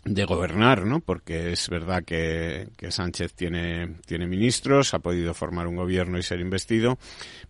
de 0.06 0.26
gobernar, 0.26 0.86
¿no? 0.86 1.00
Porque 1.00 1.54
es 1.54 1.70
verdad 1.70 2.04
que, 2.04 2.68
que, 2.76 2.92
Sánchez 2.92 3.34
tiene, 3.34 3.96
tiene 4.06 4.28
ministros, 4.28 4.94
ha 4.94 5.00
podido 5.00 5.34
formar 5.34 5.68
un 5.68 5.78
gobierno 5.78 6.18
y 6.18 6.24
ser 6.24 6.42
investido, 6.42 6.98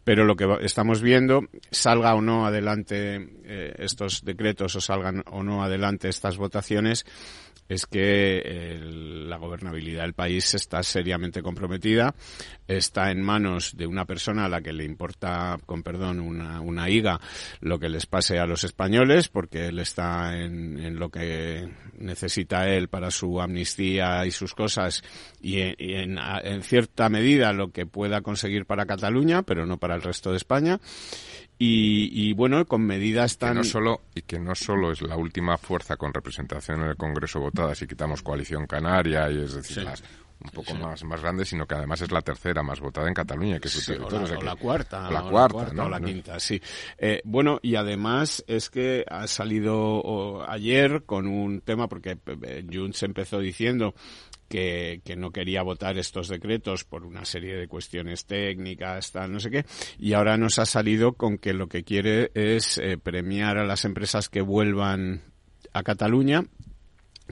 pero 0.03 0.23
lo 0.25 0.35
que 0.35 0.47
estamos 0.61 1.01
viendo, 1.01 1.41
salga 1.71 2.13
o 2.13 2.21
no 2.21 2.45
adelante 2.45 3.27
eh, 3.43 3.73
estos 3.79 4.23
decretos 4.23 4.75
o 4.75 4.81
salgan 4.81 5.23
o 5.31 5.41
no 5.41 5.63
adelante 5.63 6.09
estas 6.09 6.37
votaciones, 6.37 7.05
es 7.69 7.85
que 7.85 8.79
la 8.81 9.37
gobernabilidad 9.37 10.03
del 10.03 10.13
país 10.13 10.53
está 10.53 10.83
seriamente 10.83 11.41
comprometida, 11.41 12.13
está 12.67 13.11
en 13.11 13.21
manos 13.21 13.75
de 13.75 13.87
una 13.87 14.05
persona 14.05 14.45
a 14.45 14.49
la 14.49 14.61
que 14.61 14.73
le 14.73 14.83
importa, 14.83 15.59
con 15.65 15.83
perdón, 15.83 16.19
una, 16.19 16.61
una 16.61 16.89
higa 16.89 17.19
lo 17.61 17.79
que 17.79 17.89
les 17.89 18.05
pase 18.05 18.39
a 18.39 18.45
los 18.45 18.63
españoles, 18.63 19.29
porque 19.29 19.67
él 19.67 19.79
está 19.79 20.37
en, 20.37 20.79
en 20.79 20.99
lo 20.99 21.09
que 21.09 21.69
necesita 21.97 22.69
él 22.69 22.87
para 22.87 23.11
su 23.11 23.41
amnistía 23.41 24.25
y 24.25 24.31
sus 24.31 24.53
cosas, 24.53 25.03
y, 25.41 25.59
en, 25.59 26.17
en 26.17 26.63
cierta 26.63 27.09
medida 27.09 27.53
lo 27.53 27.71
que 27.71 27.85
pueda 27.85 28.21
conseguir 28.21 28.65
para 28.65 28.85
Cataluña, 28.85 29.43
pero 29.43 29.65
no 29.65 29.77
para 29.77 29.95
el 29.95 30.01
resto 30.01 30.31
de 30.31 30.37
España. 30.37 30.79
Y, 31.57 32.33
bueno, 32.33 32.65
con 32.65 32.81
medidas 32.81 33.37
tan... 33.37 33.51
Que 33.51 33.55
no 33.59 33.63
solo, 33.63 34.01
y 34.13 34.21
que 34.23 34.37
no 34.37 34.53
solo 34.53 34.91
es 34.91 35.01
la 35.01 35.15
última 35.15 35.57
fuerza 35.57 35.95
con 35.95 36.13
representación 36.13 36.81
en 36.81 36.89
el 36.89 36.97
Congreso 36.97 37.39
votada, 37.39 37.73
si 37.73 37.87
quitamos 37.87 38.21
Coalición 38.21 38.67
Canaria, 38.67 39.31
y 39.31 39.43
es 39.43 39.53
decir, 39.53 39.83
las 39.83 40.03
un 40.43 40.49
poco 40.51 40.75
más, 40.75 41.03
más 41.03 41.21
grande, 41.21 41.45
sino 41.45 41.65
que 41.65 41.75
además 41.75 42.01
es 42.01 42.11
la 42.11 42.21
tercera 42.21 42.63
más 42.63 42.79
votada 42.79 43.07
en 43.07 43.13
Cataluña, 43.13 43.59
que 43.59 43.67
es 43.67 43.73
su 43.73 43.93
territorio. 43.93 44.37
O 44.37 44.41
la, 44.41 44.55
cuarta. 44.55 45.09
La, 45.09 45.21
cuarta, 45.21 45.85
o 45.85 45.89
la 45.89 46.01
quinta, 46.01 46.39
sí. 46.39 46.61
Eh, 46.97 47.21
bueno, 47.23 47.59
y 47.61 47.75
además 47.75 48.43
es 48.47 48.69
que 48.69 49.05
ha 49.09 49.27
salido 49.27 50.43
ayer 50.49 51.03
con 51.05 51.27
un 51.27 51.61
tema, 51.61 51.87
porque 51.87 52.17
eh, 52.25 52.65
Junts 52.71 53.03
empezó 53.03 53.39
diciendo 53.39 53.93
que, 54.53 55.15
no 55.17 55.31
quería 55.31 55.63
votar 55.63 55.97
estos 55.97 56.27
decretos 56.27 56.83
por 56.83 57.05
una 57.05 57.25
serie 57.25 57.55
de 57.55 57.67
cuestiones 57.67 58.25
técnicas, 58.25 59.11
tal, 59.11 59.31
no 59.31 59.39
sé 59.39 59.49
qué, 59.49 59.65
y 59.97 60.13
ahora 60.13 60.37
nos 60.37 60.59
ha 60.59 60.65
salido 60.65 61.13
con 61.13 61.39
que 61.39 61.53
lo 61.53 61.67
que 61.67 61.83
quiere 61.83 62.29
es 62.35 62.77
eh, 62.77 62.97
premiar 62.97 63.57
a 63.57 63.65
las 63.65 63.83
empresas 63.83 64.29
que 64.29 64.41
vuelvan 64.41 65.23
a 65.73 65.81
Cataluña 65.81 66.43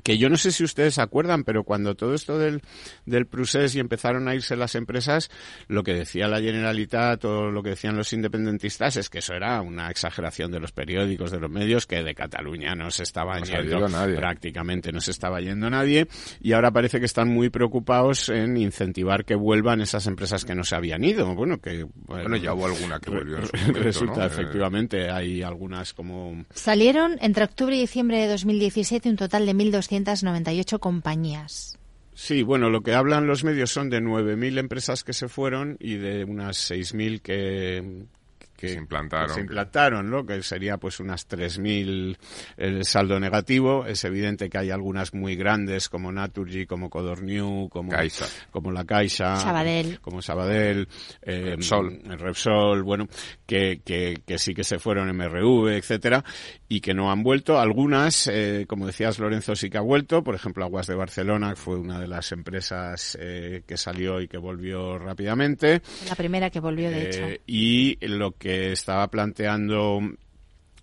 que 0.04 0.18
yo 0.18 0.30
no 0.30 0.38
sé 0.38 0.52
si 0.52 0.64
ustedes 0.64 0.96
se 0.96 1.02
acuerdan, 1.02 1.44
pero 1.44 1.64
cuando 1.64 1.96
todo 1.96 2.14
esto 2.14 2.40
del, 2.40 2.62
del 3.06 3.28
procés 3.28 3.76
y 3.76 3.80
empezaron 3.80 4.28
a 4.28 4.36
irse 4.36 4.56
las 4.56 4.76
empresas, 4.76 5.30
lo 5.68 5.84
que 5.84 5.94
decía 5.94 6.28
la 6.28 6.40
Generalitat 6.40 7.24
o 7.26 7.52
lo 7.52 7.62
que 7.62 7.72
decían 7.72 7.98
los 7.98 8.14
independentistas 8.14 8.96
es 8.96 9.10
que 9.10 9.20
eso 9.20 9.34
era 9.34 9.62
una 9.62 9.90
exageración 9.92 10.52
de 10.52 10.60
los 10.60 10.72
periódicos, 10.72 11.32
de 11.32 11.40
los 11.40 11.52
medios, 11.52 11.88
que 11.88 12.04
de 12.04 12.16
Cataluña 12.16 12.74
no 12.74 12.90
se 12.90 13.04
estaba 13.04 13.40
yendo 13.40 13.90
nadie. 13.90 14.16
prácticamente, 14.16 14.92
no 14.92 15.02
se 15.02 15.12
estaba 15.12 15.42
yendo 15.42 15.70
nadie, 15.70 16.08
y 16.40 16.54
ahora 16.54 16.72
parece 16.72 17.00
que 17.00 17.06
están 17.06 17.30
muy 17.30 17.50
preocupados 17.50 18.30
en 18.30 18.58
incentivar 18.58 19.26
que 19.26 19.36
vuelvan 19.36 19.82
esas 19.82 20.08
empresas 20.08 20.46
que 20.46 20.56
no 20.56 20.64
se 20.64 20.76
habían 20.76 21.04
ido. 21.04 21.36
Bueno, 21.36 21.60
que... 21.60 21.86
Bueno, 22.06 22.38
ya 22.38 22.54
hubo 22.54 22.66
alguna 22.66 23.00
que 23.00 23.10
volvió. 23.10 23.38
resulta, 23.74 24.26
efectivamente, 24.26 25.10
hay 25.10 25.44
algunas 25.44 25.94
como... 25.94 26.46
Salieron 26.54 27.18
entre 27.22 27.44
octubre 27.44 27.76
y 27.76 27.82
diciembre 27.82 28.20
de 28.20 28.28
2017 28.28 29.10
un 29.10 29.16
total 29.18 29.46
de 29.46 29.54
1.200 29.54 29.91
298 29.92 30.80
compañías. 30.80 31.78
Sí, 32.14 32.44
bueno, 32.44 32.70
lo 32.70 32.82
que 32.82 32.94
hablan 32.94 33.28
los 33.28 33.44
medios 33.44 33.72
son 33.72 33.90
de 33.90 34.02
9.000 34.02 34.60
empresas 34.60 35.04
que 35.04 35.14
se 35.14 35.28
fueron 35.28 35.78
y 35.80 35.96
de 35.96 36.24
unas 36.24 36.70
6.000 36.70 37.22
que, 37.22 38.06
que 38.62 38.70
se 38.70 38.78
implantaron. 38.78 39.34
se 39.34 39.42
implantaron, 39.42 40.10
¿no? 40.10 40.26
Que 40.26 40.44
sería 40.44 40.78
pues 40.78 41.00
unas 41.00 41.28
3.000 41.28 42.18
el 42.58 42.86
saldo 42.86 43.20
negativo. 43.20 43.86
Es 43.86 44.04
evidente 44.04 44.50
que 44.50 44.58
hay 44.58 44.70
algunas 44.70 45.14
muy 45.14 45.36
grandes 45.36 45.90
como 45.90 46.12
Naturgy, 46.12 46.66
como 46.66 46.90
Codorniu, 46.90 47.70
como, 47.70 47.92
como 48.52 48.72
la 48.72 48.86
Caixa, 48.86 49.36
Sabadell. 49.38 50.00
como 50.00 50.22
Sabadell, 50.22 50.88
eh, 51.24 51.56
Repsol. 51.56 52.02
Repsol, 52.04 52.84
bueno, 52.84 53.08
que, 53.46 53.82
que, 53.84 54.22
que, 54.26 54.38
sí 54.38 54.54
que 54.54 54.64
se 54.64 54.78
fueron 54.78 55.16
MRV, 55.16 55.70
etcétera, 55.70 56.24
y 56.70 56.82
que 56.82 56.94
no 56.94 57.12
han 57.12 57.24
vuelto. 57.24 57.60
Algunas, 57.60 58.28
eh, 58.28 58.66
como 58.68 58.86
decías 58.86 59.18
Lorenzo, 59.20 59.56
sí 59.56 59.70
que 59.70 59.78
ha 59.78 59.82
vuelto. 59.82 60.24
Por 60.24 60.36
ejemplo, 60.36 60.64
Aguas 60.64 60.88
de 60.88 60.96
Barcelona 60.96 61.56
fue 61.56 61.78
una 61.78 62.00
de 62.00 62.08
las 62.08 62.32
empresas 62.32 63.18
eh, 63.20 63.64
que 63.66 63.78
salió 63.78 64.22
y 64.22 64.28
que 64.28 64.38
volvió 64.38 65.00
rápidamente. 65.00 65.82
La 66.08 66.16
primera 66.16 66.50
que 66.50 66.60
volvió, 66.60 66.92
de 66.92 67.10
hecho. 67.10 67.42
Y 67.48 67.98
lo 68.06 68.32
que 68.34 68.51
estaba 68.72 69.08
planteando 69.10 70.00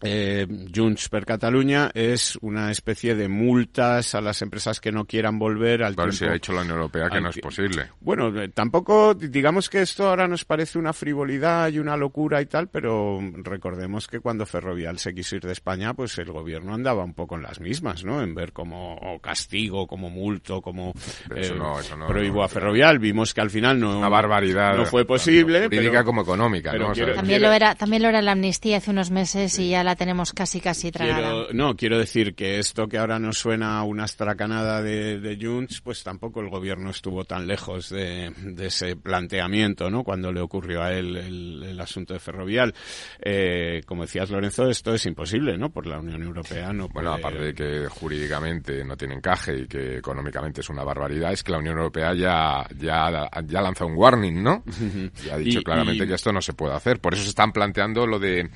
eh, 0.03 0.47
Junts 0.75 1.09
per 1.09 1.25
Catalunya 1.27 1.91
es 1.95 2.37
una 2.41 2.71
especie 2.71 3.15
de 3.15 3.29
multas 3.29 4.15
a 4.15 4.21
las 4.21 4.43
empresas 4.43 4.81
que 4.81 4.93
no 4.93 5.05
quieran 5.07 5.39
volver 5.39 5.83
al 5.83 5.95
Pero 5.95 6.11
tiempo. 6.11 6.17
si 6.17 6.25
ha 6.31 6.33
dicho 6.35 6.53
la 6.53 6.61
Unión 6.61 6.77
Europea 6.77 7.09
que 7.11 7.21
no 7.21 7.31
es 7.31 7.39
posible. 7.39 7.89
Bueno, 8.01 8.29
eh, 8.41 8.49
tampoco, 8.49 9.15
digamos 9.15 9.69
que 9.69 9.83
esto 9.83 10.09
ahora 10.09 10.29
nos 10.29 10.45
parece 10.45 10.79
una 10.79 10.93
frivolidad 10.93 11.71
y 11.71 11.79
una 11.79 11.97
locura 11.97 12.41
y 12.41 12.47
tal, 12.47 12.69
pero 12.69 13.19
recordemos 13.43 14.07
que 14.07 14.21
cuando 14.21 14.47
Ferrovial 14.47 14.99
se 14.99 15.15
quiso 15.15 15.37
ir 15.37 15.43
de 15.43 15.53
España, 15.53 15.95
pues 15.95 16.17
el 16.19 16.31
gobierno 16.31 16.75
andaba 16.75 17.05
un 17.05 17.15
poco 17.15 17.35
en 17.37 17.43
las 17.43 17.61
mismas, 17.61 18.05
¿no? 18.05 18.23
En 18.23 18.35
ver 18.35 18.53
como 18.53 19.19
castigo, 19.21 19.87
como 19.87 20.11
multo, 20.11 20.63
como 20.63 20.93
eh, 21.35 21.53
no, 21.57 21.81
eso 21.81 21.97
no, 21.97 22.07
prohíbo 22.07 22.37
no, 22.39 22.43
a 22.45 22.49
Ferrovial. 22.49 22.99
Vimos 22.99 23.35
que 23.35 23.41
al 23.41 23.51
final 23.51 23.79
no, 23.81 23.99
Una 23.99 24.09
barbaridad. 24.09 24.77
no 24.77 24.85
fue 24.87 25.05
posible. 25.05 25.65
Jurídica 25.65 25.91
pero- 25.91 26.05
como 26.05 26.23
económica, 26.23 26.71
pero 26.73 26.93
quiero- 26.93 27.15
También 27.15 27.43
lo 27.43 27.53
era, 27.53 27.75
también 27.75 28.03
lo 28.03 28.09
era 28.09 28.23
la 28.23 28.33
amnistía 28.33 28.77
hace 28.79 28.91
unos 28.91 29.11
meses 29.11 29.59
y 29.59 29.71
ya 29.71 29.83
la 29.89 29.97
tenemos 29.97 30.33
casi 30.33 30.61
casi 30.61 30.91
tragada. 30.93 31.19
Quiero, 31.47 31.47
no, 31.53 31.75
quiero 31.77 31.99
decir 31.99 32.35
que 32.35 32.59
esto 32.59 32.87
que 32.89 32.99
ahora 32.99 33.19
nos 33.19 33.39
suena 33.39 33.79
a 33.79 33.83
una 33.85 34.05
estracanada 34.05 34.83
de, 34.83 35.19
de 35.19 35.39
Junts, 35.41 35.81
pues 35.81 36.03
tampoco 36.05 36.41
el 36.41 36.49
gobierno 36.51 36.91
estuvo 36.91 37.25
tan 37.25 37.47
lejos 37.47 37.89
de, 37.89 38.33
de 38.43 38.67
ese 38.67 38.97
planteamiento, 38.97 39.91
¿no? 39.91 40.05
Cuando 40.05 40.33
le 40.33 40.41
ocurrió 40.41 40.83
a 40.83 40.93
él 40.93 41.17
el, 41.17 41.63
el 41.65 41.81
asunto 41.81 42.13
de 42.15 42.21
Ferrovial. 42.21 42.75
Eh, 43.21 43.83
como 43.87 44.03
decías, 44.03 44.31
Lorenzo, 44.31 44.69
esto 44.69 44.95
es 44.95 45.07
imposible, 45.07 45.57
¿no? 45.57 45.71
Por 45.71 45.87
la 45.87 45.99
Unión 45.99 46.23
Europea 46.23 46.73
no 46.73 46.89
Bueno, 46.89 47.13
puede- 47.13 47.21
aparte 47.23 47.45
de 47.45 47.55
que 47.55 47.87
jurídicamente 47.89 48.85
no 48.85 48.97
tiene 48.97 49.15
encaje 49.15 49.61
y 49.61 49.67
que 49.67 49.97
económicamente 49.99 50.61
es 50.61 50.69
una 50.69 50.85
barbaridad, 50.85 51.33
es 51.33 51.43
que 51.43 51.53
la 51.53 51.59
Unión 51.59 51.79
Europea 51.79 52.15
ya, 52.15 52.67
ya, 52.79 53.29
ya 53.47 53.59
ha 53.59 53.63
lanzado 53.63 53.91
un 53.91 53.97
warning, 53.97 54.43
¿no? 54.43 54.63
Y 55.27 55.31
ha 55.31 55.37
dicho 55.39 55.61
Y- 55.61 55.65
claramente 55.65 56.05
y- 56.05 56.07
que 56.09 56.15
esto 56.15 56.33
no 56.33 56.41
se 56.43 56.53
puede 56.53 56.75
hacer. 56.75 57.01
Por 57.01 57.15
eso 57.15 57.23
se 57.23 57.31
están 57.31 57.53
planteando 57.53 58.07
lo 58.07 58.19
de 58.19 58.51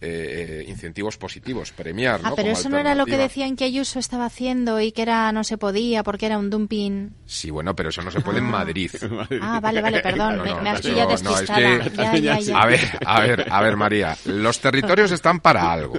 eh, 0.00 0.64
incentivos 0.68 1.16
positivos, 1.18 1.72
premiar, 1.72 2.20
Ah, 2.22 2.30
¿no? 2.30 2.36
pero 2.36 2.48
Como 2.50 2.58
eso 2.60 2.68
no 2.68 2.78
era 2.78 2.94
lo 2.94 3.04
que 3.04 3.16
decían 3.18 3.56
que 3.56 3.64
Ayuso 3.64 3.98
estaba 3.98 4.26
haciendo 4.26 4.80
y 4.80 4.92
que 4.92 5.02
era 5.02 5.32
no 5.32 5.42
se 5.42 5.58
podía 5.58 6.02
porque 6.04 6.26
era 6.26 6.38
un 6.38 6.50
dumping. 6.50 7.10
Sí, 7.26 7.50
bueno, 7.50 7.74
pero 7.74 7.88
eso 7.88 8.02
no 8.02 8.10
se 8.12 8.20
puede 8.20 8.38
en 8.38 8.44
Madrid. 8.50 8.90
Ah, 9.42 9.58
vale, 9.60 9.82
vale, 9.82 10.00
perdón, 10.00 10.36
No, 10.36 10.44
me, 10.44 10.50
no, 10.50 10.62
me 10.62 10.70
has 10.70 10.80
eso- 10.80 10.88
pillado 10.90 11.08
no, 11.08 11.14
es 11.14 11.22
despistada. 11.22 11.80
que- 11.80 11.96
Ya, 11.96 12.16
ya, 12.16 12.38
ya. 12.40 12.58
A 12.60 12.66
ver, 12.66 12.80
a 13.04 13.20
ver, 13.20 13.46
a 13.50 13.60
ver, 13.62 13.76
María. 13.76 14.16
Los 14.26 14.60
territorios 14.60 15.10
están 15.10 15.40
para 15.40 15.72
algo. 15.72 15.94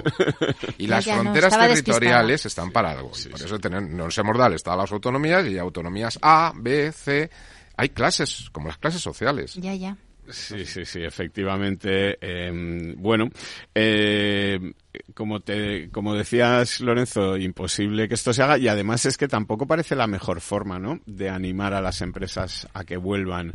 Y 0.78 0.86
las 0.86 1.04
fronteras 1.04 1.58
territoriales 1.58 2.46
están 2.46 2.70
para 2.70 2.92
algo. 2.92 3.12
Y 3.24 3.28
por 3.28 3.40
eso 3.42 3.58
tener- 3.58 3.82
no 3.82 4.04
nos 4.04 4.16
hemos 4.18 4.36
dado 4.36 4.48
el 4.48 4.54
estado 4.56 4.78
a 4.78 4.82
las 4.84 4.92
autonomías 4.92 5.46
y 5.46 5.58
autonomías 5.58 6.18
A, 6.22 6.52
B, 6.56 6.90
C. 6.92 7.30
Hay 7.76 7.90
clases, 7.90 8.48
como 8.52 8.68
las 8.68 8.78
clases 8.78 9.00
sociales. 9.02 9.54
Ya, 9.54 9.74
ya. 9.74 9.96
Sí, 10.30 10.64
sí, 10.64 10.84
sí, 10.84 11.02
efectivamente. 11.02 12.18
eh, 12.20 12.94
bueno, 12.96 13.28
eh, 13.74 14.72
como 15.14 15.40
te, 15.40 15.90
como 15.90 16.14
decías, 16.14 16.80
Lorenzo, 16.80 17.36
imposible 17.36 18.08
que 18.08 18.14
esto 18.14 18.32
se 18.32 18.42
haga 18.42 18.58
y 18.58 18.68
además 18.68 19.06
es 19.06 19.16
que 19.16 19.28
tampoco 19.28 19.66
parece 19.66 19.96
la 19.96 20.06
mejor 20.06 20.40
forma, 20.40 20.78
¿no? 20.78 21.00
De 21.06 21.28
animar 21.28 21.74
a 21.74 21.80
las 21.80 22.00
empresas 22.00 22.68
a 22.74 22.84
que 22.84 22.96
vuelvan. 22.96 23.52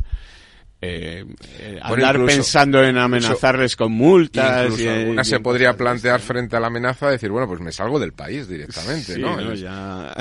Eh, 0.88 1.24
eh, 1.58 1.80
Bueno, 1.88 2.06
andar 2.06 2.16
incluso- 2.16 2.36
pensando 2.36 2.82
en 2.84 2.96
amenazarles 2.98 3.76
con 3.76 3.92
multas. 3.92 4.64
Incluso 4.64 4.82
y- 4.82 4.88
alguna 4.88 5.22
y 5.22 5.24
se 5.24 5.40
podría 5.40 5.76
plantear 5.76 6.20
frente 6.20 6.56
a 6.56 6.60
la 6.60 6.68
amenaza 6.68 7.10
decir, 7.10 7.30
bueno, 7.30 7.46
pues 7.48 7.60
me 7.60 7.72
salgo 7.72 7.98
del 7.98 8.12
país 8.12 8.48
directamente, 8.48 9.14
Sí, 9.14 9.20
¿no? 9.20 9.40
¿no? 9.40 9.54
Ya, 9.54 10.14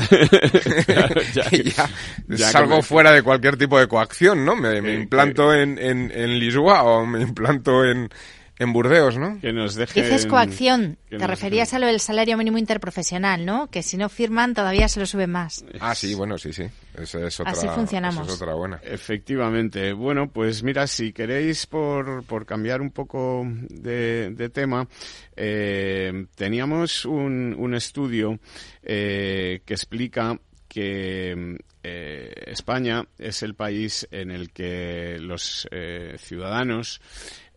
ya, 1.34 1.50
ya- 1.52 1.90
ya 2.28 2.50
salgo 2.52 2.78
me- 2.78 2.84
fuera 2.84 3.12
de 3.12 3.22
cualquier 3.24 3.58
tipo 3.58 3.80
de 3.80 3.88
coacción, 3.88 4.46
¿no? 4.46 4.56
Me, 4.56 4.82
me 4.82 4.94
implanto 4.94 5.54
en, 5.54 5.78
en, 5.78 6.12
en 6.14 6.40
Lisboa 6.40 6.84
o 6.84 7.06
me 7.06 7.22
implanto 7.22 7.84
en, 7.86 8.10
en 8.58 8.74
Burdeos, 8.74 9.18
¿no? 9.18 9.40
que 9.40 9.52
nos 9.52 9.76
dejen... 9.76 10.04
Dices 10.04 10.26
coacción, 10.26 10.98
que 11.10 11.18
te 11.18 11.28
referías 11.28 11.74
a 11.74 11.80
lo 11.80 11.88
del 11.88 12.00
salario 12.00 12.38
mínimo 12.38 12.58
interprofesional, 12.58 13.46
¿no? 13.46 13.68
Que 13.68 13.84
si 13.84 13.98
no 13.98 14.10
firman 14.10 14.54
todavía 14.54 14.88
se 14.88 15.00
lo 15.00 15.06
suben 15.06 15.32
más. 15.32 15.66
Ah, 15.80 15.94
sí, 15.96 16.14
bueno, 16.16 16.38
sí, 16.38 16.54
sí. 16.54 16.64
Esa 16.98 17.28
es 17.28 17.40
otra, 17.40 17.52
Así 17.52 17.68
funcionamos. 17.68 18.26
esa 18.26 18.36
es 18.36 18.42
otra 18.42 18.54
buena. 18.56 18.80
Efectivamente. 18.84 19.94
Bueno, 19.94 20.30
pues 20.30 20.64
mira, 20.64 20.88
si 20.88 21.12
queréis, 21.12 21.66
por, 21.66 22.24
por 22.24 22.46
cambiar 22.46 22.82
un 22.82 22.92
poco 22.92 23.44
de, 23.46 24.32
de 24.32 24.50
tema, 24.50 24.88
eh, 25.36 26.26
teníamos 26.36 27.06
un, 27.06 27.56
un 27.58 27.76
estudio 27.76 28.40
eh, 28.84 29.62
que 29.66 29.74
explica 29.74 30.40
que 30.68 31.58
eh, 31.84 32.34
España 32.48 33.06
es 33.18 33.44
el 33.44 33.54
país 33.54 34.08
en 34.12 34.32
el 34.32 34.52
que 34.52 35.18
los 35.20 35.68
eh, 35.72 36.16
ciudadanos 36.18 37.00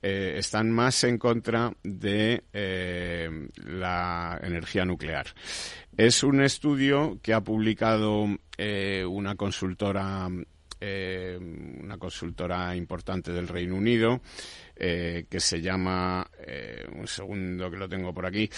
eh, 0.03 0.35
están 0.37 0.71
más 0.71 1.05
en 1.05 1.19
contra 1.19 1.73
de 1.83 2.45
eh, 2.53 3.49
la 3.65 4.39
energía 4.43 4.85
nuclear. 4.85 5.27
Es 5.97 6.23
un 6.23 6.41
estudio 6.43 7.19
que 7.23 7.35
ha 7.35 7.41
publicado 7.43 8.27
eh, 8.57 9.05
una 9.05 9.35
consultora 9.35 10.29
eh, 10.81 11.39
una 11.41 11.99
consultora 11.99 12.75
importante 12.77 13.33
del 13.33 13.49
Reino 13.49 13.75
Unido 13.75 14.21
eh, 14.77 15.27
que 15.29 15.41
se 15.41 15.61
llama 15.61 16.25
eh, 16.39 16.87
un 16.95 17.07
segundo 17.09 17.71
que 17.71 17.77
lo 17.77 17.89
tengo 17.89 18.15
por 18.15 18.27
aquí 18.27 18.49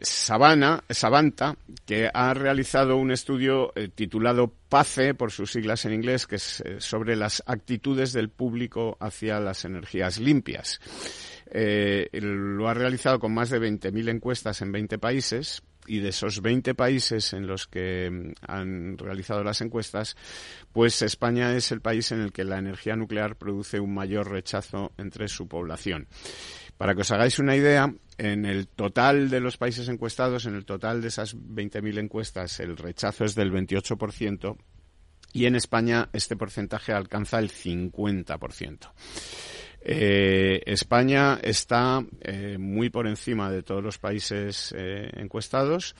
Savannah, 0.00 0.82
Savanta 0.88 1.56
que 1.84 2.10
ha 2.12 2.32
realizado 2.32 2.96
un 2.96 3.10
estudio 3.10 3.72
titulado 3.94 4.52
PACE 4.68 5.14
por 5.14 5.30
sus 5.30 5.52
siglas 5.52 5.84
en 5.84 5.94
inglés 5.94 6.26
que 6.26 6.36
es 6.36 6.62
sobre 6.78 7.16
las 7.16 7.42
actitudes 7.46 8.12
del 8.12 8.30
público 8.30 8.96
hacia 9.00 9.40
las 9.40 9.64
energías 9.64 10.18
limpias. 10.18 10.80
Lo 11.50 12.68
ha 12.68 12.74
realizado 12.74 13.18
con 13.18 13.32
más 13.32 13.50
de 13.50 13.60
20.000 13.60 14.10
encuestas 14.10 14.60
en 14.62 14.72
20 14.72 14.98
países 14.98 15.62
y 15.88 16.00
de 16.00 16.10
esos 16.10 16.42
20 16.42 16.74
países 16.74 17.32
en 17.32 17.46
los 17.46 17.66
que 17.66 18.10
mm, 18.10 18.32
han 18.46 18.98
realizado 18.98 19.42
las 19.42 19.60
encuestas, 19.60 20.16
pues 20.72 21.02
España 21.02 21.54
es 21.56 21.72
el 21.72 21.80
país 21.80 22.12
en 22.12 22.20
el 22.20 22.32
que 22.32 22.44
la 22.44 22.58
energía 22.58 22.94
nuclear 22.94 23.36
produce 23.36 23.80
un 23.80 23.94
mayor 23.94 24.30
rechazo 24.30 24.92
entre 24.98 25.28
su 25.28 25.48
población. 25.48 26.06
Para 26.76 26.94
que 26.94 27.00
os 27.00 27.10
hagáis 27.10 27.38
una 27.38 27.56
idea, 27.56 27.92
en 28.18 28.44
el 28.44 28.68
total 28.68 29.30
de 29.30 29.40
los 29.40 29.56
países 29.56 29.88
encuestados, 29.88 30.46
en 30.46 30.54
el 30.54 30.64
total 30.64 31.00
de 31.00 31.08
esas 31.08 31.36
20.000 31.36 31.98
encuestas, 31.98 32.60
el 32.60 32.76
rechazo 32.76 33.24
es 33.24 33.34
del 33.34 33.52
28% 33.52 34.56
y 35.32 35.46
en 35.46 35.56
España 35.56 36.08
este 36.12 36.36
porcentaje 36.36 36.92
alcanza 36.92 37.38
el 37.38 37.50
50%. 37.50 38.90
Eh, 39.80 40.62
España 40.66 41.38
está 41.42 42.04
eh, 42.20 42.56
muy 42.58 42.90
por 42.90 43.06
encima 43.06 43.50
de 43.50 43.62
todos 43.62 43.82
los 43.82 43.98
países 43.98 44.74
eh, 44.76 45.10
encuestados. 45.14 45.94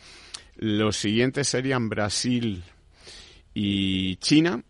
Los 0.57 0.97
siguientes 0.97 1.49
serían 1.49 1.89
Brasil 1.89 2.63
y 3.55 4.17
China. 4.17 4.63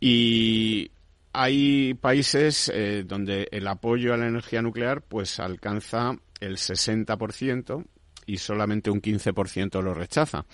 Y 0.00 0.90
hay 1.32 1.94
países 1.94 2.72
donde 3.06 3.48
el 3.50 3.66
apoyo 3.66 4.12
a 4.12 4.16
la 4.16 4.26
energía 4.26 4.62
nuclear 4.62 5.02
pues 5.02 5.38
alcanza 5.40 6.16
el 6.40 6.56
60% 6.56 7.84
y 8.26 8.38
solamente 8.38 8.90
un 8.90 9.00
15% 9.00 9.80
lo 9.82 9.94
rechaza. 9.94 10.44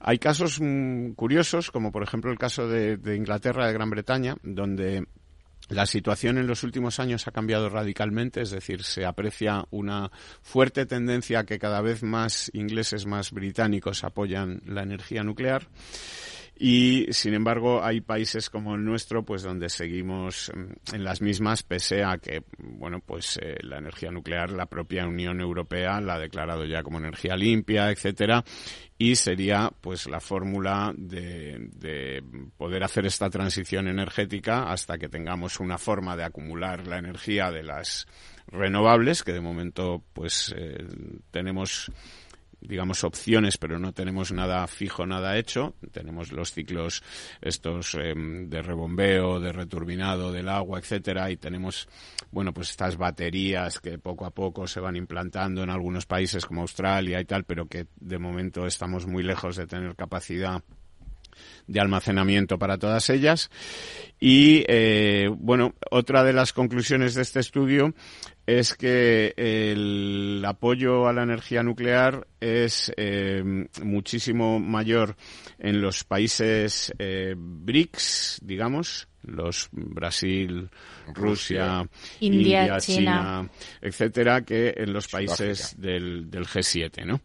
Hay 0.00 0.18
casos 0.18 0.60
mm, 0.60 1.12
curiosos, 1.12 1.70
como 1.70 1.92
por 1.92 2.02
ejemplo 2.02 2.30
el 2.30 2.38
caso 2.38 2.68
de, 2.68 2.96
de 2.96 3.16
Inglaterra, 3.16 3.66
de 3.66 3.72
Gran 3.72 3.90
Bretaña, 3.90 4.36
donde 4.42 5.06
la 5.70 5.86
situación 5.86 6.36
en 6.36 6.46
los 6.46 6.64
últimos 6.64 6.98
años 6.98 7.26
ha 7.26 7.32
cambiado 7.32 7.68
radicalmente, 7.68 8.42
es 8.42 8.50
decir, 8.50 8.82
se 8.82 9.06
aprecia 9.06 9.64
una 9.70 10.10
fuerte 10.42 10.84
tendencia 10.84 11.40
a 11.40 11.46
que 11.46 11.58
cada 11.58 11.80
vez 11.80 12.02
más 12.02 12.50
ingleses, 12.54 13.06
más 13.06 13.30
británicos 13.30 14.02
apoyan 14.04 14.60
la 14.66 14.82
energía 14.82 15.22
nuclear. 15.22 15.68
Y, 16.62 17.06
sin 17.12 17.32
embargo, 17.32 17.82
hay 17.82 18.02
países 18.02 18.50
como 18.50 18.74
el 18.74 18.84
nuestro, 18.84 19.24
pues 19.24 19.42
donde 19.42 19.70
seguimos 19.70 20.52
mm, 20.54 20.94
en 20.94 21.04
las 21.04 21.22
mismas, 21.22 21.62
pese 21.62 22.04
a 22.04 22.18
que, 22.18 22.42
bueno, 22.58 23.00
pues 23.00 23.38
eh, 23.40 23.56
la 23.62 23.78
energía 23.78 24.10
nuclear, 24.10 24.50
la 24.50 24.66
propia 24.66 25.06
Unión 25.06 25.40
Europea 25.40 26.02
la 26.02 26.16
ha 26.16 26.18
declarado 26.18 26.66
ya 26.66 26.82
como 26.82 26.98
energía 26.98 27.34
limpia, 27.34 27.90
etcétera, 27.90 28.44
y 28.98 29.16
sería, 29.16 29.72
pues, 29.80 30.06
la 30.06 30.20
fórmula 30.20 30.92
de, 30.94 31.70
de 31.76 32.22
poder 32.58 32.84
hacer 32.84 33.06
esta 33.06 33.30
transición 33.30 33.88
energética 33.88 34.70
hasta 34.70 34.98
que 34.98 35.08
tengamos 35.08 35.60
una 35.60 35.78
forma 35.78 36.14
de 36.14 36.24
acumular 36.24 36.86
la 36.86 36.98
energía 36.98 37.50
de 37.50 37.62
las 37.62 38.06
renovables, 38.48 39.22
que 39.22 39.32
de 39.32 39.40
momento, 39.40 40.04
pues, 40.12 40.54
eh, 40.54 40.86
tenemos 41.30 41.90
digamos 42.60 43.04
opciones 43.04 43.58
pero 43.58 43.78
no 43.78 43.92
tenemos 43.92 44.32
nada 44.32 44.66
fijo 44.66 45.06
nada 45.06 45.36
hecho. 45.38 45.74
Tenemos 45.92 46.32
los 46.32 46.52
ciclos 46.52 47.02
estos 47.40 47.94
eh, 47.94 48.14
de 48.16 48.62
rebombeo 48.62 49.40
de 49.40 49.52
returbinado 49.52 50.32
del 50.32 50.48
agua 50.48 50.78
etcétera 50.78 51.30
y 51.30 51.36
tenemos 51.36 51.88
bueno 52.30 52.52
pues 52.52 52.70
estas 52.70 52.96
baterías 52.96 53.80
que 53.80 53.98
poco 53.98 54.26
a 54.26 54.30
poco 54.30 54.66
se 54.66 54.80
van 54.80 54.96
implantando 54.96 55.62
en 55.62 55.70
algunos 55.70 56.06
países 56.06 56.46
como 56.46 56.62
Australia 56.62 57.20
y 57.20 57.24
tal 57.24 57.44
pero 57.44 57.66
que 57.66 57.86
de 58.00 58.18
momento 58.18 58.66
estamos 58.66 59.06
muy 59.06 59.22
lejos 59.22 59.56
de 59.56 59.66
tener 59.66 59.96
capacidad 59.96 60.62
de 61.66 61.80
almacenamiento 61.80 62.58
para 62.58 62.78
todas 62.78 63.10
ellas. 63.10 63.50
Y, 64.18 64.64
eh, 64.68 65.30
bueno, 65.34 65.74
otra 65.90 66.24
de 66.24 66.32
las 66.32 66.52
conclusiones 66.52 67.14
de 67.14 67.22
este 67.22 67.40
estudio 67.40 67.94
es 68.46 68.74
que 68.74 69.32
el 69.36 70.42
apoyo 70.44 71.06
a 71.06 71.12
la 71.12 71.22
energía 71.22 71.62
nuclear 71.62 72.26
es 72.40 72.92
eh, 72.96 73.42
muchísimo 73.82 74.58
mayor 74.58 75.16
en 75.60 75.80
los 75.80 76.04
países 76.04 76.92
eh, 76.98 77.34
BRICS, 77.36 78.40
digamos, 78.42 79.08
los 79.22 79.68
Brasil, 79.72 80.70
Rusia, 81.14 81.86
India, 82.20 82.78
China, 82.78 83.48
etcétera, 83.80 84.42
que 84.42 84.72
en 84.76 84.92
los 84.92 85.08
países 85.08 85.74
del, 85.78 86.30
del, 86.30 86.46
G7, 86.46 87.04
¿no? 87.04 87.20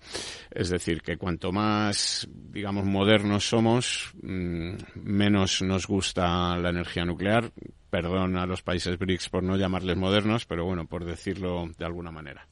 Es 0.52 0.70
decir, 0.70 1.02
que 1.02 1.18
cuanto 1.18 1.52
más, 1.52 2.28
digamos, 2.30 2.86
modernos 2.86 3.48
somos, 3.48 4.14
mm, 4.22 4.74
menos 4.96 5.62
nos 5.62 5.88
gusta 5.88 6.58
la 6.58 6.70
energía 6.70 7.06
nuclear. 7.06 7.52
Perdón 7.90 8.36
a 8.38 8.46
los 8.46 8.62
países 8.62 9.00
BRICS 9.00 9.30
por 9.30 9.44
no 9.44 9.56
llamarles 9.56 9.96
modernos, 9.96 10.46
pero 10.46 10.66
bueno, 10.66 10.86
por 10.86 11.06
decirlo 11.06 11.70
de 11.78 11.86
alguna 11.86 12.12
manera. 12.12 12.46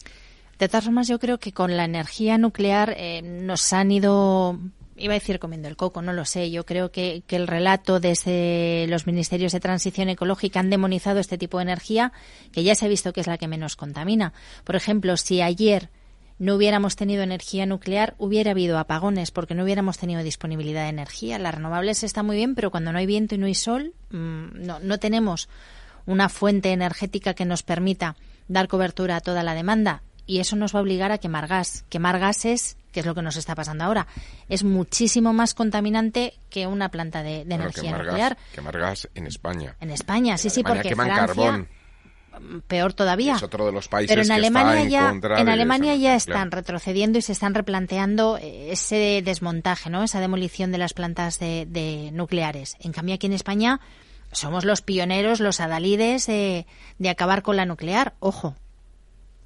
De 0.58 0.70
todas 0.70 0.86
formas, 0.86 1.10
yo 1.10 1.20
creo 1.20 1.40
que 1.40 1.52
con 1.52 1.76
la 1.76 1.84
energía 1.84 2.38
nuclear 2.38 2.94
eh, 2.96 3.22
nos 3.22 3.74
han 3.74 3.92
ido 3.92 4.58
iba 5.04 5.14
a 5.14 5.20
decir 5.20 5.40
comiendo 5.40 5.68
el 5.68 5.76
coco, 5.76 6.02
no 6.02 6.14
lo 6.14 6.26
sé. 6.26 6.50
Yo 6.50 6.66
creo 6.66 6.92
que, 6.92 7.24
el 7.28 7.48
relato 7.48 8.00
desde 8.00 8.86
los 8.88 9.06
ministerios 9.06 9.52
de 9.52 9.60
transición 9.60 10.10
ecológica 10.10 10.60
han 10.60 10.70
demonizado 10.70 11.20
este 11.20 11.38
tipo 11.38 11.58
de 11.58 11.64
energía, 11.64 12.14
que 12.52 12.64
ya 12.64 12.74
se 12.76 12.86
ha 12.86 12.90
visto 12.90 13.12
que 13.12 13.22
es 13.22 13.28
la 13.28 13.38
que 13.38 13.48
menos 13.48 13.76
contamina. 13.76 14.34
Por 14.64 14.76
ejemplo, 14.76 15.18
si 15.18 15.42
ayer 15.42 15.90
no 16.40 16.56
hubiéramos 16.56 16.96
tenido 16.96 17.22
energía 17.22 17.66
nuclear, 17.66 18.16
hubiera 18.18 18.52
habido 18.52 18.80
apagones 18.80 19.32
porque 19.32 19.56
no 19.56 19.64
hubiéramos 19.64 19.98
tenido 19.98 20.24
disponibilidad 20.24 20.84
de 20.84 20.90
energía. 20.90 21.38
Las 21.38 21.56
renovables 21.56 22.04
está 22.04 22.24
muy 22.24 22.38
bien, 22.38 22.56
pero 22.56 22.72
cuando 22.72 22.92
no 22.92 23.00
hay 23.00 23.06
viento 23.06 23.36
y 23.36 23.38
no 23.38 23.46
hay 23.46 23.56
sol, 23.56 23.94
mm, 24.10 24.66
no, 24.66 24.80
no 24.80 25.00
tenemos 25.00 25.50
una 26.06 26.30
fuente 26.30 26.72
energética 26.72 27.34
que 27.34 27.46
nos 27.46 27.64
permita 27.64 28.16
dar 28.48 28.68
cobertura 28.68 29.18
a 29.18 29.22
toda 29.22 29.44
la 29.44 29.54
demanda 29.54 30.04
y 30.26 30.40
eso 30.40 30.56
nos 30.56 30.74
va 30.74 30.80
a 30.80 30.82
obligar 30.82 31.12
a 31.12 31.18
quemar 31.18 31.48
gas. 31.48 31.86
Quemar 31.90 32.20
gases 32.20 32.78
que 32.94 33.02
es 33.02 33.06
lo 33.06 33.14
que 33.14 33.22
nos 33.22 33.36
está 33.36 33.56
pasando 33.56 33.84
ahora, 33.84 34.08
es 34.48 34.64
muchísimo 34.64 35.34
más 35.34 35.54
contaminante 35.54 36.36
que 36.50 36.68
una 36.68 36.90
planta 36.90 37.24
de, 37.24 37.42
energía 37.42 37.98
nuclear. 37.98 38.38
quemar 38.54 38.78
gas 38.78 39.10
en 39.16 39.28
España. 39.28 39.76
En 39.82 39.90
España, 39.90 40.38
sí, 40.38 40.50
sí, 40.50 40.64
porque 40.64 40.90
queman 40.90 41.08
Francia, 41.08 41.28
carbón. 41.28 41.68
Peor 42.68 42.94
todavía. 42.94 43.36
Es 43.36 43.44
otro 43.44 43.66
de 43.66 43.72
los 43.72 43.88
países 43.88 44.10
Pero 44.10 44.22
en 44.22 44.28
que 44.28 44.34
Alemania 44.34 44.78
está 44.78 44.90
ya, 44.90 45.02
en, 45.02 45.10
contra 45.10 45.40
en 45.40 45.50
Alemania 45.50 45.96
ya 45.96 46.16
están 46.16 46.52
retrocediendo 46.52 47.20
y 47.20 47.22
se 47.22 47.32
están 47.32 47.54
replanteando 47.54 48.38
eh, 48.38 48.72
ese 48.72 49.22
desmontaje, 49.24 49.90
¿no? 49.90 50.04
Esa 50.04 50.20
demolición 50.20 50.72
de 50.72 50.78
las 50.78 50.94
plantas 50.94 51.40
de, 51.40 51.68
de 51.70 52.10
nucleares. 52.12 52.76
En 52.80 52.92
cambio 52.92 53.16
aquí 53.16 53.28
en 53.28 53.34
España 53.34 53.82
somos 54.32 54.66
los 54.66 54.82
pioneros, 54.82 55.40
los 55.40 55.60
adalides 55.60 56.26
de, 56.26 56.66
de 56.98 57.10
acabar 57.10 57.44
con 57.44 57.56
la 57.56 57.66
nuclear. 57.66 58.16
Ojo, 58.20 58.56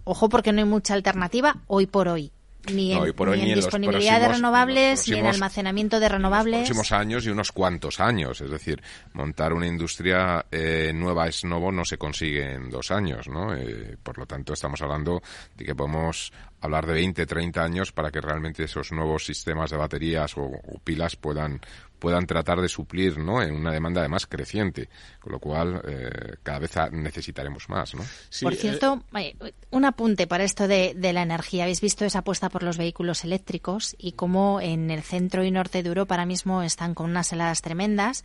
ojo 0.06 0.30
porque 0.30 0.54
no 0.54 0.60
hay 0.60 0.66
mucha 0.66 0.94
alternativa 0.94 1.58
hoy 1.68 1.88
por 1.88 2.08
hoy 2.08 2.32
ni 2.72 2.94
en, 2.94 3.04
ni 3.04 3.52
en 3.52 3.56
disponibilidad 3.56 4.20
de 4.20 4.28
renovables, 4.30 5.08
ni 5.08 5.20
en 5.20 5.28
almacenamiento 5.28 6.00
de 6.00 6.10
renovables. 6.10 6.54
En 6.54 6.60
los 6.60 6.70
próximos 6.70 6.92
años 6.92 7.26
y 7.26 7.30
unos 7.30 7.52
cuantos 7.52 8.00
años. 8.00 8.42
Es 8.42 8.50
decir, 8.50 8.82
montar 9.14 9.54
una 9.54 9.68
industria 9.68 10.46
eh, 10.52 10.92
nueva 10.94 11.28
es 11.28 11.44
nuevo 11.44 11.72
no 11.72 11.86
se 11.86 11.98
consigue 11.98 12.54
en 12.54 12.70
dos 12.70 12.92
años, 12.92 13.28
¿no? 13.28 13.54
Eh, 13.56 13.98
por 14.02 14.18
lo 14.18 14.26
tanto, 14.26 14.54
estamos 14.54 14.82
hablando 14.82 15.22
de 15.56 15.66
que 15.66 15.76
podemos 15.76 16.32
hablar 16.62 16.86
de 16.86 16.94
20, 16.94 17.26
30 17.26 17.64
años 17.64 17.92
para 17.92 18.12
que 18.12 18.22
realmente 18.22 18.64
esos 18.64 18.92
nuevos 18.92 19.26
sistemas 19.26 19.70
de 19.70 19.78
baterías 19.78 20.38
o, 20.38 20.44
o 20.44 20.80
pilas 20.84 21.16
puedan 21.16 21.62
puedan 22.00 22.26
tratar 22.28 22.62
de 22.62 22.70
suplir 22.70 23.18
¿no? 23.18 23.42
en 23.42 23.54
una 23.54 23.72
demanda 23.72 24.02
además 24.02 24.28
creciente, 24.28 24.90
con 25.20 25.32
lo 25.32 25.40
cual 25.40 25.82
eh, 25.88 26.36
cada 26.44 26.60
vez 26.60 26.72
necesitaremos 26.92 27.70
más. 27.70 27.96
¿no? 27.96 28.04
por 28.42 28.54
eh, 28.54 28.58
cierto, 28.58 29.04
eh, 29.18 29.36
un 29.72 29.86
apunte 29.86 30.28
para 30.28 30.44
esto 30.44 30.68
de, 30.68 30.94
de, 30.96 31.14
la 31.14 31.24
energía. 31.24 31.64
Habéis 31.64 31.82
visto 31.82 32.06
esa 32.06 32.20
apuesta 32.20 32.50
por 32.50 32.64
los 32.64 32.78
vehículos 32.78 33.24
eléctricos 33.24 33.96
y 33.98 34.14
cómo 34.14 34.62
en 34.62 34.92
el 34.92 35.04
centro 35.04 35.44
y 35.44 35.52
norte 35.52 35.84
de 35.84 35.90
Europa 35.90 36.16
ahora 36.16 36.26
mismo 36.26 36.64
están 36.64 36.94
con 36.94 37.10
unas 37.10 37.32
heladas 37.34 37.62
tremendas 37.62 38.24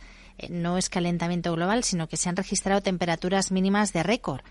no 0.49 0.77
es 0.77 0.89
calentamiento 0.89 1.53
global, 1.53 1.83
sino 1.83 2.07
que 2.07 2.17
se 2.17 2.29
han 2.29 2.35
registrado 2.35 2.81
temperaturas 2.81 3.51
mínimas 3.51 3.93
de 3.93 4.03
récord, 4.03 4.41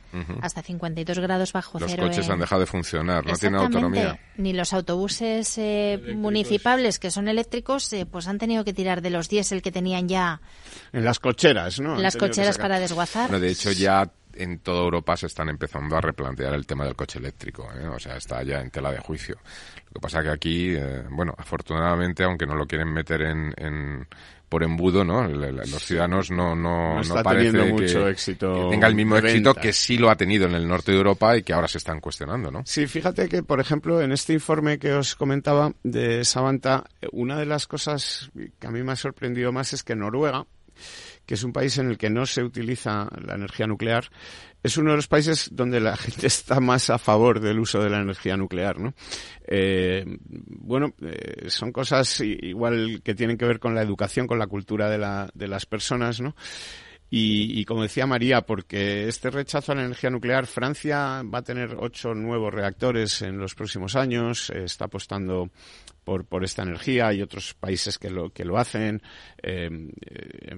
hasta 0.41 0.63
52 0.63 1.19
grados 1.19 1.53
bajo 1.53 1.79
cero. 1.79 2.07
Los 2.07 2.17
coches 2.17 2.31
han 2.31 2.39
dejado 2.39 2.61
de 2.61 2.67
funcionar, 2.67 3.27
no 3.27 3.35
tienen 3.35 3.61
autonomía. 3.61 4.19
Ni 4.37 4.53
los 4.53 4.73
autobuses 4.73 5.57
eh, 5.59 6.01
municipales 6.15 6.99
que 6.99 7.11
son 7.11 7.29
eléctricos, 7.29 7.93
eh, 7.93 8.07
pues 8.07 8.29
han 8.29 8.39
tenido 8.39 8.65
que 8.65 8.73
tirar 8.73 9.03
de 9.03 9.11
los 9.11 9.29
diésel 9.29 9.63
que 9.63 9.73
tenían 9.73 10.09
ya. 10.09 10.41
En 10.93 11.05
las 11.05 11.19
cocheras, 11.19 11.81
¿no? 11.81 11.97
En 11.97 12.03
las 12.03 12.17
cocheras 12.17 12.59
para 12.59 12.79
desguazar. 12.79 13.31
de 13.39 13.51
hecho, 13.51 13.73
ya 13.73 14.11
en 14.35 14.61
toda 14.61 14.83
Europa 14.83 15.17
se 15.17 15.27
están 15.27 15.51
empezando 15.51 15.97
a 15.97 16.01
replantear 16.01 16.55
el 16.55 16.67
tema 16.67 16.85
del 16.85 16.97
coche 16.97 17.19
eléctrico, 17.19 17.69
o 17.95 17.99
sea, 17.99 18.17
está 18.17 18.43
ya 18.43 18.61
en 18.61 18.71
tela 18.71 18.91
de 18.91 18.99
juicio. 18.99 19.37
Lo 19.89 19.95
que 19.95 20.01
pasa 20.01 20.23
que 20.23 20.31
aquí, 20.31 20.75
bueno, 21.11 21.35
afortunadamente, 21.37 22.25
aunque 22.25 22.47
no 22.47 22.55
lo 22.55 22.67
quieren 22.67 22.91
meter 22.93 23.21
en, 23.23 24.07
por 24.53 24.63
embudo, 24.65 25.03
¿no? 25.03 25.27
Los 25.27 25.83
ciudadanos 25.83 26.31
no, 26.31 26.55
no, 26.55 27.03
no, 27.03 27.23
parece 27.23 27.73
mucho 27.73 28.07
éxito 28.07 28.69
tenga 28.69 28.87
el 28.87 28.95
mismo 28.95 29.17
éxito 29.17 29.55
que 29.55 29.73
sí 29.73 29.97
lo 29.97 30.11
ha 30.11 30.15
tenido 30.15 30.45
en 30.45 30.55
el 30.55 30.69
norte 30.69 30.93
de 30.93 30.99
Europa 30.99 31.35
y 31.39 31.43
que 31.43 31.55
ahora 31.55 31.69
se 31.69 31.79
están 31.79 32.01
cuestionando, 32.01 32.51
¿no? 32.51 32.63
Sí, 32.67 32.87
fíjate 32.87 33.31
que, 33.31 33.43
por 33.43 33.61
ejemplo, 33.61 34.03
en 34.03 34.13
este 34.13 34.35
informe 34.35 34.79
que 34.79 34.93
os 34.93 35.17
comentaba 35.17 35.73
de 35.83 36.23
Savanta, 36.27 36.85
una 37.13 37.39
de 37.39 37.47
las 37.47 37.67
cosas 37.67 38.31
que 38.59 38.67
a 38.67 38.71
mí 38.71 38.83
me 38.83 38.93
ha 38.93 38.97
sorprendido 38.97 39.53
más 39.53 39.73
es 39.73 39.83
que 39.83 39.97
Noruega, 39.97 40.45
que 41.27 41.35
es 41.35 41.45
un 41.45 41.53
país 41.53 41.79
en 41.79 41.89
el 41.89 41.99
que 41.99 42.11
no 42.11 42.27
se 42.27 42.43
utiliza 42.43 43.09
la 43.25 43.35
energía 43.35 43.67
nuclear, 43.67 44.11
es 44.63 44.77
uno 44.77 44.91
de 44.91 44.97
los 44.97 45.09
países 45.09 45.51
donde 45.53 45.81
la 45.81 45.97
gente 45.97 46.27
está 46.29 46.61
más 46.61 46.91
a 46.91 46.99
favor 46.99 47.41
del 47.41 47.59
uso 47.59 47.83
de 47.83 47.91
la 47.91 48.01
energía 48.01 48.37
nuclear, 48.37 48.79
¿no? 48.79 48.95
Eh, 49.47 50.05
bueno, 50.27 50.95
eh, 51.03 51.49
son 51.49 51.73
cosas 51.73 52.21
igual 52.21 53.03
que 53.03 53.15
tienen 53.15 53.37
que 53.37 53.47
ver 53.47 53.59
con 53.59 53.75
la 53.75 53.83
educación, 53.83 54.27
con 54.27 54.39
la 54.39 54.47
cultura 54.47 54.89
de, 54.89 54.99
la, 54.99 55.31
de 55.35 55.49
las 55.49 55.67
personas, 55.67 56.21
¿no? 56.21 56.37
Y, 57.15 57.61
y, 57.61 57.67
como 57.67 57.83
decía 57.83 58.07
María, 58.07 58.41
porque 58.41 59.07
este 59.07 59.29
rechazo 59.29 59.73
a 59.73 59.75
la 59.75 59.85
energía 59.85 60.09
nuclear, 60.09 60.47
Francia 60.47 61.23
va 61.23 61.41
a 61.41 61.43
tener 61.43 61.77
ocho 61.79 62.15
nuevos 62.15 62.55
reactores 62.55 63.21
en 63.21 63.37
los 63.37 63.55
próximos 63.55 63.97
años, 63.97 64.49
está 64.49 64.87
apostando 64.87 65.51
por, 66.05 66.25
por 66.25 66.45
esta 66.45 66.63
energía, 66.63 67.09
hay 67.09 67.23
otros 67.23 67.55
países 67.55 67.99
que 67.99 68.11
lo, 68.11 68.31
que 68.31 68.45
lo 68.45 68.59
hacen, 68.59 69.03
eh, 69.43 69.71
eh, 70.01 70.57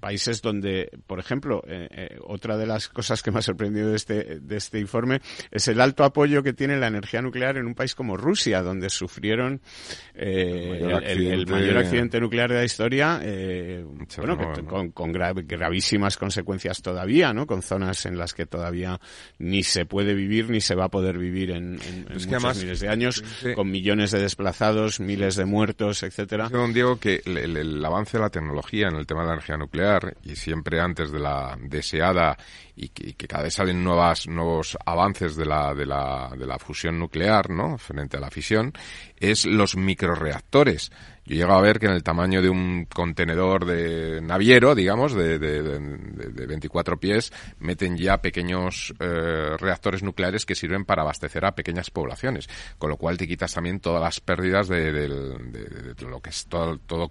países 0.00 0.40
donde, 0.40 0.90
por 1.06 1.18
ejemplo, 1.18 1.62
eh, 1.66 2.18
otra 2.22 2.56
de 2.56 2.66
las 2.66 2.88
cosas 2.88 3.22
que 3.22 3.30
me 3.30 3.40
ha 3.40 3.42
sorprendido 3.42 3.90
de 3.90 3.96
este, 3.96 4.40
de 4.40 4.56
este 4.56 4.78
informe 4.78 5.20
es 5.50 5.68
el 5.68 5.80
alto 5.80 6.04
apoyo 6.04 6.42
que 6.42 6.52
tiene 6.52 6.78
la 6.78 6.86
energía 6.86 7.20
nuclear 7.20 7.58
en 7.58 7.66
un 7.66 7.74
país 7.74 7.94
como 7.94 8.16
Rusia, 8.16 8.62
donde 8.62 8.88
sufrieron 8.88 9.60
el 10.14 10.80
mayor, 10.80 11.04
el, 11.04 11.26
el, 11.26 11.46
mayor, 11.46 11.78
accidente 11.78 12.20
nuclear 12.20 12.50
de 12.50 12.56
la 12.56 12.64
historia, 12.64 13.20
bueno, 14.16 14.36
¿no? 14.36 14.64
con, 14.66 14.90
con 14.92 15.12
gravísimas 15.12 16.16
consecuencias 16.16 16.80
todavía, 16.80 17.34
¿no? 17.34 17.46
Con 17.46 17.62
zonas 17.62 18.06
en 18.06 18.16
las 18.16 18.32
que 18.32 18.46
todavía 18.46 18.98
ni 19.38 19.62
se 19.62 19.84
puede 19.84 20.14
vivir 20.14 20.48
ni 20.48 20.60
se 20.60 20.74
va 20.74 20.84
a 20.84 20.90
poder 20.90 21.18
vivir 21.18 21.50
en, 21.50 21.74
en, 21.82 21.94
en 21.94 22.02
muchos 22.04 22.26
además, 22.28 22.58
miles 22.58 22.80
de 22.80 22.88
años, 22.88 23.22
sí. 23.40 23.54
con 23.54 23.70
millones 23.70 24.10
de 24.10 24.20
desplazados 24.20 24.85
miles 25.00 25.36
de 25.36 25.44
muertos, 25.44 26.02
etcétera. 26.02 26.48
Don 26.48 26.72
Diego, 26.72 26.98
que 26.98 27.22
el, 27.24 27.84
avance 27.84 28.16
de 28.16 28.22
la 28.22 28.30
tecnología 28.30 28.88
en 28.88 28.96
el 28.96 29.06
tema 29.06 29.22
de 29.22 29.26
la 29.28 29.32
energía 29.34 29.56
nuclear 29.56 30.16
y 30.22 30.36
siempre 30.36 30.80
antes 30.80 31.12
de 31.12 31.18
la 31.18 31.56
deseada 31.60 32.36
y 32.76 32.88
que, 32.90 33.26
cada 33.26 33.44
vez 33.44 33.54
salen 33.54 33.82
nuevas, 33.82 34.28
nuevos 34.28 34.76
avances 34.84 35.34
de 35.34 35.46
la, 35.46 35.74
de 35.74 35.86
la, 35.86 36.30
de 36.36 36.46
la 36.46 36.58
fusión 36.58 36.98
nuclear, 36.98 37.48
¿no? 37.48 37.78
Frente 37.78 38.18
a 38.18 38.20
la 38.20 38.30
fisión, 38.30 38.72
es 39.16 39.46
los 39.46 39.76
microreactores. 39.76 40.92
Yo 41.24 41.34
llego 41.34 41.54
a 41.54 41.60
ver 41.60 41.80
que 41.80 41.86
en 41.86 41.92
el 41.92 42.04
tamaño 42.04 42.40
de 42.40 42.48
un 42.48 42.84
contenedor 42.84 43.64
de 43.64 44.20
naviero, 44.20 44.76
digamos, 44.76 45.12
de, 45.12 45.40
de, 45.40 45.60
de, 45.60 45.78
de 45.80 46.46
24 46.46 47.00
pies, 47.00 47.32
meten 47.58 47.96
ya 47.96 48.18
pequeños 48.18 48.94
eh, 49.00 49.56
reactores 49.58 50.04
nucleares 50.04 50.46
que 50.46 50.54
sirven 50.54 50.84
para 50.84 51.02
abastecer 51.02 51.44
a 51.44 51.56
pequeñas 51.56 51.90
poblaciones, 51.90 52.48
con 52.78 52.90
lo 52.90 52.96
cual 52.96 53.16
te 53.16 53.26
quitas 53.26 53.54
también 53.54 53.80
todas 53.80 54.00
las 54.00 54.20
pérdidas 54.20 54.68
de, 54.68 55.08
lo 55.08 56.20
que 56.20 56.30
es 56.30 56.46
todo, 56.46 56.78
todo 56.78 57.10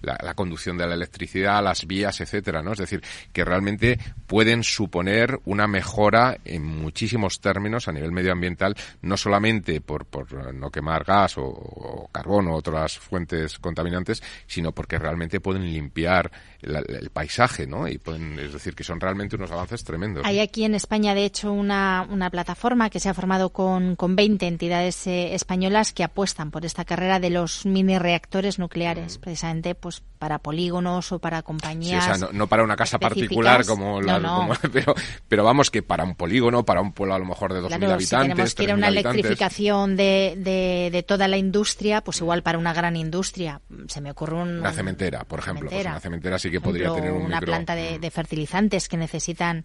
la, 0.00 0.16
la, 0.22 0.32
conducción 0.32 0.78
de 0.78 0.86
la 0.86 0.94
electricidad, 0.94 1.62
las 1.62 1.86
vías, 1.86 2.18
etcétera, 2.22 2.62
¿no? 2.62 2.72
Es 2.72 2.78
decir, 2.78 3.02
que 3.30 3.44
realmente 3.44 3.98
pueden 4.26 4.62
suponer 4.62 4.99
una 5.44 5.66
mejora 5.66 6.36
en 6.44 6.64
muchísimos 6.64 7.40
términos 7.40 7.88
a 7.88 7.92
nivel 7.92 8.12
medioambiental, 8.12 8.76
no 9.02 9.16
solamente 9.16 9.80
por, 9.80 10.06
por 10.06 10.54
no 10.54 10.70
quemar 10.70 11.04
gas 11.04 11.38
o, 11.38 11.44
o 11.44 12.08
carbón 12.12 12.48
o 12.48 12.54
otras 12.54 12.98
fuentes 12.98 13.58
contaminantes, 13.58 14.22
sino 14.46 14.72
porque 14.72 14.98
realmente 14.98 15.40
pueden 15.40 15.62
limpiar 15.62 16.30
el 16.62 17.10
paisaje, 17.10 17.66
¿no? 17.66 17.88
Y 17.88 17.98
pueden, 17.98 18.38
es 18.38 18.52
decir, 18.52 18.74
que 18.74 18.84
son 18.84 19.00
realmente 19.00 19.36
unos 19.36 19.50
avances 19.50 19.82
tremendos. 19.82 20.24
Hay 20.26 20.40
aquí 20.40 20.64
en 20.64 20.74
España, 20.74 21.14
de 21.14 21.24
hecho, 21.24 21.52
una, 21.52 22.06
una 22.10 22.30
plataforma 22.30 22.90
que 22.90 23.00
se 23.00 23.08
ha 23.08 23.14
formado 23.14 23.50
con, 23.50 23.96
con 23.96 24.16
20 24.16 24.46
entidades 24.46 25.06
eh, 25.06 25.34
españolas 25.34 25.92
que 25.92 26.04
apuestan 26.04 26.50
por 26.50 26.64
esta 26.64 26.84
carrera 26.84 27.18
de 27.18 27.30
los 27.30 27.64
mini 27.64 27.98
reactores 27.98 28.58
nucleares, 28.58 29.18
mm. 29.18 29.20
precisamente 29.20 29.74
pues 29.74 30.02
para 30.18 30.38
polígonos 30.38 31.12
o 31.12 31.18
para 31.18 31.42
compañías. 31.42 32.04
o 32.04 32.14
sea, 32.14 32.28
no, 32.32 32.46
para 32.46 32.62
una 32.62 32.76
casa 32.76 32.98
particular 32.98 33.64
como 33.64 34.00
la. 34.02 34.18
pero, 34.94 35.06
pero 35.28 35.44
vamos 35.44 35.70
que 35.70 35.82
para 35.82 36.04
un 36.04 36.14
polígono, 36.14 36.64
para 36.64 36.80
un 36.80 36.92
pueblo 36.92 37.14
a 37.14 37.18
lo 37.18 37.24
mejor 37.24 37.52
de 37.52 37.60
2.000 37.60 37.74
habitantes. 37.74 38.08
Si 38.08 38.16
tenemos 38.16 38.54
que 38.54 38.62
ir 38.64 38.70
a 38.72 38.74
una 38.74 38.88
electrificación 38.88 39.96
de, 39.96 40.34
de, 40.36 40.90
de, 40.92 41.02
toda 41.02 41.28
la 41.28 41.36
industria, 41.36 42.00
pues 42.02 42.20
igual 42.20 42.42
para 42.42 42.58
una 42.58 42.72
gran 42.72 42.96
industria. 42.96 43.60
Se 43.88 44.00
me 44.00 44.10
ocurre 44.10 44.36
un, 44.36 44.60
una 44.60 44.72
cementera, 44.72 45.24
por 45.24 45.38
ejemplo. 45.38 45.70
Pues 45.70 45.84
una 45.84 46.00
cementera 46.00 46.38
sí 46.38 46.50
que 46.50 46.60
podría 46.60 46.92
tener 46.92 47.12
un 47.12 47.22
una 47.22 47.40
planta 47.40 47.74
de, 47.74 47.98
mm. 47.98 48.00
de 48.00 48.10
fertilizantes 48.10 48.88
que 48.88 48.96
necesitan 48.96 49.64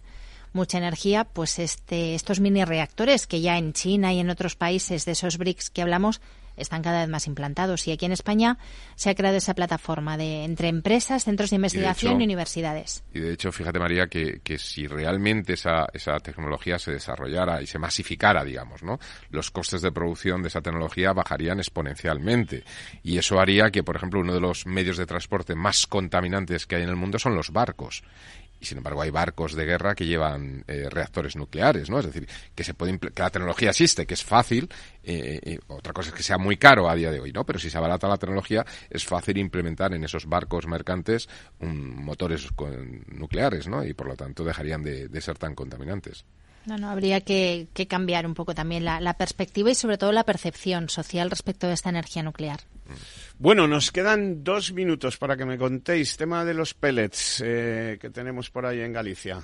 mucha 0.52 0.78
energía, 0.78 1.24
pues 1.24 1.58
este, 1.58 2.14
estos 2.14 2.40
mini 2.40 2.64
reactores 2.64 3.26
que 3.26 3.40
ya 3.40 3.58
en 3.58 3.72
China 3.72 4.12
y 4.12 4.20
en 4.20 4.30
otros 4.30 4.56
países 4.56 5.04
de 5.04 5.12
esos 5.12 5.38
BRICS 5.38 5.70
que 5.70 5.82
hablamos 5.82 6.20
están 6.56 6.82
cada 6.82 7.00
vez 7.00 7.08
más 7.08 7.26
implantados. 7.26 7.86
Y 7.86 7.92
aquí 7.92 8.06
en 8.06 8.12
España 8.12 8.58
se 8.94 9.10
ha 9.10 9.14
creado 9.14 9.36
esa 9.36 9.54
plataforma 9.54 10.16
de 10.16 10.44
entre 10.44 10.68
empresas, 10.68 11.24
centros 11.24 11.50
de 11.50 11.56
investigación 11.56 12.20
y, 12.20 12.24
universidades. 12.24 13.04
Y 13.12 13.20
de 13.20 13.32
hecho, 13.32 13.52
fíjate 13.52 13.78
María, 13.78 14.06
que, 14.06 14.40
que 14.42 14.58
si 14.58 14.86
realmente 14.86 15.54
esa, 15.54 15.86
esa 15.92 16.18
tecnología 16.20 16.78
se 16.78 16.92
desarrollara 16.92 17.62
y 17.62 17.66
se 17.66 17.78
masificara, 17.78 18.44
digamos, 18.44 18.82
¿no? 18.82 18.98
Los 19.30 19.50
costes 19.50 19.82
de 19.82 19.92
producción 19.92 20.42
de 20.42 20.48
esa 20.48 20.60
tecnología 20.60 21.12
bajarían 21.12 21.58
exponencialmente. 21.58 22.64
Y 23.02 23.18
eso 23.18 23.38
haría 23.40 23.70
que, 23.70 23.82
por 23.82 23.96
ejemplo, 23.96 24.20
uno 24.20 24.34
de 24.34 24.40
los 24.40 24.66
medios 24.66 24.96
de 24.96 25.06
transporte 25.06 25.54
más 25.54 25.86
contaminantes 25.86 26.66
que 26.66 26.76
hay 26.76 26.82
en 26.82 26.88
el 26.88 26.96
mundo 26.96 27.18
son 27.18 27.34
los 27.34 27.50
barcos 27.50 28.02
y 28.60 28.64
sin 28.64 28.78
embargo 28.78 29.02
hay 29.02 29.10
barcos 29.10 29.54
de 29.54 29.64
guerra 29.64 29.94
que 29.94 30.06
llevan 30.06 30.64
eh, 30.66 30.88
reactores 30.90 31.36
nucleares, 31.36 31.90
¿no? 31.90 31.98
Es 31.98 32.06
decir, 32.06 32.28
que 32.54 32.64
se 32.64 32.74
puede 32.74 32.98
que 32.98 33.22
la 33.22 33.30
tecnología 33.30 33.70
existe, 33.70 34.06
que 34.06 34.14
es 34.14 34.24
fácil. 34.24 34.68
Eh, 35.02 35.40
eh, 35.42 35.58
otra 35.68 35.92
cosa 35.92 36.08
es 36.10 36.14
que 36.14 36.22
sea 36.22 36.38
muy 36.38 36.56
caro 36.56 36.88
a 36.88 36.94
día 36.94 37.10
de 37.10 37.20
hoy, 37.20 37.32
¿no? 37.32 37.44
Pero 37.44 37.58
si 37.58 37.70
se 37.70 37.78
abarata 37.78 38.08
la 38.08 38.16
tecnología 38.16 38.64
es 38.90 39.04
fácil 39.04 39.38
implementar 39.38 39.94
en 39.94 40.04
esos 40.04 40.26
barcos 40.26 40.66
mercantes 40.66 41.28
motores 41.60 42.48
nucleares, 43.08 43.68
¿no? 43.68 43.84
Y 43.84 43.94
por 43.94 44.06
lo 44.06 44.16
tanto 44.16 44.44
dejarían 44.44 44.82
de 44.82 45.20
ser 45.20 45.38
tan 45.38 45.54
contaminantes. 45.54 46.24
No, 46.66 46.76
no, 46.76 46.90
habría 46.90 47.20
que, 47.20 47.68
cambiar 47.88 48.26
un 48.26 48.34
poco 48.34 48.52
también 48.52 48.84
la, 48.84 49.14
perspectiva 49.14 49.70
y 49.70 49.76
sobre 49.76 49.98
todo 49.98 50.10
la 50.10 50.24
percepción 50.24 50.88
social 50.88 51.30
respecto 51.30 51.68
de 51.68 51.74
esta 51.74 51.90
energía 51.90 52.24
nuclear. 52.24 52.60
Bueno, 53.38 53.68
nos 53.68 53.92
quedan 53.92 54.42
dos 54.42 54.72
minutos 54.72 55.16
para 55.18 55.36
que 55.36 55.44
me 55.44 55.58
contéis 55.58 56.16
tema 56.16 56.44
de 56.44 56.54
los 56.54 56.74
pellets 56.74 57.42
eh, 57.44 57.98
que 58.00 58.10
tenemos 58.10 58.50
por 58.50 58.64
ahí 58.66 58.80
en 58.80 58.92
Galicia. 58.92 59.42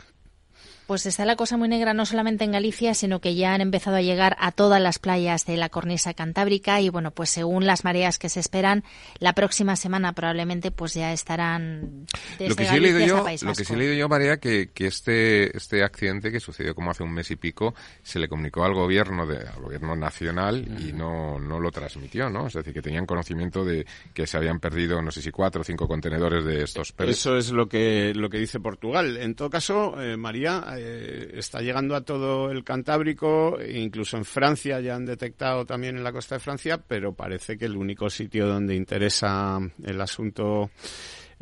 Pues 0.93 1.07
está 1.07 1.25
la 1.25 1.37
cosa 1.37 1.57
muy 1.57 1.69
negra 1.69 1.95
no 1.95 2.05
solamente 2.05 2.45
en 2.45 2.53
Galicia, 2.53 2.93
sino 2.93 3.19
que 3.19 3.35
ya 3.35 3.55
han 3.55 3.63
empezado 3.63 3.97
a 3.97 4.03
llegar 4.03 4.37
a 4.39 4.53
todas 4.53 4.79
las 4.79 4.99
playas 4.99 5.47
de 5.47 5.57
la 5.57 5.71
cornisa 5.71 6.13
cantábrica 6.13 6.83
y 6.83 6.91
bueno, 6.91 7.13
pues 7.13 7.31
según 7.31 7.65
las 7.65 7.83
mareas 7.83 8.19
que 8.19 8.29
se 8.29 8.41
esperan, 8.41 8.85
la 9.19 9.33
próxima 9.33 9.75
semana 9.77 10.13
probablemente 10.13 10.71
pues 10.71 10.93
ya 10.93 11.15
estarán 11.15 12.07
lo 12.39 12.55
que 12.55 12.67
sí 12.67 12.77
he 12.77 12.81
leído 12.81 12.99
yo, 13.07 13.25
Lo 13.41 13.55
que 13.55 13.65
sí 13.65 13.73
he 13.73 13.77
leído 13.79 13.95
yo, 13.95 14.07
María, 14.11 14.37
que, 14.37 14.69
que 14.75 14.89
este, 14.89 15.57
este 15.57 15.83
accidente 15.83 16.31
que 16.31 16.41
sucedió 16.41 16.75
como 16.75 16.91
hace 16.91 17.03
un 17.03 17.15
mes 17.15 17.31
y 17.31 17.37
pico, 17.37 17.75
se 18.03 18.19
le 18.19 18.29
comunicó 18.29 18.63
al 18.63 18.75
gobierno 18.75 19.27
de, 19.27 19.39
al 19.49 19.63
gobierno 19.63 19.97
nacional 19.97 20.79
y 20.79 20.93
no, 20.93 21.39
no 21.39 21.59
lo 21.59 21.71
transmitió, 21.71 22.29
¿no? 22.29 22.49
Es 22.49 22.53
decir, 22.53 22.75
que 22.75 22.83
tenían 22.83 23.07
conocimiento 23.07 23.65
de 23.65 23.87
que 24.13 24.27
se 24.27 24.37
habían 24.37 24.61
perdido, 24.61 25.01
no 25.01 25.11
sé 25.11 25.23
si 25.23 25.31
cuatro 25.31 25.63
o 25.63 25.65
cinco 25.65 25.89
contenedores 25.89 26.45
de 26.45 26.65
estos 26.65 26.93
pellets. 26.93 27.17
Eso 27.17 27.39
es 27.39 27.51
lo 27.51 27.67
que, 27.67 28.13
lo 28.15 28.29
que 28.29 28.37
dice 28.37 28.61
Portugal. 28.61 29.17
En 29.17 29.35
todo 29.35 29.49
caso, 29.49 29.99
eh, 29.99 30.19
María, 30.19 30.63
eh, 30.85 31.31
está 31.35 31.61
llegando 31.61 31.95
a 31.95 32.01
todo 32.01 32.51
el 32.51 32.65
Cantábrico, 32.65 33.57
incluso 33.63 34.17
en 34.17 34.25
Francia 34.25 34.81
ya 34.81 34.97
han 34.97 35.07
detectado 35.07 35.65
también 35.65 35.97
en 35.97 36.03
la 36.03 36.13
costa 36.13 36.35
de 36.35 36.41
Francia, 36.41 36.79
pero 36.79 37.15
parece 37.15 37.57
que 37.57 37.67
el 37.67 37.77
único 37.77 38.11
sitio 38.11 38.47
donde 38.49 38.75
interesa 38.75 39.59
el 39.85 40.01
asunto 40.01 40.71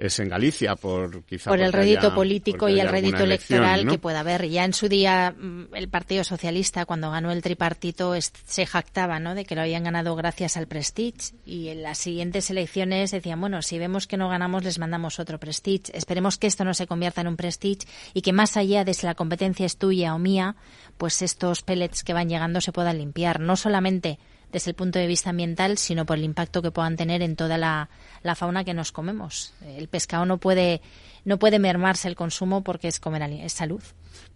es 0.01 0.18
en 0.18 0.30
Galicia 0.30 0.76
por 0.76 1.22
quizá 1.24 1.51
por 1.51 1.61
el 1.61 1.72
rédito 1.72 2.14
político 2.14 2.68
y 2.68 2.80
el 2.80 2.88
rédito 2.88 3.24
electoral 3.24 3.86
que 3.86 3.98
pueda 3.98 4.20
haber. 4.20 4.48
Ya 4.48 4.64
en 4.64 4.72
su 4.72 4.88
día 4.88 5.34
mm, 5.36 5.74
el 5.74 5.88
Partido 5.88 6.24
Socialista 6.24 6.86
cuando 6.86 7.11
ganó 7.11 7.30
el 7.30 7.42
tripartito 7.42 8.14
se 8.18 8.66
jactaba 8.66 9.20
¿no? 9.20 9.34
de 9.34 9.44
que 9.44 9.55
lo 9.55 9.61
habían 9.61 9.84
ganado 9.84 10.16
gracias 10.16 10.57
al 10.57 10.66
Prestige 10.66 11.34
y 11.44 11.68
en 11.68 11.82
las 11.82 11.98
siguientes 11.98 12.51
elecciones 12.51 13.11
decían 13.11 13.40
bueno 13.40 13.61
si 13.61 13.78
vemos 13.78 14.07
que 14.07 14.16
no 14.16 14.30
ganamos 14.30 14.64
les 14.64 14.78
mandamos 14.78 15.20
otro 15.20 15.38
Prestige. 15.38 15.92
Esperemos 15.92 16.38
que 16.38 16.46
esto 16.46 16.64
no 16.64 16.72
se 16.72 16.86
convierta 16.86 17.20
en 17.20 17.28
un 17.28 17.36
Prestige 17.36 17.86
y 18.14 18.22
que 18.22 18.32
más 18.32 18.57
allá 18.57 18.84
de 18.84 18.94
si 18.94 19.05
la 19.05 19.14
competencia 19.14 19.66
es 19.66 19.76
tuya 19.76 20.14
o 20.14 20.18
mía 20.18 20.57
pues 20.96 21.20
estos 21.20 21.61
pellets 21.61 22.05
que 22.05 22.14
van 22.14 22.30
llegando 22.30 22.62
se 22.62 22.72
puedan 22.72 22.96
limpiar 22.96 23.38
no 23.38 23.57
solamente 23.57 24.18
desde 24.53 24.70
el 24.70 24.74
punto 24.74 24.98
de 24.98 25.07
vista 25.07 25.30
ambiental, 25.30 25.78
sino 25.78 26.07
por 26.07 26.18
el 26.18 26.24
impacto 26.24 26.62
que 26.62 26.70
puedan 26.70 26.96
tener 26.96 27.22
en 27.22 27.36
toda 27.36 27.59
la, 27.59 27.88
la 28.22 28.34
fauna 28.34 28.64
que 28.64 28.74
nos 28.74 28.92
comemos. 28.92 29.53
El 29.64 29.88
pescado 29.88 30.26
no 30.26 30.38
puede, 30.38 30.80
no 31.24 31.38
puede 31.38 31.59
mermarse 31.59 32.09
el 32.09 32.16
consumo 32.16 32.62
porque 32.62 32.88
es 32.88 33.01
comer 33.01 33.22
es 33.22 33.53
salud. 33.53 33.82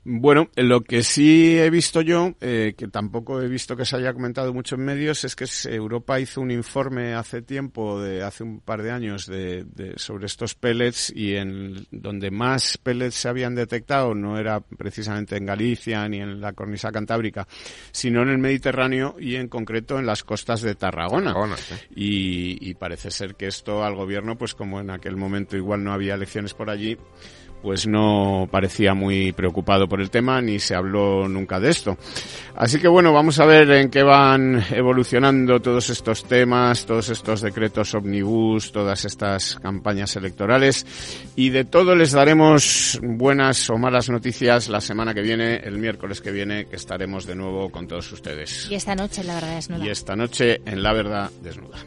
Bueno, 0.07 0.51
lo 0.57 0.83
que 0.83 1.03
sí 1.03 1.59
he 1.59 1.71
visto 1.71 2.03
yo, 2.03 2.35
eh, 2.43 2.75
que 2.77 2.89
tampoco 2.89 3.41
he 3.41 3.49
visto 3.49 3.75
que 3.75 3.87
se 3.87 3.97
haya 3.97 4.13
comentado 4.13 4.53
mucho 4.53 4.75
en 4.75 4.85
medios, 4.85 5.25
es 5.25 5.35
que 5.35 5.47
Europa 5.71 6.21
hizo 6.21 6.43
un 6.43 6.51
informe 6.51 7.15
hace 7.15 7.41
tiempo, 7.41 8.03
de 8.03 8.23
hace 8.23 8.45
un 8.45 8.61
par 8.61 8.83
de 8.83 8.91
años, 8.91 9.27
de, 9.27 9.65
sobre 9.97 10.27
estos 10.27 10.55
pellets 10.55 11.11
y 11.15 11.37
en 11.37 11.87
donde 11.91 12.31
más 12.31 12.77
pellets 12.77 13.15
se 13.15 13.29
habían 13.29 13.55
detectado 13.55 14.15
no 14.15 14.39
era 14.39 14.61
precisamente 14.61 15.39
en 15.39 15.47
Galicia 15.47 16.07
ni 16.07 16.21
en 16.21 16.39
la 16.39 16.53
cornisa 16.53 16.93
cantábrica, 16.93 17.49
sino 17.91 18.21
en 18.23 18.29
el 18.29 18.39
Mediterráneo 18.39 19.17
y 19.19 19.37
en 19.37 19.49
concreto 19.49 19.99
en 19.99 20.05
las 20.05 20.23
costas 20.23 20.61
de 20.61 20.75
Tarragona. 20.75 21.35
y, 21.97 22.59
y 22.69 22.75
parece 22.75 23.11
ser 23.11 23.37
que 23.37 23.47
esto 23.47 23.83
al 23.83 23.95
gobierno, 23.95 24.37
pues 24.37 24.55
como 24.55 24.81
en 24.81 24.91
aquel 24.91 25.17
momento 25.17 25.57
igual 25.57 25.83
no 25.83 25.95
había 25.95 26.15
elecciones 26.15 26.53
por 26.53 26.69
allí, 26.69 26.99
pues 27.65 27.87
no 27.87 28.47
parecía 28.51 28.93
muy 28.93 29.33
preocupado 29.33 29.89
por 29.89 30.03
el 30.03 30.11
tema 30.11 30.43
ni 30.43 30.59
se 30.59 30.75
habló 30.75 31.27
nunca 31.27 31.59
de 31.59 31.71
esto. 31.71 31.97
Así 32.55 32.79
que 32.79 32.87
bueno, 32.87 33.11
vamos 33.15 33.41
a 33.41 33.47
ver 33.47 33.71
en 33.71 33.89
qué 33.89 34.03
van 34.03 34.63
evolucionando 34.71 35.61
todos 35.61 35.89
estos 35.89 36.25
temas, 36.25 36.85
todos 36.85 37.09
estos 37.09 37.41
decretos 37.41 37.95
omnibus, 37.95 38.71
todas 38.71 39.07
estas 39.07 39.57
campañas 39.57 40.15
electorales 40.17 40.87
y 41.37 41.49
de 41.49 41.65
todo 41.65 41.97
les 41.97 42.13
daremos 42.13 43.01
buenas 43.03 43.71
o 43.71 43.79
malas 43.79 44.11
noticias 44.11 44.69
la 44.69 44.83
semana 44.83 45.15
que 45.15 45.23
viene, 45.23 45.57
el 45.57 45.79
miércoles 45.79 46.21
que 46.21 46.33
viene, 46.33 46.67
que 46.67 46.77
estaremos 46.77 47.25
de 47.25 47.35
nuevo 47.35 47.71
con 47.71 47.89
todos 47.89 48.13
ustedes. 48.13 48.69
Y 48.71 48.75
esta 48.75 48.95
noche 48.95 49.23
en 49.23 49.27
La 49.29 49.35
Verdad 49.37 49.55
Desnuda. 49.55 49.85
Y 49.87 49.89
esta 49.89 50.15
noche 50.15 50.61
en 50.67 50.83
La 50.83 50.93
Verdad 50.93 51.31
Desnuda. 51.43 51.79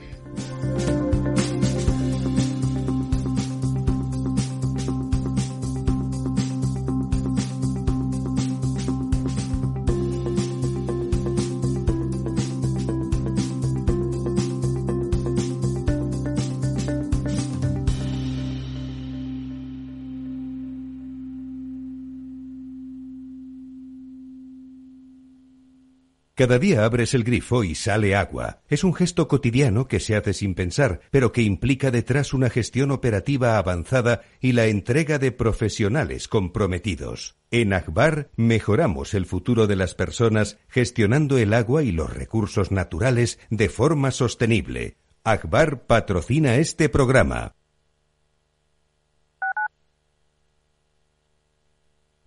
Cada 26.38 26.60
día 26.60 26.86
abres 26.86 27.16
el 27.16 27.24
grifo 27.24 27.64
y 27.64 27.74
sale 27.74 28.16
agua. 28.16 28.62
Es 28.70 28.84
un 28.84 28.94
gesto 28.94 29.28
cotidiano 29.28 29.88
que 29.88 30.00
se 30.00 30.16
hace 30.16 30.36
sin 30.36 30.54
pensar, 30.54 31.02
pero 31.10 31.32
que 31.32 31.42
implica 31.42 31.90
detrás 31.90 32.32
una 32.32 32.52
gestión 32.52 32.92
operativa 32.92 33.58
avanzada 33.58 34.22
y 34.40 34.52
la 34.52 34.68
entrega 34.68 35.18
de 35.18 35.32
profesionales 35.32 36.28
comprometidos. 36.28 37.38
En 37.50 37.74
Akbar 37.74 38.30
mejoramos 38.36 39.16
el 39.16 39.26
futuro 39.26 39.66
de 39.66 39.78
las 39.78 39.96
personas 39.96 40.60
gestionando 40.68 41.40
el 41.40 41.56
agua 41.56 41.82
y 41.82 41.92
los 41.92 42.14
recursos 42.14 42.72
naturales 42.72 43.40
de 43.50 43.70
forma 43.70 44.12
sostenible. 44.12 44.98
Akbar 45.24 45.88
patrocina 45.88 46.58
este 46.58 46.88
programa. 46.88 47.56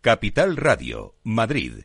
Capital 0.01 0.57
Radio, 0.57 1.15
Madrid 1.23 1.85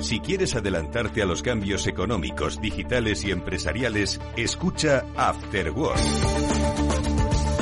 Si 0.00 0.20
quieres 0.20 0.54
adelantarte 0.54 1.22
a 1.22 1.26
los 1.26 1.42
cambios 1.42 1.86
económicos, 1.86 2.60
digitales 2.60 3.24
y 3.24 3.30
empresariales, 3.30 4.20
escucha 4.36 5.04
After 5.16 5.70
Work. 5.70 6.00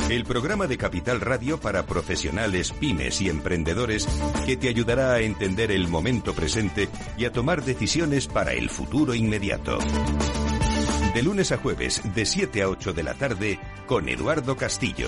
El 0.09 0.25
programa 0.25 0.67
de 0.67 0.77
Capital 0.77 1.21
Radio 1.21 1.59
para 1.59 1.85
profesionales, 1.85 2.71
pymes 2.71 3.21
y 3.21 3.29
emprendedores 3.29 4.07
que 4.45 4.57
te 4.57 4.67
ayudará 4.67 5.13
a 5.13 5.21
entender 5.21 5.71
el 5.71 5.87
momento 5.87 6.33
presente 6.33 6.89
y 7.17 7.25
a 7.25 7.31
tomar 7.31 7.63
decisiones 7.63 8.27
para 8.27 8.53
el 8.53 8.69
futuro 8.69 9.15
inmediato. 9.15 9.79
De 11.13 11.23
lunes 11.23 11.51
a 11.51 11.57
jueves, 11.57 12.01
de 12.13 12.25
7 12.25 12.61
a 12.63 12.69
8 12.69 12.93
de 12.93 13.03
la 13.03 13.13
tarde, 13.13 13.59
con 13.87 14.09
Eduardo 14.09 14.57
Castillo. 14.57 15.07